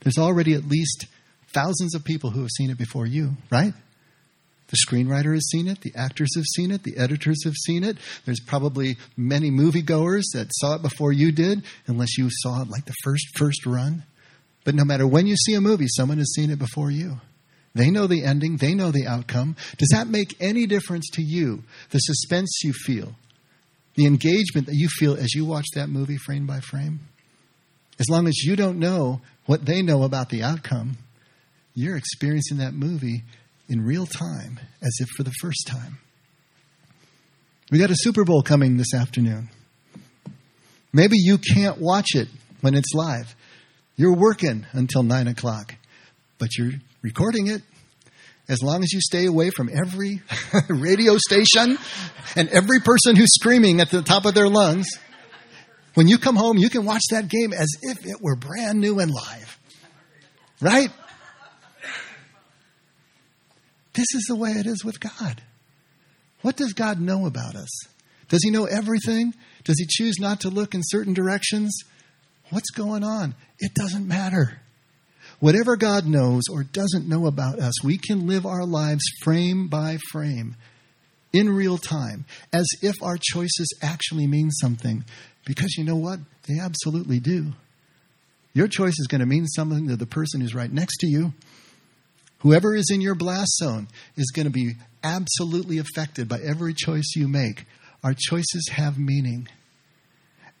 there's 0.00 0.18
already 0.18 0.54
at 0.54 0.68
least 0.68 1.06
thousands 1.52 1.94
of 1.94 2.04
people 2.04 2.30
who 2.30 2.40
have 2.40 2.50
seen 2.50 2.70
it 2.70 2.78
before 2.78 3.06
you, 3.06 3.36
right? 3.50 3.74
The 4.68 4.78
screenwriter 4.88 5.34
has 5.34 5.48
seen 5.50 5.68
it, 5.68 5.82
the 5.82 5.92
actors 5.94 6.34
have 6.34 6.46
seen 6.56 6.70
it, 6.70 6.82
the 6.82 6.96
editors 6.96 7.44
have 7.44 7.54
seen 7.54 7.84
it. 7.84 7.98
There's 8.24 8.40
probably 8.40 8.96
many 9.18 9.50
moviegoers 9.50 10.22
that 10.32 10.50
saw 10.50 10.76
it 10.76 10.82
before 10.82 11.12
you 11.12 11.30
did, 11.30 11.62
unless 11.86 12.16
you 12.16 12.28
saw 12.30 12.62
it 12.62 12.70
like 12.70 12.86
the 12.86 12.94
first 13.04 13.26
first 13.36 13.66
run. 13.66 14.04
But 14.64 14.74
no 14.74 14.84
matter 14.84 15.06
when 15.06 15.26
you 15.26 15.36
see 15.36 15.52
a 15.54 15.60
movie, 15.60 15.88
someone 15.88 16.16
has 16.18 16.32
seen 16.32 16.50
it 16.50 16.58
before 16.58 16.90
you. 16.90 17.20
They 17.74 17.90
know 17.90 18.06
the 18.06 18.24
ending, 18.24 18.56
they 18.56 18.74
know 18.74 18.90
the 18.90 19.06
outcome. 19.06 19.56
Does 19.78 19.88
that 19.92 20.06
make 20.06 20.36
any 20.40 20.66
difference 20.66 21.08
to 21.14 21.22
you? 21.22 21.62
The 21.90 21.98
suspense 21.98 22.60
you 22.62 22.72
feel, 22.72 23.14
the 23.94 24.06
engagement 24.06 24.66
that 24.66 24.74
you 24.74 24.88
feel 24.88 25.14
as 25.14 25.34
you 25.34 25.46
watch 25.46 25.66
that 25.74 25.88
movie 25.88 26.18
frame 26.18 26.46
by 26.46 26.60
frame? 26.60 27.00
As 27.98 28.08
long 28.08 28.26
as 28.26 28.42
you 28.42 28.56
don't 28.56 28.78
know 28.78 29.20
what 29.46 29.64
they 29.64 29.82
know 29.82 30.02
about 30.02 30.28
the 30.28 30.42
outcome, 30.42 30.98
you're 31.74 31.96
experiencing 31.96 32.58
that 32.58 32.74
movie 32.74 33.22
in 33.68 33.80
real 33.80 34.06
time 34.06 34.60
as 34.82 34.92
if 35.00 35.08
for 35.16 35.22
the 35.22 35.32
first 35.40 35.66
time. 35.66 35.98
We 37.70 37.78
got 37.78 37.90
a 37.90 37.96
Super 37.96 38.24
Bowl 38.24 38.42
coming 38.42 38.76
this 38.76 38.92
afternoon. 38.92 39.48
Maybe 40.92 41.16
you 41.16 41.38
can't 41.38 41.78
watch 41.78 42.08
it 42.14 42.28
when 42.60 42.74
it's 42.74 42.92
live. 42.92 43.34
You're 43.96 44.14
working 44.14 44.66
until 44.72 45.02
9 45.02 45.26
o'clock, 45.28 45.74
but 46.38 46.50
you're 46.58 46.72
recording 47.02 47.48
it. 47.48 47.62
As 48.48 48.62
long 48.62 48.82
as 48.82 48.92
you 48.92 49.00
stay 49.00 49.26
away 49.26 49.50
from 49.50 49.68
every 49.68 50.20
radio 50.68 51.16
station 51.16 51.78
and 52.36 52.48
every 52.48 52.80
person 52.80 53.16
who's 53.16 53.32
screaming 53.34 53.80
at 53.80 53.90
the 53.90 54.02
top 54.02 54.24
of 54.24 54.34
their 54.34 54.48
lungs, 54.48 54.88
when 55.94 56.08
you 56.08 56.18
come 56.18 56.36
home, 56.36 56.58
you 56.58 56.70
can 56.70 56.84
watch 56.84 57.02
that 57.10 57.28
game 57.28 57.52
as 57.52 57.68
if 57.82 58.06
it 58.06 58.20
were 58.20 58.36
brand 58.36 58.80
new 58.80 58.98
and 58.98 59.10
live. 59.10 59.58
Right? 60.60 60.90
This 63.94 64.06
is 64.14 64.24
the 64.28 64.36
way 64.36 64.50
it 64.50 64.66
is 64.66 64.84
with 64.84 64.98
God. 65.00 65.42
What 66.40 66.56
does 66.56 66.72
God 66.72 67.00
know 67.00 67.26
about 67.26 67.54
us? 67.54 67.70
Does 68.28 68.40
He 68.42 68.50
know 68.50 68.64
everything? 68.64 69.34
Does 69.64 69.78
He 69.78 69.86
choose 69.88 70.16
not 70.18 70.40
to 70.40 70.48
look 70.48 70.74
in 70.74 70.80
certain 70.82 71.14
directions? 71.14 71.76
What's 72.50 72.70
going 72.70 73.04
on? 73.04 73.34
It 73.58 73.74
doesn't 73.74 74.06
matter. 74.06 74.60
Whatever 75.42 75.74
God 75.74 76.06
knows 76.06 76.44
or 76.48 76.62
doesn't 76.62 77.08
know 77.08 77.26
about 77.26 77.58
us, 77.58 77.82
we 77.82 77.98
can 77.98 78.28
live 78.28 78.46
our 78.46 78.64
lives 78.64 79.02
frame 79.24 79.66
by 79.66 79.98
frame 80.12 80.54
in 81.32 81.50
real 81.50 81.78
time 81.78 82.26
as 82.52 82.64
if 82.80 83.02
our 83.02 83.18
choices 83.20 83.66
actually 83.82 84.28
mean 84.28 84.52
something. 84.52 85.04
Because 85.44 85.74
you 85.76 85.82
know 85.82 85.96
what? 85.96 86.20
They 86.46 86.60
absolutely 86.60 87.18
do. 87.18 87.54
Your 88.54 88.68
choice 88.68 88.94
is 89.00 89.08
going 89.08 89.18
to 89.18 89.26
mean 89.26 89.48
something 89.48 89.88
to 89.88 89.96
the 89.96 90.06
person 90.06 90.40
who's 90.40 90.54
right 90.54 90.72
next 90.72 90.98
to 90.98 91.08
you. 91.08 91.32
Whoever 92.38 92.76
is 92.76 92.88
in 92.92 93.00
your 93.00 93.16
blast 93.16 93.56
zone 93.56 93.88
is 94.16 94.30
going 94.30 94.46
to 94.46 94.52
be 94.52 94.74
absolutely 95.02 95.78
affected 95.78 96.28
by 96.28 96.38
every 96.38 96.72
choice 96.72 97.14
you 97.16 97.26
make. 97.26 97.64
Our 98.04 98.14
choices 98.16 98.68
have 98.70 98.96
meaning. 98.96 99.48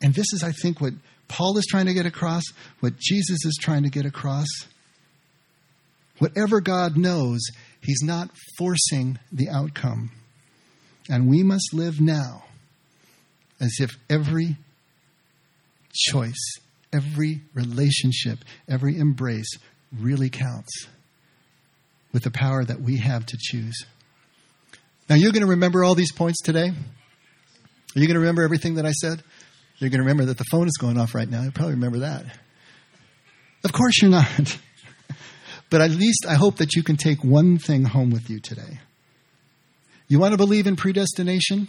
And 0.02 0.12
this 0.12 0.32
is, 0.32 0.42
I 0.42 0.50
think, 0.50 0.80
what 0.80 0.94
Paul 1.28 1.56
is 1.56 1.66
trying 1.70 1.86
to 1.86 1.94
get 1.94 2.04
across, 2.04 2.42
what 2.80 2.98
Jesus 2.98 3.44
is 3.44 3.56
trying 3.62 3.84
to 3.84 3.88
get 3.88 4.06
across. 4.06 4.48
Whatever 6.22 6.60
God 6.60 6.96
knows, 6.96 7.40
He's 7.80 8.00
not 8.00 8.30
forcing 8.56 9.18
the 9.32 9.48
outcome. 9.48 10.12
And 11.10 11.28
we 11.28 11.42
must 11.42 11.74
live 11.74 12.00
now 12.00 12.44
as 13.60 13.78
if 13.80 13.98
every 14.08 14.56
choice, 15.92 16.60
every 16.92 17.40
relationship, 17.54 18.38
every 18.68 18.98
embrace 18.98 19.58
really 19.98 20.30
counts 20.30 20.86
with 22.12 22.22
the 22.22 22.30
power 22.30 22.64
that 22.64 22.80
we 22.80 22.98
have 22.98 23.26
to 23.26 23.36
choose. 23.36 23.84
Now, 25.10 25.16
you're 25.16 25.32
going 25.32 25.44
to 25.44 25.50
remember 25.50 25.82
all 25.82 25.96
these 25.96 26.12
points 26.12 26.40
today? 26.40 26.68
Are 26.68 27.98
you 28.00 28.06
going 28.06 28.14
to 28.14 28.20
remember 28.20 28.44
everything 28.44 28.76
that 28.76 28.86
I 28.86 28.92
said? 28.92 29.24
You're 29.78 29.90
going 29.90 29.98
to 29.98 30.04
remember 30.04 30.26
that 30.26 30.38
the 30.38 30.46
phone 30.52 30.68
is 30.68 30.76
going 30.80 30.98
off 30.98 31.16
right 31.16 31.28
now. 31.28 31.42
You 31.42 31.50
probably 31.50 31.74
remember 31.74 31.98
that. 31.98 32.26
Of 33.64 33.72
course, 33.72 34.00
you're 34.00 34.12
not. 34.12 34.56
But 35.72 35.80
at 35.80 35.90
least 35.90 36.26
I 36.28 36.34
hope 36.34 36.58
that 36.58 36.76
you 36.76 36.82
can 36.82 36.98
take 36.98 37.24
one 37.24 37.56
thing 37.56 37.84
home 37.84 38.10
with 38.10 38.28
you 38.28 38.40
today. 38.40 38.78
You 40.06 40.18
want 40.18 40.32
to 40.32 40.36
believe 40.36 40.66
in 40.66 40.76
predestination? 40.76 41.66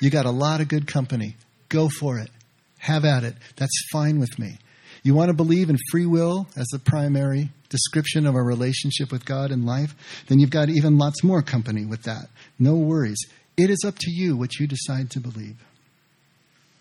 You 0.00 0.10
got 0.10 0.26
a 0.26 0.32
lot 0.32 0.60
of 0.60 0.66
good 0.66 0.88
company. 0.88 1.36
Go 1.68 1.88
for 1.88 2.18
it. 2.18 2.30
Have 2.78 3.04
at 3.04 3.22
it. 3.22 3.36
That's 3.54 3.86
fine 3.92 4.18
with 4.18 4.40
me. 4.40 4.58
You 5.04 5.14
want 5.14 5.28
to 5.28 5.34
believe 5.34 5.70
in 5.70 5.78
free 5.92 6.04
will 6.04 6.48
as 6.56 6.66
the 6.72 6.80
primary 6.80 7.50
description 7.68 8.26
of 8.26 8.34
our 8.34 8.42
relationship 8.42 9.12
with 9.12 9.24
God 9.24 9.52
in 9.52 9.64
life? 9.64 9.94
Then 10.26 10.40
you've 10.40 10.50
got 10.50 10.68
even 10.68 10.98
lots 10.98 11.22
more 11.22 11.40
company 11.40 11.86
with 11.86 12.02
that. 12.02 12.26
No 12.58 12.74
worries. 12.74 13.24
It 13.56 13.70
is 13.70 13.84
up 13.86 13.98
to 14.00 14.10
you 14.10 14.36
what 14.36 14.58
you 14.58 14.66
decide 14.66 15.10
to 15.12 15.20
believe. 15.20 15.64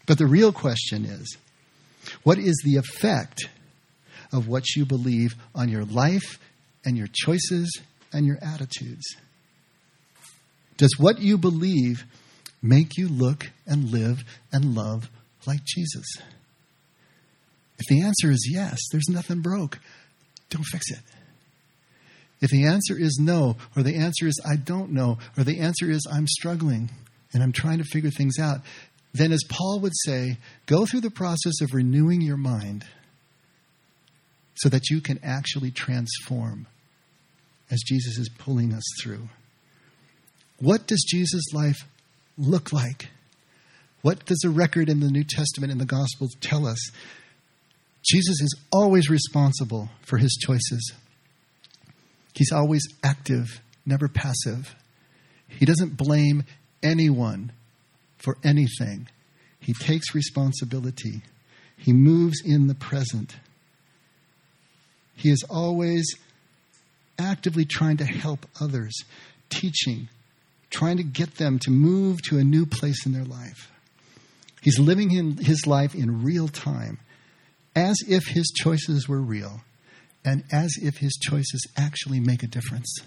But 0.08 0.18
the 0.18 0.26
real 0.26 0.52
question 0.52 1.06
is 1.06 1.38
what 2.24 2.40
is 2.40 2.60
the 2.66 2.78
effect 2.78 3.48
of 4.34 4.48
what 4.48 4.76
you 4.76 4.86
believe 4.86 5.36
on 5.54 5.70
your 5.70 5.86
life 5.86 6.40
and 6.88 6.98
your 6.98 7.10
choices 7.12 7.82
and 8.14 8.26
your 8.26 8.38
attitudes? 8.42 9.04
Does 10.78 10.98
what 10.98 11.20
you 11.20 11.38
believe 11.38 12.06
make 12.62 12.98
you 12.98 13.10
look 13.10 13.52
and 13.66 13.92
live 13.92 14.24
and 14.54 14.74
love 14.74 15.10
like 15.46 15.66
Jesus? 15.66 16.06
If 17.78 17.88
the 17.90 18.04
answer 18.04 18.32
is 18.32 18.50
yes, 18.50 18.80
there's 18.90 19.10
nothing 19.10 19.42
broke. 19.42 19.80
Don't 20.50 20.64
fix 20.64 20.90
it. 20.90 21.00
If 22.40 22.52
the 22.52 22.66
answer 22.66 22.98
is 22.98 23.20
no, 23.20 23.58
or 23.76 23.84
the 23.84 23.98
answer 23.98 24.26
is 24.26 24.40
I 24.50 24.56
don't 24.56 24.94
know, 24.94 25.18
or 25.38 25.44
the 25.44 25.60
answer 25.60 25.92
is 25.92 26.08
I'm 26.10 26.26
struggling 26.26 26.90
and 27.34 27.44
I'm 27.44 27.52
trying 27.52 27.80
to 27.80 27.84
figure 27.84 28.12
things 28.12 28.40
out, 28.40 28.62
then, 29.14 29.34
as 29.34 29.44
Paul 29.50 29.82
would 29.82 29.96
say, 30.06 30.38
go 30.68 30.86
through 30.86 31.02
the 31.02 31.10
process 31.10 31.60
of 31.62 31.74
renewing 31.74 32.22
your 32.22 32.38
mind 32.38 32.86
so 34.56 34.70
that 34.70 34.90
you 34.90 35.02
can 35.02 35.20
actually 35.24 35.72
transform 35.72 36.68
as 37.70 37.82
Jesus 37.86 38.18
is 38.18 38.30
pulling 38.30 38.74
us 38.74 38.84
through. 39.02 39.30
What 40.60 40.88
does 40.88 41.06
Jesus' 41.08 41.54
life 41.54 41.86
look 42.38 42.72
like? 42.74 43.10
What 44.02 44.26
does 44.26 44.40
the 44.40 44.50
record 44.50 44.90
in 44.90 45.00
the 45.00 45.10
New 45.10 45.24
Testament 45.24 45.72
and 45.72 45.82
the 45.82 45.86
Gospels 45.86 46.36
tell 46.40 46.66
us? 46.66 46.92
Jesus 48.04 48.42
is 48.42 48.56
always 48.72 49.10
responsible 49.10 49.90
for 50.02 50.18
his 50.18 50.38
choices. 50.42 50.94
He's 52.34 52.52
always 52.52 52.84
active, 53.04 53.62
never 53.86 54.08
passive. 54.08 54.76
He 55.48 55.66
doesn't 55.66 55.98
blame 55.98 56.44
anyone 56.82 57.52
for 58.18 58.38
anything. 58.44 59.10
He 59.60 59.74
takes 59.74 60.16
responsibility. 60.16 61.22
He 61.78 61.92
moves 61.94 62.42
in 62.46 62.68
the 62.68 62.76
present. 62.76 63.36
He 65.16 65.30
is 65.30 65.44
always 65.50 66.06
actively 67.20 67.66
trying 67.66 67.98
to 67.98 68.06
help 68.06 68.46
others, 68.60 68.94
teaching, 69.50 70.10
trying 70.70 70.98
to 70.98 71.04
get 71.04 71.36
them 71.36 71.60
to 71.60 71.72
move 71.72 72.22
to 72.24 72.38
a 72.38 72.44
new 72.44 72.66
place 72.66 73.06
in 73.06 73.14
their 73.14 73.24
life. 73.24 73.72
He's 74.62 74.80
living 74.80 75.12
in 75.12 75.38
his 75.38 75.66
life 75.66 75.96
in 75.96 76.24
real 76.24 76.48
time, 76.48 77.00
as 77.76 77.98
if 78.08 78.28
his 78.28 78.52
choices 78.56 79.08
were 79.08 79.22
real, 79.22 79.62
and 80.26 80.44
as 80.52 80.72
if 80.82 80.98
his 80.98 81.18
choices 81.22 81.66
actually 81.78 82.20
make 82.20 82.44
a 82.44 82.48
difference. 82.48 82.98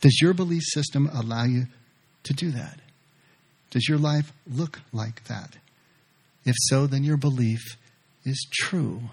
Does 0.00 0.18
your 0.20 0.34
belief 0.34 0.62
system 0.64 1.08
allow 1.12 1.44
you 1.44 1.66
to 2.24 2.32
do 2.32 2.50
that? 2.50 2.80
Does 3.70 3.88
your 3.88 3.98
life 3.98 4.32
look 4.46 4.80
like 4.92 5.24
that? 5.24 5.56
If 6.44 6.56
so, 6.58 6.86
then 6.86 7.04
your 7.04 7.16
belief 7.16 7.60
is 8.24 8.46
true 8.52 9.10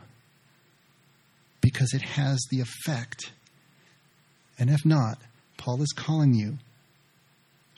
because 1.67 1.93
it 1.93 2.01
has 2.01 2.39
the 2.49 2.61
effect. 2.61 3.33
And 4.57 4.69
if 4.69 4.85
not, 4.85 5.17
Paul 5.57 5.81
is 5.81 5.91
calling 5.93 6.33
you 6.33 6.59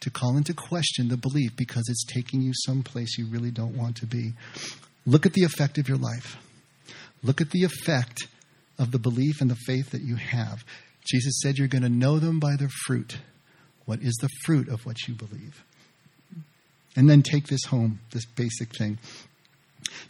to 0.01 0.11
call 0.11 0.37
into 0.37 0.53
question 0.53 1.07
the 1.07 1.17
belief 1.17 1.55
because 1.57 1.85
it's 1.89 2.05
taking 2.05 2.39
you 2.43 2.51
someplace 2.53 3.17
you 3.17 3.25
really 3.25 3.49
don't 3.49 3.75
want 3.75 3.95
to 3.97 4.05
be. 4.05 4.33
Look 5.07 5.25
at 5.25 5.33
the 5.33 5.43
effect 5.43 5.79
of 5.79 5.89
your 5.89 5.97
life. 5.97 6.37
Look 7.23 7.41
at 7.41 7.49
the 7.49 7.63
effect 7.63 8.27
of 8.77 8.91
the 8.91 8.99
belief 8.99 9.41
and 9.41 9.49
the 9.49 9.57
faith 9.65 9.89
that 9.89 10.03
you 10.03 10.17
have. 10.17 10.63
Jesus 11.03 11.39
said 11.41 11.57
you're 11.57 11.67
going 11.67 11.81
to 11.81 11.89
know 11.89 12.19
them 12.19 12.39
by 12.39 12.57
their 12.57 12.69
fruit. 12.85 13.17
What 13.85 14.03
is 14.03 14.13
the 14.21 14.29
fruit 14.45 14.69
of 14.69 14.85
what 14.85 15.07
you 15.07 15.15
believe? 15.15 15.63
And 16.95 17.09
then 17.09 17.23
take 17.23 17.47
this 17.47 17.65
home, 17.65 18.01
this 18.11 18.25
basic 18.25 18.77
thing. 18.77 18.99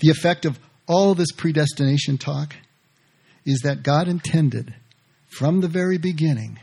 The 0.01 0.09
effect 0.09 0.43
of 0.43 0.59
all 0.85 1.15
this 1.15 1.31
predestination 1.31 2.17
talk 2.17 2.57
is 3.49 3.61
that 3.61 3.81
God 3.81 4.07
intended 4.07 4.75
from 5.27 5.59
the 5.59 5.67
very 5.67 5.97
beginning 5.97 6.59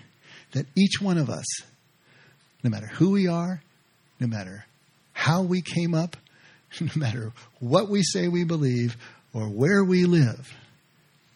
that 0.53 0.67
each 0.77 1.01
one 1.01 1.19
of 1.19 1.29
us, 1.29 1.45
no 2.63 2.71
matter 2.71 2.87
who 2.87 3.11
we 3.11 3.27
are, 3.27 3.61
no 4.21 4.29
matter 4.29 4.65
how 5.13 5.43
we 5.43 5.63
came 5.63 5.95
up, 5.95 6.17
no 6.81 6.93
matter 6.95 7.33
what 7.59 7.89
we 7.89 8.03
say 8.05 8.29
we 8.29 8.45
believe 8.45 8.97
or 9.33 9.49
where 9.49 9.83
we 9.83 10.05
live, 10.05 10.55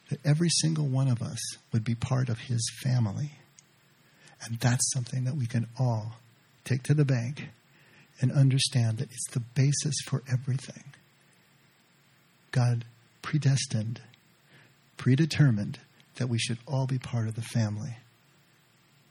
that 0.09 0.25
every 0.25 0.49
single 0.49 0.87
one 0.87 1.09
of 1.09 1.21
us 1.21 1.39
would 1.73 1.83
be 1.83 1.97
part 1.97 2.29
of 2.29 2.39
his 2.39 2.71
family. 2.85 3.33
And 4.45 4.59
that's 4.61 4.93
something 4.93 5.25
that 5.25 5.35
we 5.35 5.47
can 5.47 5.67
all 5.81 6.13
take 6.65 6.85
to 6.85 6.95
the 6.95 7.05
bank 7.05 7.49
and 8.21 8.31
understand 8.31 8.99
that 8.99 9.11
it's 9.11 9.31
the 9.33 9.43
basis 9.55 9.95
for 10.07 10.23
everything. 10.31 10.85
God 12.53 12.85
predestined, 13.23 14.01
predetermined 15.01 15.79
that 16.17 16.29
we 16.29 16.39
should 16.39 16.59
all 16.67 16.87
be 16.87 16.99
part 16.99 17.27
of 17.27 17.35
the 17.35 17.41
family. 17.41 17.97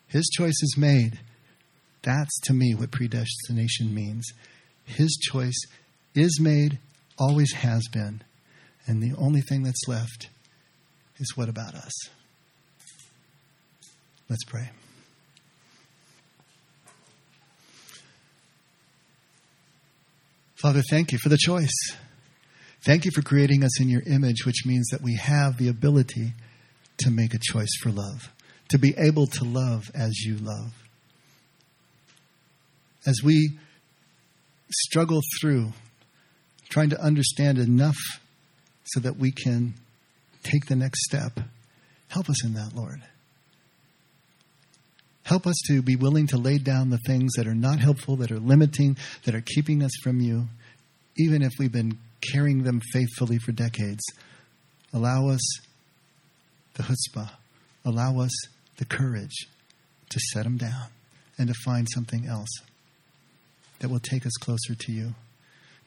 His 0.07 0.29
choice 0.37 0.61
is 0.61 0.75
made. 0.77 1.19
That's 2.03 2.39
to 2.41 2.53
me 2.53 2.75
what 2.75 2.91
predestination 2.91 3.91
means. 3.93 4.23
His 4.85 5.17
choice 5.31 5.59
is 6.13 6.39
made, 6.39 6.77
always 7.17 7.53
has 7.53 7.87
been. 7.91 8.21
And 8.85 9.01
the 9.01 9.17
only 9.17 9.41
thing 9.41 9.63
that's 9.63 9.87
left 9.87 10.29
is 11.17 11.35
what 11.35 11.49
about 11.49 11.73
us? 11.73 11.91
Let's 14.29 14.43
pray. 14.45 14.69
Father, 20.61 20.83
thank 20.87 21.11
you 21.11 21.17
for 21.17 21.29
the 21.29 21.37
choice. 21.37 21.95
Thank 22.81 23.05
you 23.05 23.11
for 23.11 23.21
creating 23.21 23.63
us 23.63 23.81
in 23.81 23.89
your 23.89 24.03
image, 24.05 24.45
which 24.45 24.65
means 24.65 24.87
that 24.89 25.01
we 25.01 25.15
have 25.15 25.57
the 25.57 25.67
ability 25.67 26.33
to 26.99 27.11
make 27.11 27.33
a 27.33 27.39
choice 27.39 27.75
for 27.81 27.89
love, 27.89 28.31
to 28.69 28.77
be 28.77 28.93
able 28.97 29.27
to 29.27 29.43
love 29.43 29.91
as 29.93 30.17
you 30.19 30.37
love. 30.37 30.73
As 33.05 33.21
we 33.23 33.57
struggle 34.71 35.21
through 35.39 35.73
trying 36.69 36.89
to 36.91 37.01
understand 37.01 37.57
enough 37.57 37.97
so 38.85 38.99
that 38.99 39.17
we 39.17 39.31
can 39.31 39.73
take 40.43 40.67
the 40.67 40.75
next 40.75 41.03
step, 41.03 41.39
help 42.09 42.29
us 42.29 42.45
in 42.45 42.53
that, 42.53 42.75
Lord. 42.75 43.01
Help 45.23 45.45
us 45.45 45.59
to 45.67 45.81
be 45.81 45.95
willing 45.95 46.27
to 46.27 46.37
lay 46.37 46.57
down 46.57 46.89
the 46.89 46.99
things 47.05 47.33
that 47.35 47.45
are 47.45 47.55
not 47.55 47.79
helpful, 47.79 48.15
that 48.17 48.31
are 48.31 48.39
limiting, 48.39 48.97
that 49.25 49.35
are 49.35 49.41
keeping 49.41 49.83
us 49.83 49.91
from 50.01 50.19
you, 50.19 50.47
even 51.17 51.41
if 51.41 51.51
we've 51.59 51.71
been 51.71 51.97
carrying 52.21 52.63
them 52.63 52.81
faithfully 52.91 53.37
for 53.37 53.51
decades. 53.51 54.03
Allow 54.93 55.29
us 55.29 55.41
the 56.75 56.83
chutzpah. 56.83 57.31
Allow 57.85 58.19
us 58.19 58.31
the 58.77 58.85
courage 58.85 59.47
to 60.09 60.19
set 60.31 60.43
them 60.43 60.57
down 60.57 60.87
and 61.37 61.47
to 61.47 61.53
find 61.65 61.87
something 61.93 62.25
else 62.27 62.49
that 63.79 63.89
will 63.89 63.99
take 63.99 64.25
us 64.25 64.33
closer 64.39 64.75
to 64.75 64.91
you. 64.91 65.13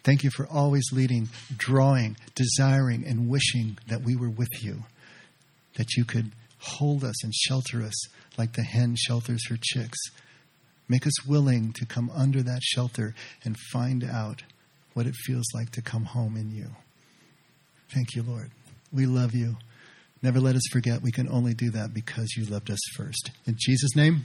Thank 0.02 0.24
you 0.24 0.30
for 0.30 0.46
always 0.46 0.84
leading, 0.92 1.28
drawing, 1.56 2.16
desiring, 2.34 3.04
and 3.06 3.28
wishing 3.28 3.78
that 3.86 4.02
we 4.02 4.16
were 4.16 4.30
with 4.30 4.62
you, 4.62 4.84
that 5.76 5.94
you 5.96 6.04
could 6.04 6.32
hold 6.58 7.04
us 7.04 7.22
and 7.22 7.34
shelter 7.34 7.82
us 7.82 8.06
like 8.38 8.54
the 8.54 8.62
hen 8.62 8.96
shelters 8.96 9.46
her 9.48 9.58
chicks. 9.60 9.98
Make 10.88 11.06
us 11.06 11.26
willing 11.26 11.72
to 11.74 11.86
come 11.86 12.10
under 12.14 12.42
that 12.42 12.62
shelter 12.62 13.14
and 13.44 13.56
find 13.72 14.02
out 14.04 14.42
what 14.94 15.06
it 15.06 15.14
feels 15.14 15.46
like 15.54 15.70
to 15.70 15.82
come 15.82 16.04
home 16.04 16.36
in 16.36 16.50
you. 16.50 16.68
Thank 17.90 18.14
you, 18.14 18.22
Lord. 18.22 18.50
We 18.92 19.06
love 19.06 19.34
you. 19.34 19.56
Never 20.22 20.40
let 20.40 20.54
us 20.54 20.62
forget 20.70 21.02
we 21.02 21.10
can 21.10 21.28
only 21.28 21.54
do 21.54 21.70
that 21.70 21.92
because 21.92 22.34
you 22.36 22.44
loved 22.44 22.70
us 22.70 22.78
first. 22.96 23.30
In 23.46 23.56
Jesus' 23.58 23.96
name, 23.96 24.24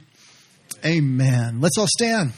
amen. 0.86 1.60
Let's 1.60 1.78
all 1.78 1.88
stand. 1.88 2.34